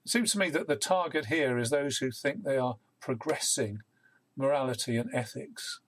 It 0.05 0.11
seems 0.11 0.31
to 0.33 0.39
me 0.39 0.51
that 0.51 0.67
the 0.67 0.75
target 0.75 1.25
here 1.25 1.57
is 1.57 1.71
those 1.71 1.97
who 1.97 2.11
think 2.11 2.43
they 2.43 2.57
are 2.57 2.77
progressing 3.01 3.79
morality 4.37 4.95
and 4.97 5.09
ethics, 5.13 5.79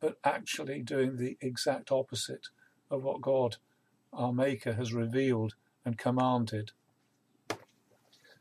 but 0.00 0.18
actually 0.22 0.82
doing 0.82 1.16
the 1.16 1.38
exact 1.40 1.90
opposite 1.90 2.48
of 2.90 3.02
what 3.02 3.22
God, 3.22 3.56
our 4.12 4.32
Maker, 4.32 4.74
has 4.74 4.92
revealed 4.92 5.54
and 5.86 5.96
commanded. 5.96 6.72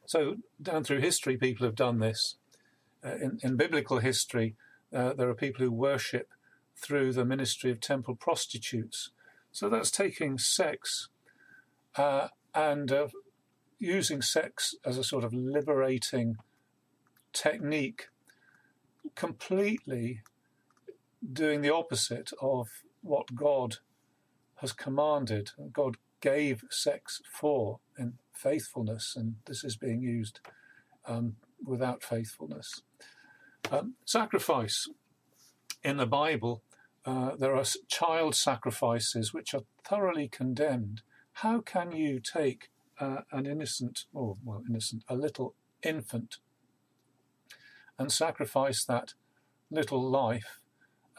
So, 0.06 0.36
down 0.62 0.84
through 0.84 1.00
history, 1.00 1.38
people 1.38 1.66
have 1.66 1.76
done 1.76 2.00
this. 2.00 2.36
Uh, 3.06 3.16
in, 3.16 3.40
in, 3.42 3.56
biblical 3.56 4.00
history, 4.00 4.56
uh, 4.94 5.14
there 5.14 5.30
are 5.30 5.36
people 5.36 5.64
who 5.64 5.72
worship 5.72 6.30
through 6.76 7.14
the 7.14 7.26
ministry 7.26 7.72
of 7.72 7.80
temple 7.80 8.16
prostitutes. 8.16 9.12
So, 9.52 9.70
that's 9.70 9.92
taking 9.92 10.38
sex 10.38 11.08
uh, 11.96 12.28
and 12.54 12.92
uh, 12.92 13.08
using 13.80 14.22
sex 14.22 14.76
as 14.86 14.98
a 14.98 15.04
sort 15.04 15.24
of 15.24 15.34
liberating 15.34 16.36
technique, 17.34 18.08
completely 19.16 20.22
doing 21.32 21.62
the 21.62 21.74
opposite 21.74 22.32
of 22.42 22.68
what 23.02 23.36
God 23.36 23.78
has 24.56 24.72
commanded. 24.72 25.52
God 25.72 25.98
gave 26.22 26.64
sex 26.70 27.22
for 27.30 27.80
in 27.98 28.14
faithfulness, 28.34 29.14
and 29.16 29.36
this 29.46 29.64
is 29.64 29.76
being 29.76 30.02
used 30.02 30.40
um, 31.06 31.36
without 31.64 32.04
faithfulness. 32.04 32.82
Um, 33.72 33.96
sacrifice 34.06 34.88
in 35.84 35.98
the 35.98 36.06
Bible, 36.06 36.62
uh, 37.06 37.32
there 37.38 37.56
are 37.56 37.66
child 37.90 38.36
sacrifices 38.36 39.34
which 39.34 39.54
are 39.54 39.64
thoroughly 39.84 40.30
condemned. 40.30 41.02
How 41.38 41.62
can 41.62 41.92
you 41.92 42.20
take 42.20 42.70
uh, 43.00 43.22
an 43.32 43.46
innocent, 43.46 44.06
or 44.14 44.38
well, 44.44 44.64
innocent, 44.70 45.04
a 45.08 45.16
little 45.16 45.56
infant, 45.82 46.38
and 47.98 48.12
sacrifice 48.12 48.84
that 48.86 49.14
little 49.70 50.02
life 50.02 50.60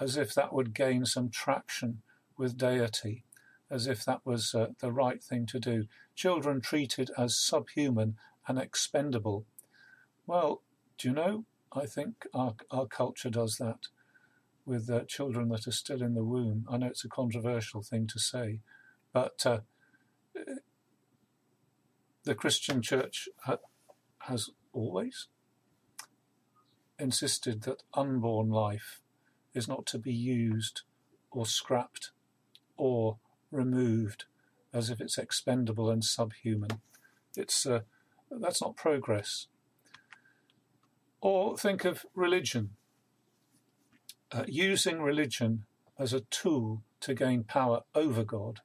as 0.00 0.16
if 0.16 0.34
that 0.34 0.52
would 0.52 0.74
gain 0.74 1.04
some 1.04 1.30
traction 1.30 2.02
with 2.36 2.56
deity. 2.56 3.24
as 3.70 3.86
if 3.86 4.04
that 4.04 4.20
was 4.24 4.54
uh, 4.54 4.68
the 4.80 4.92
right 4.92 5.22
thing 5.22 5.46
to 5.46 5.58
do. 5.58 5.86
Children 6.14 6.60
treated 6.60 7.10
as 7.16 7.36
subhuman 7.36 8.16
and 8.46 8.58
expendable. 8.58 9.46
Well, 10.26 10.62
do 10.98 11.08
you 11.08 11.14
know? 11.14 11.44
I 11.72 11.86
think 11.86 12.26
our, 12.32 12.54
our 12.70 12.86
culture 12.86 13.30
does 13.30 13.56
that 13.56 13.88
with 14.64 14.88
uh, 14.88 15.00
children 15.08 15.48
that 15.48 15.66
are 15.66 15.72
still 15.72 16.02
in 16.02 16.14
the 16.14 16.24
womb. 16.24 16.66
I 16.70 16.76
know 16.76 16.86
it's 16.86 17.04
a 17.04 17.08
controversial 17.08 17.82
thing 17.82 18.06
to 18.08 18.18
say, 18.18 18.60
but 19.12 19.44
uh, 19.44 19.60
the 22.24 22.34
Christian 22.34 22.82
church 22.82 23.28
ha- 23.44 23.58
has 24.20 24.50
always 24.72 25.28
insisted 26.98 27.62
that 27.62 27.82
unborn 27.94 28.50
life 28.50 29.00
is 29.52 29.68
not 29.68 29.86
to 29.86 29.98
be 29.98 30.12
used 30.12 30.82
or 31.30 31.46
scrapped 31.46 32.10
or 32.76 33.18
removed 33.50 34.24
as 34.72 34.90
if 34.90 35.00
it's 35.00 35.18
expendable 35.18 35.90
and 35.90 36.04
subhuman. 36.04 36.80
It's 37.36 37.66
uh, 37.66 37.80
that's 38.30 38.60
not 38.60 38.76
progress. 38.76 39.46
Or 41.20 41.56
think 41.56 41.84
of 41.84 42.04
religion. 42.14 42.70
Uh, 44.32 44.44
using 44.46 45.00
religion 45.00 45.64
as 45.98 46.12
a 46.12 46.20
tool 46.20 46.82
to 47.00 47.14
gain 47.14 47.44
power 47.44 47.82
over 47.94 48.24
God 48.24 48.60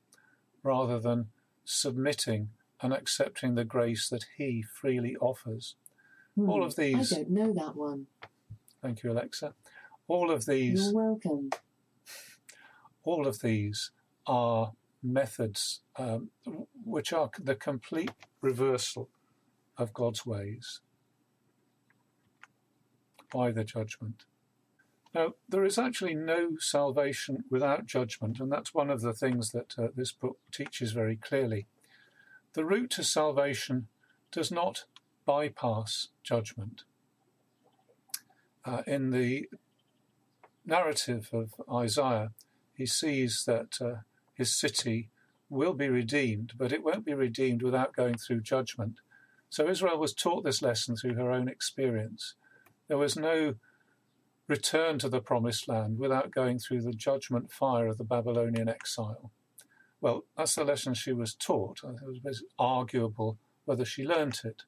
rather 0.64 1.00
than 1.00 1.28
submitting 1.70 2.50
and 2.82 2.94
accepting 2.94 3.54
the 3.56 3.64
grace 3.64 4.10
that 4.10 4.26
He 4.38 4.64
freely 4.64 5.16
offers. 5.18 5.76
Hmm, 6.36 6.50
All 6.50 6.64
of 6.64 6.76
these. 6.76 7.14
I 7.14 7.18
don't 7.18 7.30
know 7.30 7.54
that 7.54 7.76
one. 7.76 8.08
Thank 8.82 9.04
you, 9.04 9.12
Alexa. 9.12 9.54
All 10.08 10.32
of 10.32 10.46
these. 10.46 10.86
You're 10.86 10.94
welcome. 10.94 11.50
all 13.04 13.28
of 13.28 13.42
these 13.42 13.92
are 14.26 14.74
methods 15.04 15.82
um, 15.98 16.30
which 16.84 17.14
are 17.14 17.30
the 17.40 17.56
complete 17.56 18.12
reversal 18.42 19.10
of 19.78 19.94
God's 19.94 20.26
ways 20.26 20.82
by 23.32 23.52
the 23.52 23.64
judgment. 23.64 24.24
Now, 25.14 25.34
there 25.48 25.66
is 25.66 25.80
actually 25.80 26.14
no 26.14 26.58
salvation 26.60 27.44
without 27.50 27.88
judgment, 27.88 28.40
and 28.40 28.52
that's 28.52 28.74
one 28.74 28.90
of 28.90 29.02
the 29.02 29.14
things 29.14 29.52
that 29.52 29.74
uh, 29.78 29.88
this 29.96 30.12
book 30.12 30.38
teaches 30.52 30.92
very 30.92 31.16
clearly. 31.16 31.66
The 32.54 32.66
route 32.66 32.92
to 32.92 33.04
salvation 33.04 33.88
does 34.32 34.52
not 34.52 34.86
bypass 35.26 36.10
judgment. 36.24 36.84
Uh, 38.64 38.84
in 38.86 39.10
the 39.10 39.50
narrative 40.66 41.30
of 41.34 41.54
Isaiah, 41.72 42.32
he 42.76 42.86
sees 42.86 43.46
that 43.48 43.82
uh, 43.82 44.02
his 44.36 44.56
city 44.56 45.10
will 45.50 45.74
be 45.74 45.90
redeemed, 45.90 46.54
but 46.56 46.72
it 46.72 46.84
won't 46.84 47.06
be 47.06 47.14
redeemed 47.14 47.64
without 47.64 47.96
going 47.96 48.16
through 48.16 48.42
judgment. 48.42 49.00
So 49.50 49.68
Israel 49.68 49.98
was 49.98 50.14
taught 50.14 50.44
this 50.44 50.62
lesson 50.62 50.96
through 50.96 51.16
her 51.16 51.32
own 51.32 51.48
experience. 51.48 52.36
There 52.88 53.00
was 53.00 53.16
no 53.16 53.56
return 54.50 54.98
to 54.98 55.08
the 55.08 55.22
promised 55.22 55.70
land 55.70 56.00
without 56.00 56.32
going 56.32 56.58
through 56.58 56.82
the 56.82 56.92
judgment 56.92 57.52
fire 57.52 57.88
of 57.88 58.00
the 58.00 58.04
Babylonian 58.04 58.68
exile. 58.68 59.32
Well, 60.02 60.26
that's 60.36 60.56
the 60.56 60.64
lesson 60.64 60.96
she 60.96 61.14
was 61.14 61.36
taught. 61.36 61.82
It 61.84 62.24
was 62.24 62.44
arguable 62.58 63.38
whether 63.66 63.86
she 63.86 64.04
learnt 64.04 64.44
it. 64.44 64.64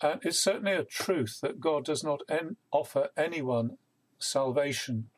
And 0.00 0.20
it's 0.24 0.40
certainly 0.40 0.72
a 0.72 0.84
truth 0.84 1.40
that 1.42 1.60
God 1.60 1.84
does 1.84 2.02
not 2.02 2.22
en- 2.28 2.56
offer 2.72 3.10
anyone 3.16 3.76
salvation 4.18 5.10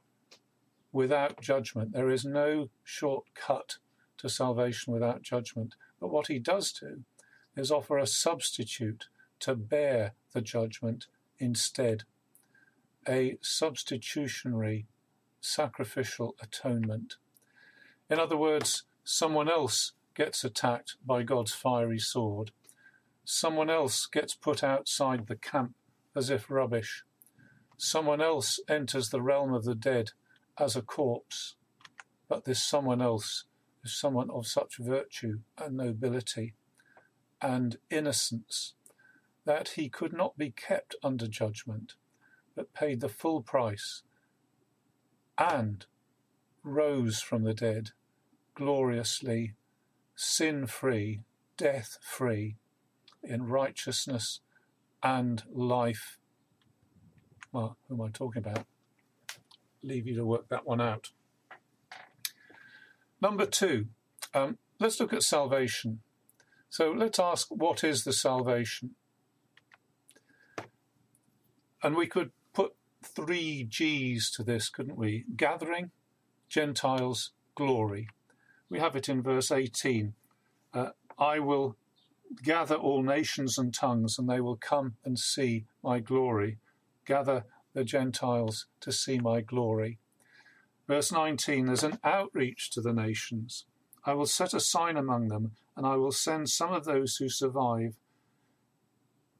without 0.91 1.41
judgment. 1.41 1.93
There 1.93 2.11
is 2.11 2.25
no 2.25 2.71
shortcut 2.83 3.77
to 4.19 4.29
salvation 4.29 4.93
without 4.93 5.23
judgment. 5.23 5.77
But 6.01 6.11
what 6.11 6.27
he 6.27 6.41
does 6.41 6.73
do 6.73 7.05
is 7.57 7.71
offer 7.71 7.99
a 7.99 8.07
substitute 8.07 9.07
to 9.41 9.55
bear 9.55 10.15
the 10.33 10.41
judgment 10.41 11.07
instead 11.39 12.05
a 13.09 13.39
substitutionary 13.41 14.87
sacrificial 15.41 16.35
atonement. 16.41 17.15
In 18.09 18.19
other 18.19 18.37
words, 18.37 18.85
someone 19.05 19.49
else 19.49 19.93
gets 20.15 20.45
attacked 20.45 20.97
by 21.05 21.23
God's 21.23 21.55
fiery 21.55 21.99
sword. 21.99 22.51
Someone 23.25 23.71
else 23.71 24.07
gets 24.07 24.35
put 24.35 24.63
outside 24.63 25.27
the 25.27 25.37
camp 25.37 25.75
as 26.15 26.31
if 26.31 26.51
rubbish. 26.51 27.05
Someone 27.77 28.21
else 28.21 28.61
enters 28.69 29.11
the 29.11 29.23
realm 29.23 29.55
of 29.55 29.65
the 29.65 29.75
dead 29.75 30.11
as 30.59 30.77
a 30.77 30.83
corpse. 30.83 31.57
But 32.29 32.45
this 32.45 32.63
someone 32.63 33.01
else 33.01 33.45
is 33.83 33.99
someone 33.99 34.31
of 34.31 34.47
such 34.47 34.77
virtue 34.79 35.41
and 35.57 35.77
nobility 35.77 36.55
and 37.41 37.79
innocence 37.91 38.75
that 39.47 39.71
he 39.71 39.89
could 39.89 40.13
not 40.13 40.37
be 40.37 40.51
kept 40.51 40.95
under 41.03 41.27
judgment, 41.27 41.95
but 42.61 42.75
paid 42.75 43.01
the 43.01 43.09
full 43.09 43.41
price 43.41 44.03
and 45.39 45.87
rose 46.63 47.23
from 47.23 47.43
the 47.43 47.55
dead 47.55 47.93
gloriously, 48.55 49.55
sin 50.15 50.67
free, 50.67 51.23
death 51.57 51.97
free, 52.03 52.57
in 53.23 53.47
righteousness 53.47 54.41
and 55.03 55.43
life. 55.51 56.19
Well, 57.51 57.79
who 57.89 57.95
am 57.95 58.03
I 58.03 58.11
talking 58.11 58.43
about? 58.45 58.67
Leave 59.83 60.07
you 60.07 60.17
to 60.17 60.27
work 60.27 60.51
that 60.51 60.67
one 60.67 60.83
out. 60.83 61.13
Number 63.23 63.47
two, 63.47 63.87
um, 64.35 64.59
let's 64.79 65.01
look 65.01 65.15
at 65.15 65.23
salvation. 65.23 66.01
So 66.69 66.93
let's 66.93 67.19
ask 67.19 67.49
what 67.49 67.83
is 67.83 68.05
the 68.05 68.13
salvation? 68.13 68.97
And 71.83 71.97
we 71.97 72.07
could 72.07 72.33
three 73.03 73.65
G's 73.65 74.31
to 74.33 74.43
this, 74.43 74.69
couldn't 74.69 74.97
we? 74.97 75.25
Gathering, 75.37 75.91
Gentiles, 76.49 77.33
glory. 77.55 78.09
We 78.69 78.79
have 78.79 78.97
it 78.97 79.09
in 79.09 79.23
verse 79.23 79.51
18. 79.51 80.15
Uh, 80.73 80.91
I 81.19 81.39
will 81.39 81.77
gather 82.43 82.77
all 82.77 83.03
nations 83.03 83.59
and 83.59 83.75
tongues, 83.75 84.19
and 84.19 84.29
they 84.29 84.41
will 84.41 84.57
come 84.57 84.97
and 85.05 85.19
see 85.19 85.67
my 85.83 85.99
glory. 85.99 86.59
Gather 87.05 87.45
the 87.73 87.85
Gentiles 87.85 88.67
to 88.81 88.93
see 88.93 89.19
my 89.19 89.41
glory. 89.41 89.99
Verse 90.87 91.13
19 91.13 91.67
There's 91.67 91.85
an 91.85 91.99
outreach 92.03 92.71
to 92.73 92.81
the 92.81 92.93
nations. 92.93 93.65
I 94.05 94.15
will 94.15 94.27
set 94.27 94.55
a 94.55 94.61
sign 94.61 94.97
among 94.97 95.29
them, 95.29 95.53
and 95.77 95.87
I 95.87 95.97
will 95.97 96.13
send 96.13 96.49
some 96.49 96.73
of 96.73 96.85
those 96.85 97.17
who 97.17 97.29
survive 97.29 97.97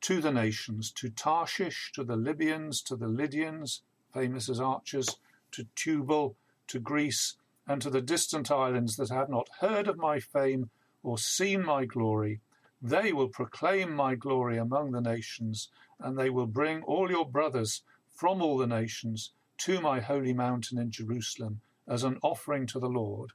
to 0.03 0.21
the 0.21 0.33
nations, 0.33 0.91
to 0.93 1.11
Tarshish, 1.11 1.93
to 1.95 2.05
the 2.05 2.17
Libyans, 2.17 2.83
to 2.83 2.97
the 2.97 3.09
Lydians, 3.09 3.83
famous 4.13 4.49
as 4.49 4.61
archers, 4.61 5.19
to 5.53 5.67
Tubal, 5.75 6.37
to 6.69 6.79
Greece, 6.79 7.37
and 7.67 7.83
to 7.83 7.91
the 7.91 8.01
distant 8.01 8.51
islands 8.51 8.97
that 8.97 9.11
have 9.11 9.29
not 9.29 9.49
heard 9.61 9.89
of 9.89 9.99
my 9.99 10.19
fame 10.19 10.71
or 11.03 11.19
seen 11.19 11.65
my 11.65 11.85
glory. 11.85 12.41
They 12.83 13.13
will 13.13 13.29
proclaim 13.29 13.95
my 13.95 14.15
glory 14.15 14.57
among 14.57 14.93
the 14.93 15.01
nations, 15.01 15.69
and 15.99 16.19
they 16.19 16.31
will 16.31 16.47
bring 16.47 16.83
all 16.83 17.11
your 17.11 17.29
brothers 17.29 17.83
from 18.09 18.41
all 18.41 18.59
the 18.59 18.67
nations 18.67 19.33
to 19.59 19.81
my 19.81 20.01
holy 20.01 20.33
mountain 20.33 20.79
in 20.79 20.91
Jerusalem 20.91 21.61
as 21.87 22.05
an 22.05 22.19
offering 22.23 22.67
to 22.69 22.79
the 22.79 22.89
Lord. 22.89 23.33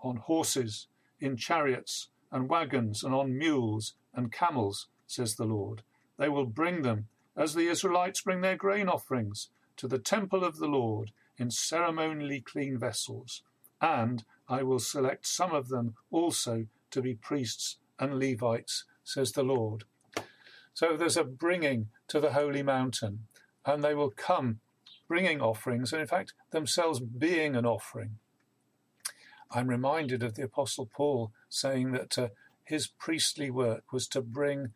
On 0.00 0.16
horses, 0.16 0.86
in 1.18 1.36
chariots 1.36 2.08
and 2.30 2.48
wagons, 2.48 3.02
and 3.02 3.14
on 3.14 3.36
mules 3.36 3.94
and 4.14 4.32
camels, 4.32 4.86
says 5.10 5.34
the 5.34 5.44
Lord. 5.44 5.82
They 6.18 6.28
will 6.28 6.46
bring 6.46 6.82
them, 6.82 7.08
as 7.36 7.54
the 7.54 7.68
Israelites 7.68 8.20
bring 8.20 8.40
their 8.40 8.56
grain 8.56 8.88
offerings, 8.88 9.48
to 9.76 9.88
the 9.88 9.98
temple 9.98 10.44
of 10.44 10.58
the 10.58 10.68
Lord 10.68 11.12
in 11.38 11.50
ceremonially 11.50 12.40
clean 12.40 12.78
vessels. 12.78 13.42
And 13.80 14.24
I 14.48 14.62
will 14.62 14.78
select 14.78 15.26
some 15.26 15.52
of 15.52 15.68
them 15.68 15.94
also 16.10 16.66
to 16.90 17.00
be 17.00 17.14
priests 17.14 17.78
and 17.98 18.18
Levites, 18.18 18.84
says 19.04 19.32
the 19.32 19.42
Lord. 19.42 19.84
So 20.74 20.96
there's 20.96 21.16
a 21.16 21.24
bringing 21.24 21.88
to 22.08 22.20
the 22.20 22.32
holy 22.32 22.62
mountain, 22.62 23.26
and 23.64 23.82
they 23.82 23.94
will 23.94 24.10
come 24.10 24.60
bringing 25.08 25.40
offerings, 25.40 25.92
and 25.92 26.00
in 26.00 26.06
fact, 26.06 26.34
themselves 26.50 27.00
being 27.00 27.56
an 27.56 27.66
offering. 27.66 28.18
I'm 29.50 29.68
reminded 29.68 30.22
of 30.22 30.34
the 30.34 30.44
Apostle 30.44 30.86
Paul 30.86 31.32
saying 31.48 31.92
that 31.92 32.16
uh, 32.16 32.28
his 32.64 32.86
priestly 32.86 33.50
work 33.50 33.92
was 33.92 34.06
to 34.08 34.22
bring 34.22 34.72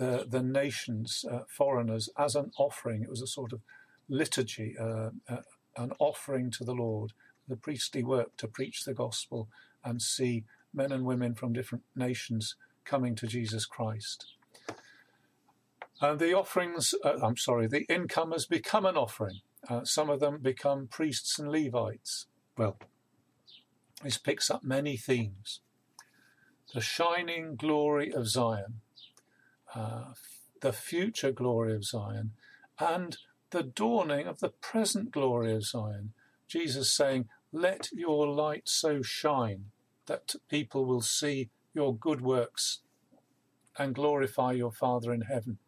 the, 0.00 0.24
the 0.26 0.42
nations, 0.42 1.26
uh, 1.30 1.40
foreigners, 1.46 2.08
as 2.18 2.34
an 2.34 2.50
offering. 2.58 3.02
It 3.02 3.10
was 3.10 3.20
a 3.20 3.26
sort 3.26 3.52
of 3.52 3.60
liturgy, 4.08 4.74
uh, 4.80 5.10
uh, 5.28 5.42
an 5.76 5.92
offering 5.98 6.50
to 6.52 6.64
the 6.64 6.72
Lord, 6.72 7.12
the 7.46 7.56
priestly 7.56 8.02
work 8.02 8.34
to 8.38 8.48
preach 8.48 8.84
the 8.84 8.94
gospel 8.94 9.48
and 9.84 10.00
see 10.00 10.44
men 10.72 10.90
and 10.90 11.04
women 11.04 11.34
from 11.34 11.52
different 11.52 11.84
nations 11.94 12.56
coming 12.86 13.14
to 13.16 13.26
Jesus 13.26 13.66
Christ. 13.66 14.24
And 16.00 16.18
the 16.18 16.32
offerings, 16.32 16.94
uh, 17.04 17.18
I'm 17.22 17.36
sorry, 17.36 17.66
the 17.66 17.84
income 17.90 18.32
has 18.32 18.46
become 18.46 18.86
an 18.86 18.96
offering. 18.96 19.40
Uh, 19.68 19.84
some 19.84 20.08
of 20.08 20.20
them 20.20 20.38
become 20.40 20.88
priests 20.90 21.38
and 21.38 21.52
Levites. 21.52 22.24
Well, 22.56 22.78
this 24.02 24.16
picks 24.16 24.50
up 24.50 24.64
many 24.64 24.96
themes. 24.96 25.60
The 26.72 26.80
shining 26.80 27.56
glory 27.56 28.10
of 28.10 28.28
Zion, 28.28 28.80
uh, 29.74 30.12
the 30.60 30.72
future 30.72 31.32
glory 31.32 31.74
of 31.74 31.84
Zion, 31.84 32.32
and 32.78 33.16
the 33.50 33.62
dawning 33.62 34.26
of 34.26 34.40
the 34.40 34.48
present 34.48 35.10
glory 35.10 35.52
of 35.54 35.64
Zion. 35.64 36.12
Jesus 36.48 36.92
saying, 36.92 37.28
Let 37.52 37.88
your 37.92 38.26
light 38.26 38.62
so 38.66 39.02
shine 39.02 39.66
that 40.06 40.34
people 40.48 40.84
will 40.84 41.02
see 41.02 41.50
your 41.74 41.94
good 41.94 42.20
works 42.20 42.80
and 43.78 43.94
glorify 43.94 44.52
your 44.52 44.72
Father 44.72 45.12
in 45.12 45.22
heaven. 45.22 45.58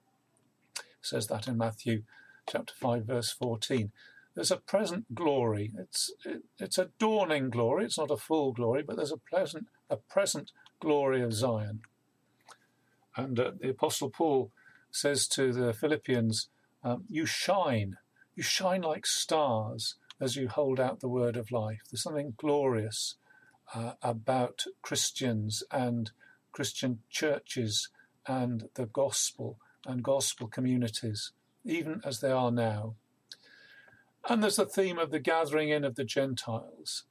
It 0.76 0.84
says 1.06 1.28
that 1.28 1.48
in 1.48 1.56
Matthew 1.56 2.02
chapter 2.48 2.74
5, 2.80 3.04
verse 3.04 3.32
14. 3.32 3.92
There's 4.34 4.50
a 4.50 4.56
present 4.56 5.14
glory. 5.14 5.72
It's 5.78 6.10
it, 6.24 6.42
it's 6.58 6.78
a 6.78 6.90
dawning 6.98 7.50
glory. 7.50 7.84
It's 7.84 7.98
not 7.98 8.10
a 8.10 8.16
full 8.16 8.52
glory, 8.52 8.82
but 8.82 8.96
there's 8.96 9.12
a 9.12 9.18
pleasant 9.18 9.66
a 9.90 9.96
present 9.96 10.52
glory 10.80 11.22
of 11.22 11.34
Zion. 11.34 11.80
And 13.16 13.38
uh, 13.38 13.52
the 13.60 13.70
Apostle 13.70 14.10
Paul 14.10 14.50
says 14.90 15.26
to 15.28 15.52
the 15.52 15.72
Philippians, 15.72 16.48
um, 16.82 17.04
"You 17.08 17.26
shine, 17.26 17.96
you 18.34 18.42
shine 18.42 18.82
like 18.82 19.06
stars 19.06 19.96
as 20.20 20.36
you 20.36 20.48
hold 20.48 20.80
out 20.80 21.00
the 21.00 21.08
word 21.08 21.36
of 21.36 21.50
life." 21.50 21.80
There's 21.90 22.02
something 22.02 22.34
glorious 22.36 23.16
uh, 23.74 23.92
about 24.02 24.64
Christians 24.82 25.62
and 25.70 26.10
Christian 26.52 27.00
churches 27.10 27.88
and 28.26 28.68
the 28.74 28.86
gospel 28.86 29.58
and 29.86 30.02
gospel 30.02 30.46
communities, 30.46 31.32
even 31.64 32.00
as 32.04 32.20
they 32.20 32.30
are 32.30 32.50
now. 32.50 32.94
And 34.28 34.42
there's 34.42 34.56
the 34.56 34.66
theme 34.66 34.98
of 34.98 35.10
the 35.10 35.18
gathering 35.18 35.70
in 35.70 35.84
of 35.84 35.96
the 35.96 36.04
Gentiles. 36.04 37.04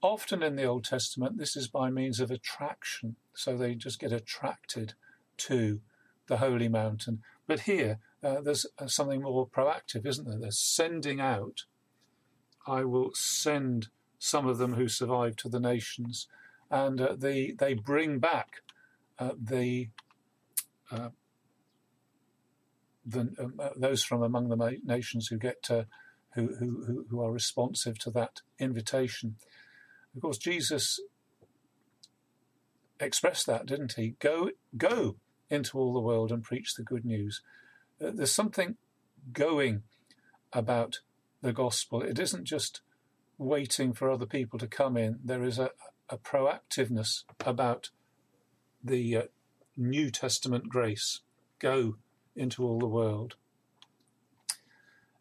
Often 0.00 0.42
in 0.44 0.54
the 0.56 0.64
Old 0.64 0.84
Testament, 0.84 1.38
this 1.38 1.56
is 1.56 1.66
by 1.66 1.90
means 1.90 2.20
of 2.20 2.30
attraction, 2.30 3.16
so 3.34 3.56
they 3.56 3.74
just 3.74 3.98
get 3.98 4.12
attracted 4.12 4.94
to 5.38 5.80
the 6.28 6.36
holy 6.36 6.68
mountain. 6.68 7.22
But 7.48 7.60
here, 7.60 7.98
uh, 8.22 8.40
there's 8.40 8.66
uh, 8.78 8.86
something 8.86 9.22
more 9.22 9.48
proactive, 9.48 10.06
isn't 10.06 10.28
there? 10.28 10.38
There's 10.38 10.58
sending 10.58 11.20
out. 11.20 11.64
I 12.66 12.84
will 12.84 13.10
send 13.14 13.88
some 14.18 14.46
of 14.46 14.58
them 14.58 14.74
who 14.74 14.88
survive 14.88 15.34
to 15.36 15.48
the 15.48 15.60
nations, 15.60 16.28
and 16.70 17.00
uh, 17.00 17.16
they 17.16 17.52
they 17.58 17.74
bring 17.74 18.18
back 18.18 18.62
uh, 19.18 19.32
the 19.40 19.88
uh, 20.92 21.10
the, 23.04 23.34
um, 23.38 23.54
uh, 23.58 23.70
those 23.76 24.04
from 24.04 24.22
among 24.22 24.48
the 24.48 24.78
nations 24.84 25.28
who 25.28 25.38
get 25.38 25.68
who, 25.68 25.86
who 26.34 27.06
who 27.08 27.20
are 27.20 27.32
responsive 27.32 27.98
to 28.00 28.10
that 28.10 28.42
invitation. 28.58 29.36
Of 30.14 30.22
course, 30.22 30.38
Jesus 30.38 31.00
expressed 33.00 33.46
that, 33.46 33.66
didn't 33.66 33.94
he? 33.94 34.14
Go 34.18 34.50
go 34.76 35.16
into 35.50 35.78
all 35.78 35.92
the 35.92 36.00
world 36.00 36.30
and 36.32 36.42
preach 36.42 36.74
the 36.74 36.82
good 36.82 37.04
news. 37.04 37.42
Uh, 38.02 38.10
there's 38.12 38.32
something 38.32 38.76
going 39.32 39.82
about 40.52 41.00
the 41.42 41.52
gospel. 41.52 42.02
It 42.02 42.18
isn't 42.18 42.44
just 42.44 42.80
waiting 43.38 43.92
for 43.92 44.10
other 44.10 44.26
people 44.26 44.58
to 44.58 44.66
come 44.66 44.96
in. 44.96 45.20
There 45.24 45.44
is 45.44 45.58
a, 45.58 45.70
a 46.08 46.18
proactiveness 46.18 47.24
about 47.44 47.90
the 48.82 49.16
uh, 49.16 49.22
New 49.76 50.10
Testament 50.10 50.68
grace. 50.68 51.20
Go 51.58 51.96
into 52.34 52.64
all 52.64 52.78
the 52.78 52.86
world. 52.86 53.36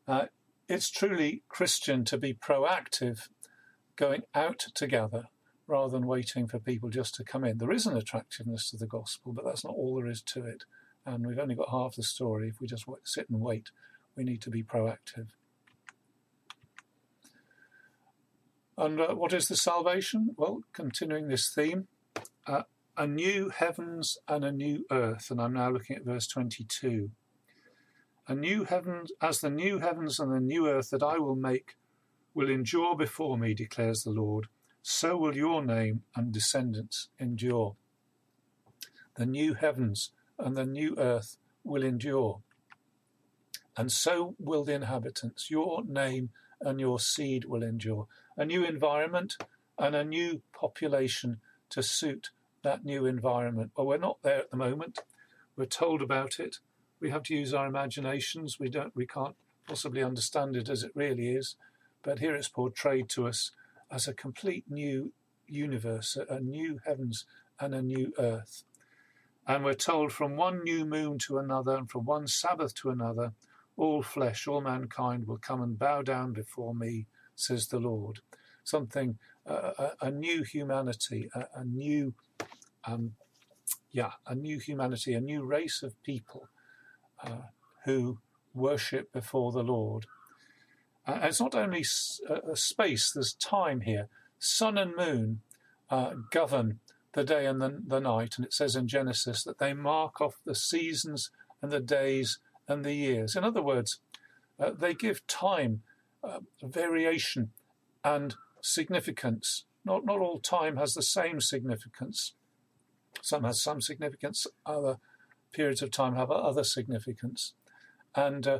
Uh, 0.08 0.26
it's 0.68 0.90
truly 0.90 1.44
Christian 1.48 2.06
to 2.06 2.18
be 2.18 2.34
proactive, 2.34 3.30
going 3.98 4.22
out 4.34 4.60
together 4.74 5.26
rather 5.68 5.92
than 5.92 6.08
waiting 6.08 6.48
for 6.48 6.60
people 6.60 6.90
just 6.90 7.16
to 7.16 7.24
come 7.24 7.44
in. 7.44 7.58
There 7.58 7.72
is 7.72 7.86
an 7.86 7.98
attractiveness 7.98 8.70
to 8.70 8.78
the 8.78 8.88
gospel, 8.88 9.34
but 9.34 9.44
that's 9.44 9.66
not 9.66 9.76
all 9.76 9.96
there 9.96 10.08
is 10.08 10.22
to 10.22 10.46
it. 10.46 10.64
And 11.06 11.28
we've 11.28 11.40
only 11.40 11.56
got 11.56 11.70
half 11.70 11.96
the 11.96 12.04
story. 12.04 12.50
If 12.50 12.62
we 12.62 12.68
just 12.68 12.86
sit 13.04 13.30
and 13.30 13.42
wait, 13.42 13.72
we 14.16 14.24
need 14.24 14.42
to 14.44 14.50
be 14.50 14.64
proactive. 14.64 15.28
And 18.78 19.02
uh, 19.02 19.16
what 19.16 19.34
is 19.34 19.48
the 19.48 19.58
salvation? 19.58 20.36
Well, 20.38 20.62
continuing 20.72 21.28
this 21.28 21.50
theme, 21.50 21.88
uh, 22.46 22.64
a 22.96 23.08
new 23.08 23.50
heavens 23.50 24.18
and 24.28 24.46
a 24.46 24.52
new 24.52 24.86
earth. 24.92 25.32
And 25.32 25.42
I'm 25.42 25.54
now 25.54 25.70
looking 25.70 25.96
at 25.96 26.06
verse 26.06 26.28
22. 26.28 27.12
A 28.28 28.36
new 28.36 28.66
heavens, 28.66 29.12
as 29.22 29.40
the 29.40 29.50
new 29.50 29.80
heavens 29.80 30.20
and 30.20 30.32
the 30.32 30.40
new 30.40 30.68
earth 30.68 30.90
that 30.92 31.04
I 31.04 31.18
will 31.18 31.36
make 31.36 31.76
will 32.38 32.52
endure 32.52 32.96
before 32.96 33.36
me, 33.36 33.56
declares 33.56 34.04
the 34.04 34.12
Lord, 34.12 34.46
so 34.84 35.18
will 35.18 35.36
your 35.36 35.66
name 35.66 36.04
and 36.16 36.32
descendants 36.32 37.10
endure. 37.20 37.76
The 39.16 39.26
new 39.26 39.56
heavens 39.56 40.12
and 40.38 40.56
the 40.56 40.68
new 40.68 40.96
earth 41.00 41.38
will 41.64 41.82
endure. 41.82 42.42
And 43.76 43.92
so 43.92 44.36
will 44.38 44.64
the 44.64 44.76
inhabitants. 44.76 45.50
Your 45.50 45.84
name 45.84 46.30
and 46.62 46.80
your 46.80 47.00
seed 47.00 47.46
will 47.46 47.64
endure 47.64 48.06
a 48.38 48.46
new 48.46 48.64
environment 48.64 49.38
and 49.80 49.96
a 49.96 50.04
new 50.04 50.44
population 50.54 51.40
to 51.72 51.82
suit 51.82 52.30
that 52.64 52.86
new 52.86 53.08
environment. 53.08 53.72
But 53.76 53.88
we're 53.88 53.98
not 53.98 54.22
there 54.22 54.42
at 54.42 54.52
the 54.52 54.58
moment. 54.58 55.00
We're 55.56 55.66
told 55.66 56.04
about 56.04 56.40
it. 56.40 56.60
We 57.00 57.10
have 57.10 57.24
to 57.24 57.34
use 57.34 57.52
our 57.52 57.66
imaginations. 57.66 58.60
We 58.60 58.70
don't. 58.70 58.96
We 58.96 59.08
can't 59.08 59.36
possibly 59.68 60.04
understand 60.04 60.56
it 60.56 60.70
as 60.70 60.84
it 60.84 60.92
really 60.94 61.30
is. 61.30 61.56
But 62.04 62.20
here 62.20 62.36
it's 62.36 62.50
portrayed 62.50 63.10
to 63.10 63.28
us 63.28 63.52
as 63.92 64.08
a 64.08 64.14
complete 64.14 64.66
new 64.70 65.14
universe, 65.48 66.18
a 66.30 66.40
new 66.40 66.80
heavens 66.86 67.26
and 67.60 67.74
a 67.74 67.82
new 67.82 68.14
earth. 68.18 68.64
And 69.48 69.64
we're 69.64 69.74
told 69.74 70.12
from 70.12 70.36
one 70.36 70.64
new 70.64 70.86
moon 70.86 71.20
to 71.20 71.38
another, 71.38 71.76
and 71.76 71.90
from 71.90 72.06
one 72.06 72.28
Sabbath 72.28 72.74
to 72.76 72.90
another, 72.90 73.34
all 73.78 74.04
flesh, 74.04 74.48
all 74.48 74.62
mankind 74.62 75.28
will 75.28 75.38
come 75.38 75.62
and 75.62 75.80
bow 75.80 76.02
down 76.02 76.34
before 76.34 76.76
me 76.76 77.08
says 77.36 77.68
the 77.68 77.80
Lord. 77.80 78.20
Something, 78.64 79.18
uh, 79.46 79.72
a, 79.78 80.08
a, 80.08 80.12
new 80.12 80.44
humanity, 80.44 81.30
a, 81.34 81.46
a 81.56 81.64
new, 81.64 82.14
um, 82.84 83.14
yeah, 83.92 84.12
a 84.26 84.36
new 84.36 84.60
humanity, 84.60 85.14
a 85.14 85.22
new 85.22 85.46
race 85.46 85.84
of 85.84 86.02
people 86.04 86.50
uh, 87.24 87.48
who 87.86 88.20
worship 88.54 89.14
before 89.14 89.52
the 89.52 89.64
Lord. 89.64 90.08
Uh, 91.08 91.20
it's 91.24 91.40
not 91.40 91.56
only 91.56 91.86
a, 92.30 92.56
space, 92.56 93.12
there's 93.12 93.34
time 93.34 93.82
here. 93.82 94.10
Sun 94.40 94.78
and 94.78 94.96
moon 94.96 95.40
uh, 95.90 96.14
govern 96.32 96.80
the 97.14 97.24
day 97.24 97.46
and 97.46 97.62
the, 97.62 97.82
the 97.88 98.00
night, 98.00 98.34
and 98.36 98.46
it 98.46 98.54
says 98.54 98.76
in 98.76 98.88
Genesis 98.88 99.44
that 99.44 99.58
they 99.58 99.74
mark 99.74 100.20
off 100.20 100.36
the 100.46 100.54
seasons 100.54 101.32
and 101.62 101.72
the 101.72 101.80
days 101.80 102.40
and 102.68 102.84
the 102.84 102.94
years. 102.94 103.36
In 103.36 103.44
other 103.46 103.62
words, 103.62 104.00
uh, 104.60 104.72
they 104.72 104.94
give 104.94 105.26
time 105.28 105.82
uh, 106.24 106.40
variation 106.62 107.52
and 108.04 108.36
significance. 108.62 109.64
Not, 109.86 110.06
not 110.06 110.20
all 110.20 110.40
time 110.40 110.76
has 110.76 110.94
the 110.94 111.02
same 111.02 111.40
significance. 111.40 112.34
Some 113.22 113.46
has 113.46 113.62
some 113.62 113.82
significance, 113.82 114.46
other 114.66 114.98
periods 115.54 115.82
of 115.82 115.90
time 115.90 116.16
have 116.16 116.30
other 116.30 116.64
significance. 116.64 117.54
And 118.14 118.46
uh, 118.46 118.60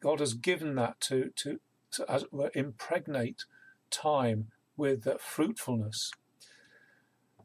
God 0.00 0.18
has 0.20 0.34
given 0.34 0.74
that 0.74 1.00
to, 1.02 1.30
to, 1.36 1.60
to 1.94 2.10
as 2.10 2.24
were, 2.30 2.50
impregnate 2.54 3.44
time 3.90 4.48
with 4.76 5.06
fruitfulness. 5.20 6.10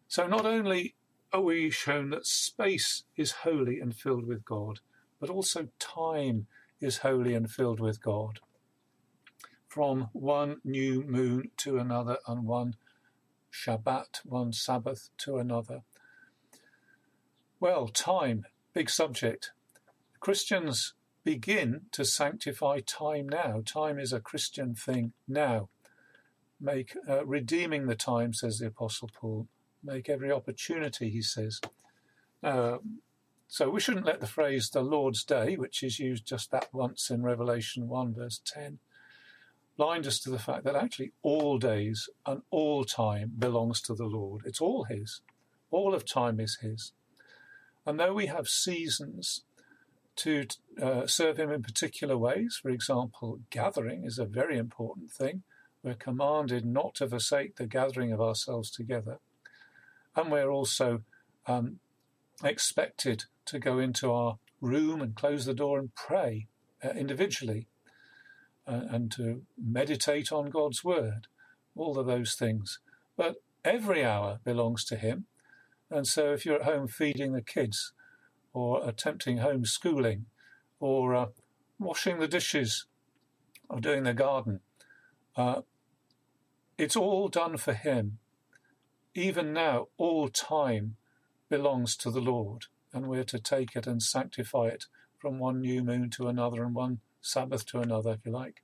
So 0.08 0.28
not 0.28 0.46
only 0.46 0.96
are 1.32 1.42
we 1.42 1.70
shown 1.70 2.10
that 2.10 2.26
space 2.26 3.04
is 3.16 3.32
holy 3.32 3.80
and 3.80 3.96
filled 3.96 4.26
with 4.26 4.44
God, 4.44 4.80
but 5.20 5.30
also 5.30 5.68
time 5.78 6.48
is 6.82 7.00
holy 7.00 7.36
and 7.36 7.50
filled 7.50 7.80
with 7.80 8.02
God 8.02 8.40
from 9.68 10.10
one 10.14 10.58
new 10.64 11.04
moon 11.04 11.52
to 11.58 11.78
another 11.78 12.18
and 12.28 12.46
one 12.46 12.76
Shabbat, 13.52 14.22
one 14.26 14.52
Sabbath 14.52 15.10
to 15.20 15.38
another. 15.38 15.84
Well, 17.60 17.88
time, 17.88 18.46
big 18.74 18.90
subject. 18.90 19.52
Christians 20.20 20.94
begin 21.24 21.82
to 21.92 22.06
sanctify 22.06 22.80
time 22.82 23.28
now. 23.28 23.62
Time 23.66 24.00
is 24.00 24.14
a 24.14 24.20
Christian 24.20 24.76
thing 24.76 25.14
now. 25.28 25.70
Make 26.60 26.96
uh, 27.08 27.26
redeeming 27.26 27.88
the 27.88 27.96
time, 27.96 28.34
says 28.34 28.60
the 28.60 28.68
Apostle 28.68 29.10
Paul. 29.14 29.48
Make 29.84 30.10
every 30.10 30.32
opportunity, 30.32 31.10
he 31.10 31.22
says. 31.22 31.62
Uh, 32.44 32.78
so 33.48 33.70
we 33.70 33.80
shouldn't 33.80 34.06
let 34.06 34.20
the 34.20 34.28
phrase 34.28 34.70
the 34.70 34.82
Lord's 34.82 35.24
Day, 35.24 35.56
which 35.56 35.82
is 35.82 36.00
used 36.00 36.26
just 36.26 36.52
that 36.52 36.74
once 36.74 37.10
in 37.10 37.24
Revelation 37.24 37.88
1, 37.88 38.14
verse 38.14 38.42
10, 38.46 38.80
blind 39.78 40.06
us 40.06 40.20
to 40.20 40.30
the 40.30 40.40
fact 40.40 40.66
that 40.66 40.76
actually 40.76 41.14
all 41.24 41.58
days 41.58 42.10
and 42.26 42.42
all 42.52 42.84
time 42.84 43.32
belongs 43.40 43.82
to 43.82 43.96
the 43.96 44.06
Lord. 44.06 44.42
It's 44.46 44.62
all 44.62 44.84
His. 44.84 45.22
All 45.72 45.96
of 45.96 46.06
time 46.06 46.40
is 46.40 46.60
His. 46.62 46.92
And 47.86 48.00
though 48.00 48.14
we 48.14 48.28
have 48.28 48.48
seasons 48.48 49.44
to 50.20 50.46
uh, 50.82 51.08
serve 51.08 51.40
Him 51.40 51.52
in 51.52 51.64
particular 51.64 52.18
ways, 52.18 52.60
for 52.62 52.70
example, 52.70 53.40
gathering 53.50 54.04
is 54.04 54.20
a 54.20 54.26
very 54.26 54.58
important 54.58 55.12
thing. 55.12 55.44
We're 55.82 55.94
commanded 55.94 56.66
not 56.66 56.96
to 56.96 57.08
forsake 57.08 57.56
the 57.56 57.68
gathering 57.68 58.12
of 58.12 58.20
ourselves 58.20 58.70
together. 58.70 59.20
And 60.16 60.32
we're 60.32 60.50
also 60.50 61.02
um, 61.48 61.80
expected 62.44 63.26
to 63.46 63.60
go 63.60 63.80
into 63.80 64.12
our 64.12 64.40
room 64.60 65.02
and 65.02 65.16
close 65.16 65.46
the 65.46 65.54
door 65.54 65.80
and 65.80 65.96
pray 65.96 66.48
uh, 66.84 66.90
individually 66.90 67.68
uh, 68.68 68.82
and 68.90 69.12
to 69.14 69.44
meditate 69.58 70.32
on 70.32 70.50
God's 70.50 70.84
word, 70.84 71.28
all 71.76 71.98
of 71.98 72.08
those 72.08 72.36
things. 72.36 72.80
But 73.16 73.38
every 73.64 74.04
hour 74.04 74.40
belongs 74.44 74.84
to 74.86 74.98
Him. 74.98 75.26
And 75.90 76.06
so 76.06 76.34
if 76.34 76.46
you're 76.46 76.60
at 76.60 76.64
home 76.64 76.88
feeding 76.88 77.32
the 77.32 77.42
kids 77.42 77.94
or 78.54 78.88
attempting 78.88 79.38
homeschooling 79.38 80.24
or 80.80 81.16
uh, 81.16 81.26
washing 81.78 82.20
the 82.20 82.28
dishes 82.28 82.86
or 83.70 83.80
doing 83.80 84.04
the 84.04 84.14
garden, 84.14 84.60
uh, 85.36 85.62
it's 86.78 86.96
all 86.96 87.28
done 87.28 87.58
for 87.58 87.74
Him. 87.74 88.20
Even 89.14 89.54
now, 89.54 89.88
all 89.98 90.30
time 90.30 90.96
belongs 91.50 91.96
to 91.98 92.12
the 92.12 92.22
Lord, 92.22 92.66
and 92.94 93.08
we're 93.08 93.24
to 93.26 93.40
take 93.40 93.76
it 93.76 93.88
and 93.88 94.02
sanctify 94.02 94.68
it 94.68 94.86
from 95.18 95.40
one 95.40 95.62
new 95.62 95.84
moon 95.84 96.10
to 96.12 96.28
another 96.28 96.64
and 96.64 96.74
one 96.74 97.00
Sabbath 97.22 97.66
to 97.68 97.80
another, 97.80 98.14
if 98.14 98.26
you 98.26 98.32
like. 98.32 98.64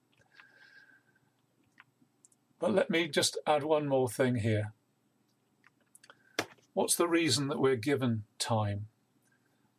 But 2.59 2.73
let 2.73 2.89
me 2.89 3.07
just 3.07 3.37
add 3.45 3.63
one 3.63 3.87
more 3.87 4.09
thing 4.09 4.35
here. 4.35 4.73
What's 6.73 6.95
the 6.95 7.07
reason 7.07 7.47
that 7.49 7.59
we're 7.59 7.75
given 7.75 8.23
time? 8.39 8.87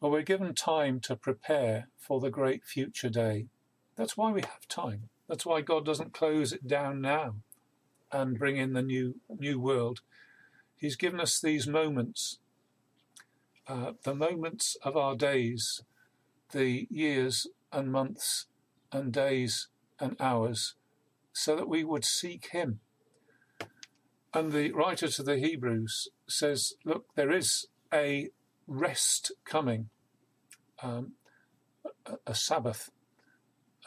Well, 0.01 0.13
we're 0.13 0.23
given 0.23 0.55
time 0.55 1.01
to 1.01 1.17
prepare 1.17 1.89
for 1.97 2.21
the 2.21 2.31
great 2.31 2.65
future 2.65 3.09
day. 3.09 3.47
That's 3.97 4.15
why 4.17 4.31
we 4.31 4.43
have 4.43 4.69
time. 4.69 5.09
That's 5.27 5.47
why 5.47 5.63
God 5.63 5.87
doesn't 5.87 6.13
close 6.13 6.53
it 6.53 6.69
down 6.69 7.01
now 7.01 7.37
and 8.13 8.39
bring 8.39 8.59
in 8.59 8.75
the 8.75 8.83
new 8.83 9.17
new 9.29 9.59
world. 9.59 10.01
He's 10.77 10.97
given 10.97 11.19
us 11.19 11.41
these 11.41 11.67
moments, 11.67 12.39
uh, 13.67 13.93
the 14.05 14.15
moments 14.15 14.77
of 14.83 14.99
our 14.99 15.17
days, 15.17 15.83
the 16.53 16.87
years 16.91 17.47
and 17.73 17.91
months 17.91 18.47
and 18.93 19.13
days 19.15 19.69
and 19.99 20.15
hours, 20.21 20.75
so 21.33 21.57
that 21.57 21.71
we 21.71 21.85
would 21.85 22.05
seek 22.05 22.51
Him. 22.51 22.81
And 24.35 24.53
the 24.53 24.73
writer 24.73 25.09
to 25.09 25.23
the 25.23 25.39
Hebrews 25.39 26.09
says, 26.29 26.75
Look, 26.85 27.07
there 27.15 27.33
is 27.33 27.67
a 27.93 28.29
rest 28.67 29.33
coming, 29.45 29.89
um, 30.83 31.13
a, 32.07 32.15
a 32.27 32.35
Sabbath, 32.35 32.91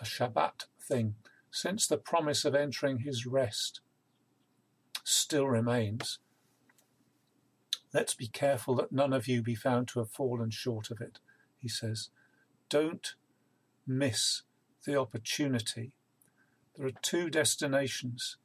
a 0.01 0.05
Shabbat 0.05 0.65
thing, 0.81 1.15
since 1.51 1.87
the 1.87 1.97
promise 1.97 2.45
of 2.45 2.55
entering 2.55 2.99
His 2.99 3.25
rest 3.25 3.81
still 5.03 5.47
remains. 5.47 6.19
Let's 7.93 8.13
be 8.13 8.27
careful 8.27 8.75
that 8.75 8.91
none 8.91 9.13
of 9.13 9.27
you 9.27 9.41
be 9.41 9.55
found 9.55 9.87
to 9.89 9.99
have 9.99 10.11
fallen 10.11 10.51
short 10.51 10.91
of 10.91 11.01
it, 11.01 11.19
he 11.57 11.67
says. 11.67 12.09
Don't 12.69 13.15
miss 13.87 14.43
the 14.85 14.99
opportunity. 14.99 15.93
There 16.77 16.85
are 16.85 17.01
two 17.01 17.29
destinations 17.29 18.37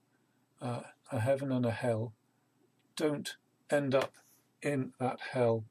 uh, 0.61 0.81
a 1.13 1.21
heaven 1.21 1.53
and 1.53 1.67
a 1.67 1.71
hell. 1.71 2.15
Don't 2.97 3.37
end 3.71 3.95
up 3.95 4.13
in 4.63 4.93
that 4.99 5.19
hell. 5.33 5.65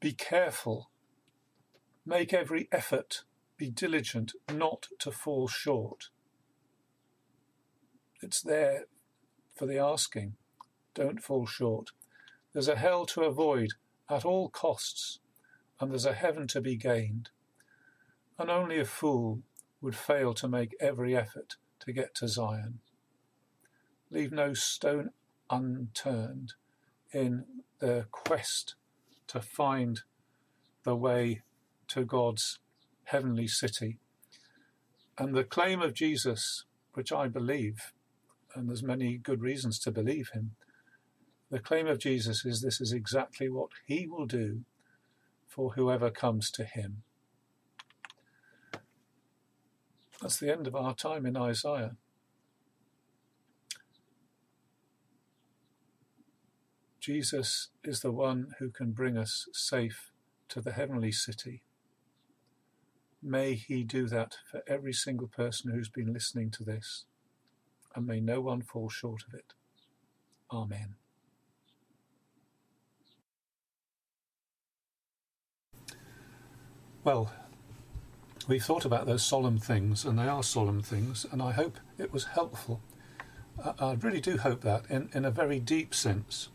Be 0.00 0.12
careful. 0.12 0.88
Make 2.06 2.32
every 2.32 2.68
effort. 2.72 3.24
Be 3.58 3.70
diligent 3.70 4.32
not 4.50 4.88
to 5.00 5.12
fall 5.12 5.46
short. 5.46 6.08
It's 8.22 8.40
there 8.40 8.86
for 9.54 9.66
the 9.66 9.78
asking. 9.78 10.36
Don't 10.94 11.22
fall 11.22 11.44
short. 11.44 11.90
There's 12.52 12.68
a 12.68 12.76
hell 12.76 13.04
to 13.06 13.22
avoid 13.24 13.74
at 14.08 14.24
all 14.24 14.48
costs, 14.48 15.20
and 15.78 15.90
there's 15.90 16.06
a 16.06 16.14
heaven 16.14 16.48
to 16.48 16.62
be 16.62 16.76
gained. 16.76 17.28
And 18.38 18.50
only 18.50 18.80
a 18.80 18.86
fool 18.86 19.42
would 19.82 19.94
fail 19.94 20.32
to 20.34 20.48
make 20.48 20.74
every 20.80 21.14
effort 21.14 21.56
to 21.80 21.92
get 21.92 22.14
to 22.16 22.28
Zion. 22.28 22.80
Leave 24.10 24.32
no 24.32 24.54
stone 24.54 25.10
unturned 25.50 26.54
in 27.12 27.44
the 27.80 28.06
quest 28.10 28.76
to 29.30 29.40
find 29.40 30.00
the 30.82 30.96
way 30.96 31.42
to 31.86 32.04
God's 32.04 32.58
heavenly 33.04 33.46
city. 33.46 33.98
And 35.16 35.36
the 35.36 35.44
claim 35.44 35.80
of 35.80 35.94
Jesus, 35.94 36.64
which 36.94 37.12
I 37.12 37.28
believe, 37.28 37.92
and 38.56 38.68
there's 38.68 38.82
many 38.82 39.18
good 39.18 39.40
reasons 39.40 39.78
to 39.80 39.92
believe 39.92 40.30
him. 40.30 40.56
The 41.48 41.60
claim 41.60 41.86
of 41.86 42.00
Jesus 42.00 42.44
is 42.44 42.60
this 42.60 42.80
is 42.80 42.92
exactly 42.92 43.48
what 43.48 43.70
he 43.86 44.08
will 44.08 44.26
do 44.26 44.62
for 45.46 45.74
whoever 45.74 46.10
comes 46.10 46.50
to 46.52 46.64
him. 46.64 47.04
That's 50.20 50.38
the 50.40 50.50
end 50.50 50.66
of 50.66 50.74
our 50.74 50.94
time 50.94 51.24
in 51.24 51.36
Isaiah. 51.36 51.96
Jesus 57.12 57.70
is 57.82 58.02
the 58.02 58.12
one 58.12 58.54
who 58.60 58.70
can 58.70 58.92
bring 58.92 59.18
us 59.18 59.48
safe 59.52 60.12
to 60.48 60.60
the 60.60 60.70
heavenly 60.70 61.10
city. 61.10 61.64
May 63.20 63.54
he 63.54 63.82
do 63.82 64.06
that 64.06 64.36
for 64.48 64.62
every 64.68 64.92
single 64.92 65.26
person 65.26 65.72
who's 65.72 65.88
been 65.88 66.12
listening 66.12 66.52
to 66.52 66.62
this 66.62 67.06
and 67.96 68.06
may 68.06 68.20
no 68.20 68.40
one 68.40 68.62
fall 68.62 68.88
short 68.88 69.24
of 69.26 69.34
it. 69.34 69.54
Amen. 70.52 70.94
Well, 77.02 77.32
we've 78.46 78.62
thought 78.62 78.84
about 78.84 79.06
those 79.06 79.24
solemn 79.24 79.58
things, 79.58 80.04
and 80.04 80.16
they 80.16 80.28
are 80.28 80.44
solemn 80.44 80.80
things, 80.80 81.26
and 81.32 81.42
I 81.42 81.50
hope 81.50 81.80
it 81.98 82.12
was 82.12 82.26
helpful. 82.26 82.80
I 83.80 83.94
really 83.94 84.20
do 84.20 84.36
hope 84.36 84.60
that 84.60 84.84
in, 84.88 85.10
in 85.12 85.24
a 85.24 85.32
very 85.32 85.58
deep 85.58 85.92
sense. 85.92 86.50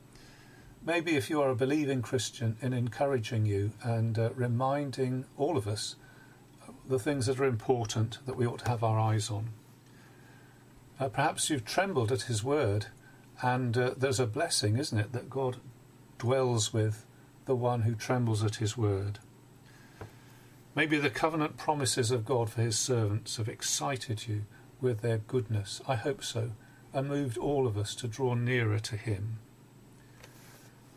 Maybe 0.86 1.16
if 1.16 1.32
you 1.32 1.41
are 1.41 1.49
a 1.49 1.56
believing 1.56 2.03
Christian, 2.03 2.57
in 2.62 2.72
encouraging 2.72 3.48
you 3.48 3.72
and 3.82 4.20
uh, 4.20 4.30
reminding 4.36 5.26
all 5.36 5.57
of 5.57 5.68
us 5.68 5.95
the 6.88 6.99
things 6.99 7.26
that 7.26 7.40
are 7.40 7.45
important 7.45 8.20
that 8.28 8.38
we 8.38 8.45
ought 8.45 8.60
to 8.60 8.70
have 8.70 8.84
our 8.84 8.99
eyes 8.99 9.32
on. 9.32 9.49
Uh, 10.99 11.10
perhaps 11.10 11.49
you've 11.49 11.66
trembled 11.66 12.12
at 12.12 12.24
his 12.24 12.44
word, 12.44 12.86
and 13.41 13.76
uh, 13.76 13.95
there's 13.98 14.20
a 14.20 14.28
blessing, 14.28 14.78
isn't 14.78 14.99
it, 14.99 15.12
that 15.12 15.28
God 15.28 15.57
dwells 16.20 16.72
with 16.72 17.07
the 17.45 17.56
one 17.56 17.82
who 17.82 17.95
trembles 17.95 18.44
at 18.44 18.57
his 18.57 18.78
word. 18.78 19.18
Maybe 20.76 20.99
the 20.99 21.10
covenant 21.10 21.57
promises 21.57 22.12
of 22.12 22.26
God 22.26 22.52
for 22.52 22.62
his 22.62 22.78
servants 22.78 23.38
have 23.38 23.49
excited 23.49 24.28
you 24.28 24.44
with 24.80 25.02
their 25.02 25.18
goodness. 25.18 25.82
I 25.88 25.95
hope 25.95 26.24
so, 26.24 26.52
and 26.94 27.07
moved 27.07 27.40
all 27.40 27.66
of 27.66 27.76
us 27.76 27.95
to 27.95 28.07
draw 28.07 28.36
nearer 28.36 28.78
to 28.80 28.98
him. 28.98 29.40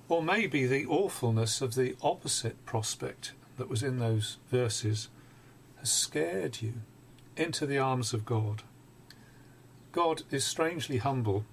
Or 0.08 0.22
maybe 0.22 0.66
the 0.66 0.86
awfulness 0.86 1.60
of 1.60 1.74
the 1.74 1.94
opposite 2.02 2.64
prospect 2.64 3.32
that 3.58 3.68
was 3.68 3.82
in 3.82 3.98
those 3.98 4.38
verses 4.50 5.08
has 5.76 5.90
scared 5.90 6.62
you 6.62 6.74
into 7.36 7.66
the 7.66 7.78
arms 7.78 8.14
of 8.14 8.24
God. 8.24 8.62
God 9.92 10.22
is 10.30 10.44
strangely 10.44 10.98
humble. 10.98 11.44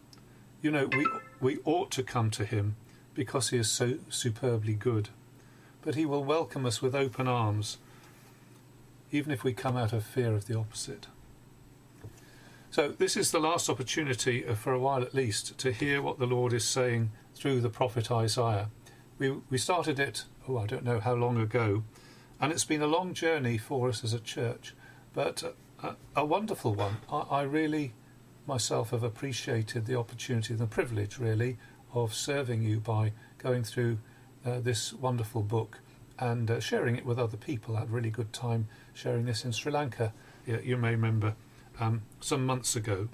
You 0.61 0.71
know, 0.71 0.87
we, 0.87 1.05
we 1.41 1.59
ought 1.65 1.91
to 1.91 2.03
come 2.03 2.31
to 2.31 2.45
him 2.45 2.75
because 3.13 3.49
he 3.49 3.57
is 3.57 3.69
so 3.69 3.95
superbly 4.09 4.73
good. 4.73 5.09
But 5.81 5.95
he 5.95 6.05
will 6.05 6.23
welcome 6.23 6.65
us 6.65 6.81
with 6.81 6.95
open 6.95 7.27
arms, 7.27 7.77
even 9.11 9.31
if 9.31 9.43
we 9.43 9.53
come 9.53 9.77
out 9.77 9.93
of 9.93 10.03
fear 10.03 10.33
of 10.33 10.47
the 10.47 10.57
opposite. 10.57 11.07
So, 12.71 12.89
this 12.89 13.15
is 13.15 13.31
the 13.31 13.39
last 13.39 13.69
opportunity, 13.69 14.45
uh, 14.45 14.55
for 14.55 14.73
a 14.73 14.79
while 14.79 15.01
at 15.01 15.13
least, 15.13 15.57
to 15.59 15.71
hear 15.71 16.01
what 16.01 16.19
the 16.19 16.25
Lord 16.25 16.51
is 16.51 16.65
saying 16.65 17.11
through 17.35 17.61
the 17.61 17.69
prophet 17.69 18.11
Isaiah. 18.11 18.69
We, 19.19 19.31
we 19.49 19.57
started 19.57 19.99
it, 19.99 20.25
oh, 20.47 20.57
I 20.57 20.65
don't 20.65 20.83
know 20.83 20.99
how 20.99 21.13
long 21.13 21.37
ago, 21.37 21.83
and 22.39 22.51
it's 22.51 22.65
been 22.65 22.81
a 22.81 22.87
long 22.87 23.13
journey 23.13 23.57
for 23.57 23.89
us 23.89 24.03
as 24.03 24.13
a 24.13 24.19
church, 24.19 24.73
but 25.13 25.43
a, 25.83 25.95
a 26.15 26.25
wonderful 26.25 26.73
one. 26.73 26.97
I, 27.11 27.19
I 27.19 27.41
really 27.43 27.93
myself 28.47 28.91
have 28.91 29.03
appreciated 29.03 29.85
the 29.85 29.97
opportunity 29.97 30.53
and 30.53 30.61
the 30.61 30.67
privilege, 30.67 31.17
really, 31.17 31.57
of 31.93 32.13
serving 32.13 32.61
you 32.63 32.79
by 32.79 33.13
going 33.37 33.63
through 33.63 33.99
uh, 34.45 34.59
this 34.59 34.93
wonderful 34.93 35.41
book 35.41 35.79
and 36.19 36.49
uh, 36.49 36.59
sharing 36.59 36.95
it 36.95 37.05
with 37.05 37.19
other 37.19 37.37
people. 37.37 37.75
I 37.75 37.79
had 37.79 37.89
a 37.89 37.91
really 37.91 38.09
good 38.09 38.31
time 38.31 38.67
sharing 38.93 39.25
this 39.25 39.43
in 39.43 39.51
Sri 39.51 39.71
Lanka, 39.71 40.13
you, 40.45 40.59
you 40.63 40.77
may 40.77 40.91
remember, 40.91 41.35
um, 41.79 42.03
some 42.19 42.45
months 42.45 42.75
ago. 42.75 43.09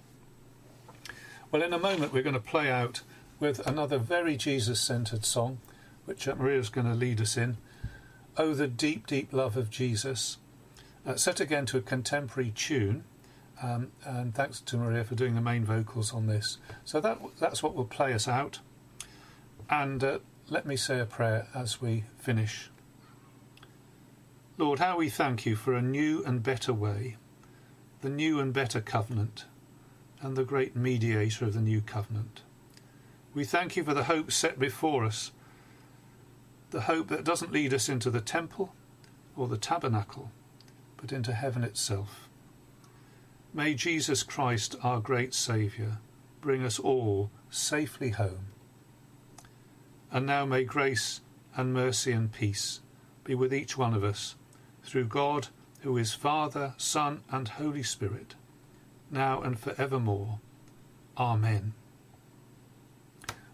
Well, 1.52 1.62
in 1.62 1.74
a 1.74 1.80
moment, 1.80 2.14
we're 2.14 2.24
going 2.24 2.34
to 2.34 2.40
play 2.40 2.70
out 2.70 3.02
with 3.42 3.68
another 3.68 3.98
very 3.98 4.38
Jesus 4.38 4.80
centered 4.80 5.26
song, 5.26 5.58
which 6.06 6.28
uh, 6.28 6.36
Maria's 6.36 6.70
going 6.70 6.88
to 6.88 6.94
lead 6.94 7.20
us 7.20 7.36
in. 7.36 7.58
Oh, 8.38 8.54
the 8.54 8.68
deep, 8.68 9.06
deep 9.08 9.34
love 9.34 9.58
of 9.58 9.70
Jesus. 9.70 10.38
Uh, 11.06 11.16
set 11.16 11.42
again 11.42 11.66
to 11.66 11.78
a 11.78 11.82
contemporary 11.82 12.54
tune 12.56 13.04
Um, 13.62 13.92
and 14.04 14.34
thanks 14.34 14.60
to 14.62 14.78
Maria 14.78 15.04
for 15.04 15.16
doing 15.16 15.36
the 15.36 15.42
main 15.42 15.64
vocals 15.64 16.14
on 16.14 16.26
this. 16.28 16.58
So 16.84 17.00
that 17.02 17.20
that's 17.40 17.62
what 17.62 17.76
will 17.76 17.86
play 17.86 18.14
us 18.14 18.28
out. 18.28 18.60
And 19.70 20.04
uh, 20.04 20.20
let 20.50 20.66
me 20.66 20.76
say 20.76 21.00
a 21.00 21.06
prayer 21.06 21.48
as 21.54 21.82
we 21.82 22.04
finish. 22.18 22.70
Lord, 24.58 24.80
how 24.80 24.98
we 24.98 25.10
thank 25.10 25.46
you 25.46 25.56
for 25.56 25.74
a 25.74 25.82
new 25.82 26.24
and 26.26 26.44
better 26.44 26.74
way, 26.74 27.18
the 28.02 28.10
new 28.10 28.40
and 28.40 28.52
better 28.54 28.82
covenant, 28.82 29.46
and 30.22 30.36
the 30.36 30.44
great 30.44 30.76
mediator 30.76 31.46
of 31.46 31.54
the 31.54 31.62
new 31.62 31.82
covenant. 31.82 32.42
We 33.34 33.46
thank 33.46 33.78
you 33.78 33.84
for 33.84 33.94
the 33.94 34.04
hope 34.04 34.32
set 34.32 34.60
before 34.60 35.06
us, 35.06 35.32
the 36.72 36.82
hope 36.82 37.08
that 37.08 37.24
doesn't 37.24 37.52
lead 37.52 37.74
us 37.74 37.88
into 37.88 38.10
the 38.10 38.20
temple 38.20 38.74
or 39.38 39.48
the 39.48 39.58
tabernacle, 39.58 40.32
but 40.98 41.14
into 41.14 41.34
heaven 41.34 41.64
itself. 41.64 42.28
May 43.54 43.74
Jesus 43.74 44.24
Christ, 44.24 44.76
our 44.84 45.00
great 45.00 45.34
Saviour, 45.34 46.00
bring 46.42 46.64
us 46.64 46.78
all 46.80 47.32
safely 47.50 48.10
home. 48.10 48.48
And 50.12 50.26
now 50.26 50.46
may 50.46 50.66
grace 50.66 51.22
and 51.56 51.74
mercy 51.74 52.12
and 52.12 52.32
peace 52.32 52.82
be 53.24 53.36
with 53.36 53.54
each 53.54 53.78
one 53.78 53.94
of 53.94 54.04
us 54.04 54.36
through 54.84 55.06
God, 55.06 55.48
who 55.82 55.98
is 55.98 56.14
Father, 56.14 56.74
Son, 56.78 57.24
and 57.32 57.48
Holy 57.48 57.84
Spirit, 57.84 58.36
now 59.10 59.42
and 59.42 59.58
forevermore. 59.58 60.40
Amen. 61.18 61.74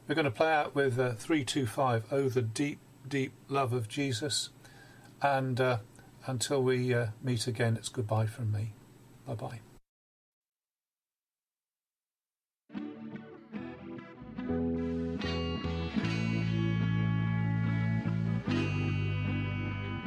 We're 0.08 0.16
going 0.16 0.26
to 0.26 0.32
play 0.32 0.54
out 0.54 0.74
with 0.74 0.98
uh, 0.98 1.16
325, 1.16 2.06
Oh, 2.12 2.30
the 2.30 2.42
deep, 2.42 2.80
deep 3.06 3.34
love 3.50 3.74
of 3.74 3.90
Jesus. 3.90 4.52
And 5.22 5.60
uh, 5.60 5.80
until 6.26 6.64
we 6.64 6.94
uh, 6.94 7.08
meet 7.22 7.46
again, 7.46 7.76
it's 7.76 7.90
goodbye 7.90 8.28
from 8.28 8.54
me. 8.54 8.72
Bye 9.26 9.34
bye. 9.34 9.60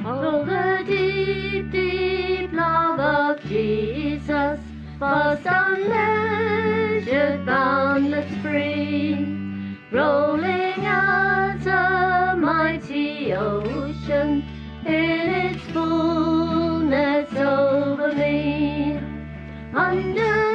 Oh, 0.03 0.43
the 0.43 0.83
deep, 0.87 1.71
deep 1.71 2.51
love 2.53 2.99
of 2.99 3.39
Jesus, 3.43 4.59
vast, 4.97 5.45
unmeasured, 5.45 7.45
boundless, 7.45 8.41
free 8.41 9.40
rolling 9.91 10.85
as 10.85 11.65
a 11.67 12.35
mighty 12.37 13.33
ocean 13.33 14.43
in 14.85 15.29
its 15.29 15.61
fullness 15.71 17.33
over 17.35 18.13
me. 18.13 18.97
Underneath 19.75 20.50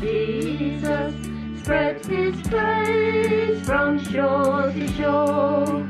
Jesus 0.00 1.14
spreads 1.60 2.06
his 2.06 2.36
praise 2.48 3.64
from 3.64 3.98
shore 4.04 4.72
to 4.72 4.88
shore. 4.88 5.86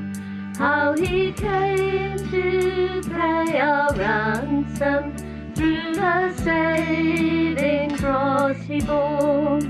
How 0.57 0.95
he 0.95 1.33
came 1.33 2.19
to 2.19 3.03
pay 3.11 3.59
a 3.59 3.89
ransom 3.97 5.17
through 5.55 5.95
the 5.95 6.33
saving 6.37 7.97
cross 7.97 8.57
he 8.57 8.81
bore. 8.81 9.61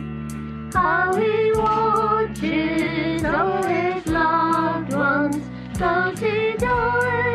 How 0.72 1.14
he 1.14 1.52
watches 1.54 3.24
all 3.24 3.62
his 3.62 4.06
loved 4.06 4.92
ones, 4.92 5.42
those 5.78 6.18
he 6.18 6.56
died 6.56 7.31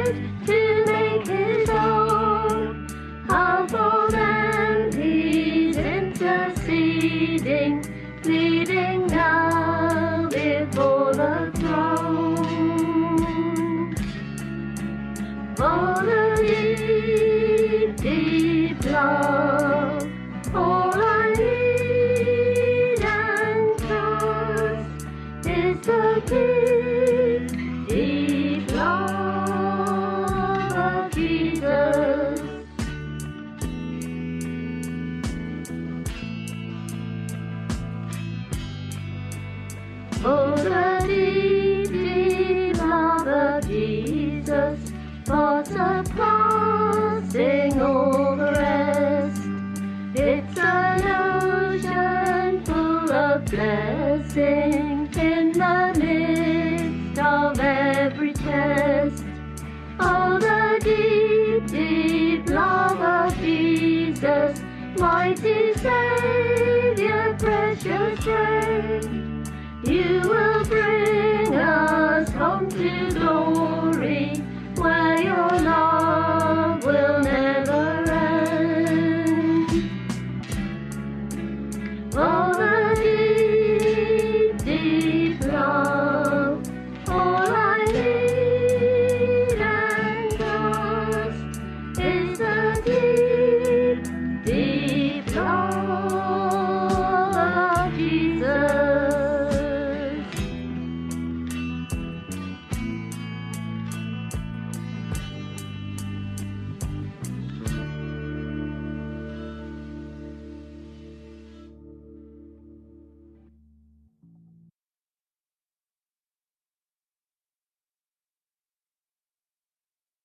deep 18.97 19.36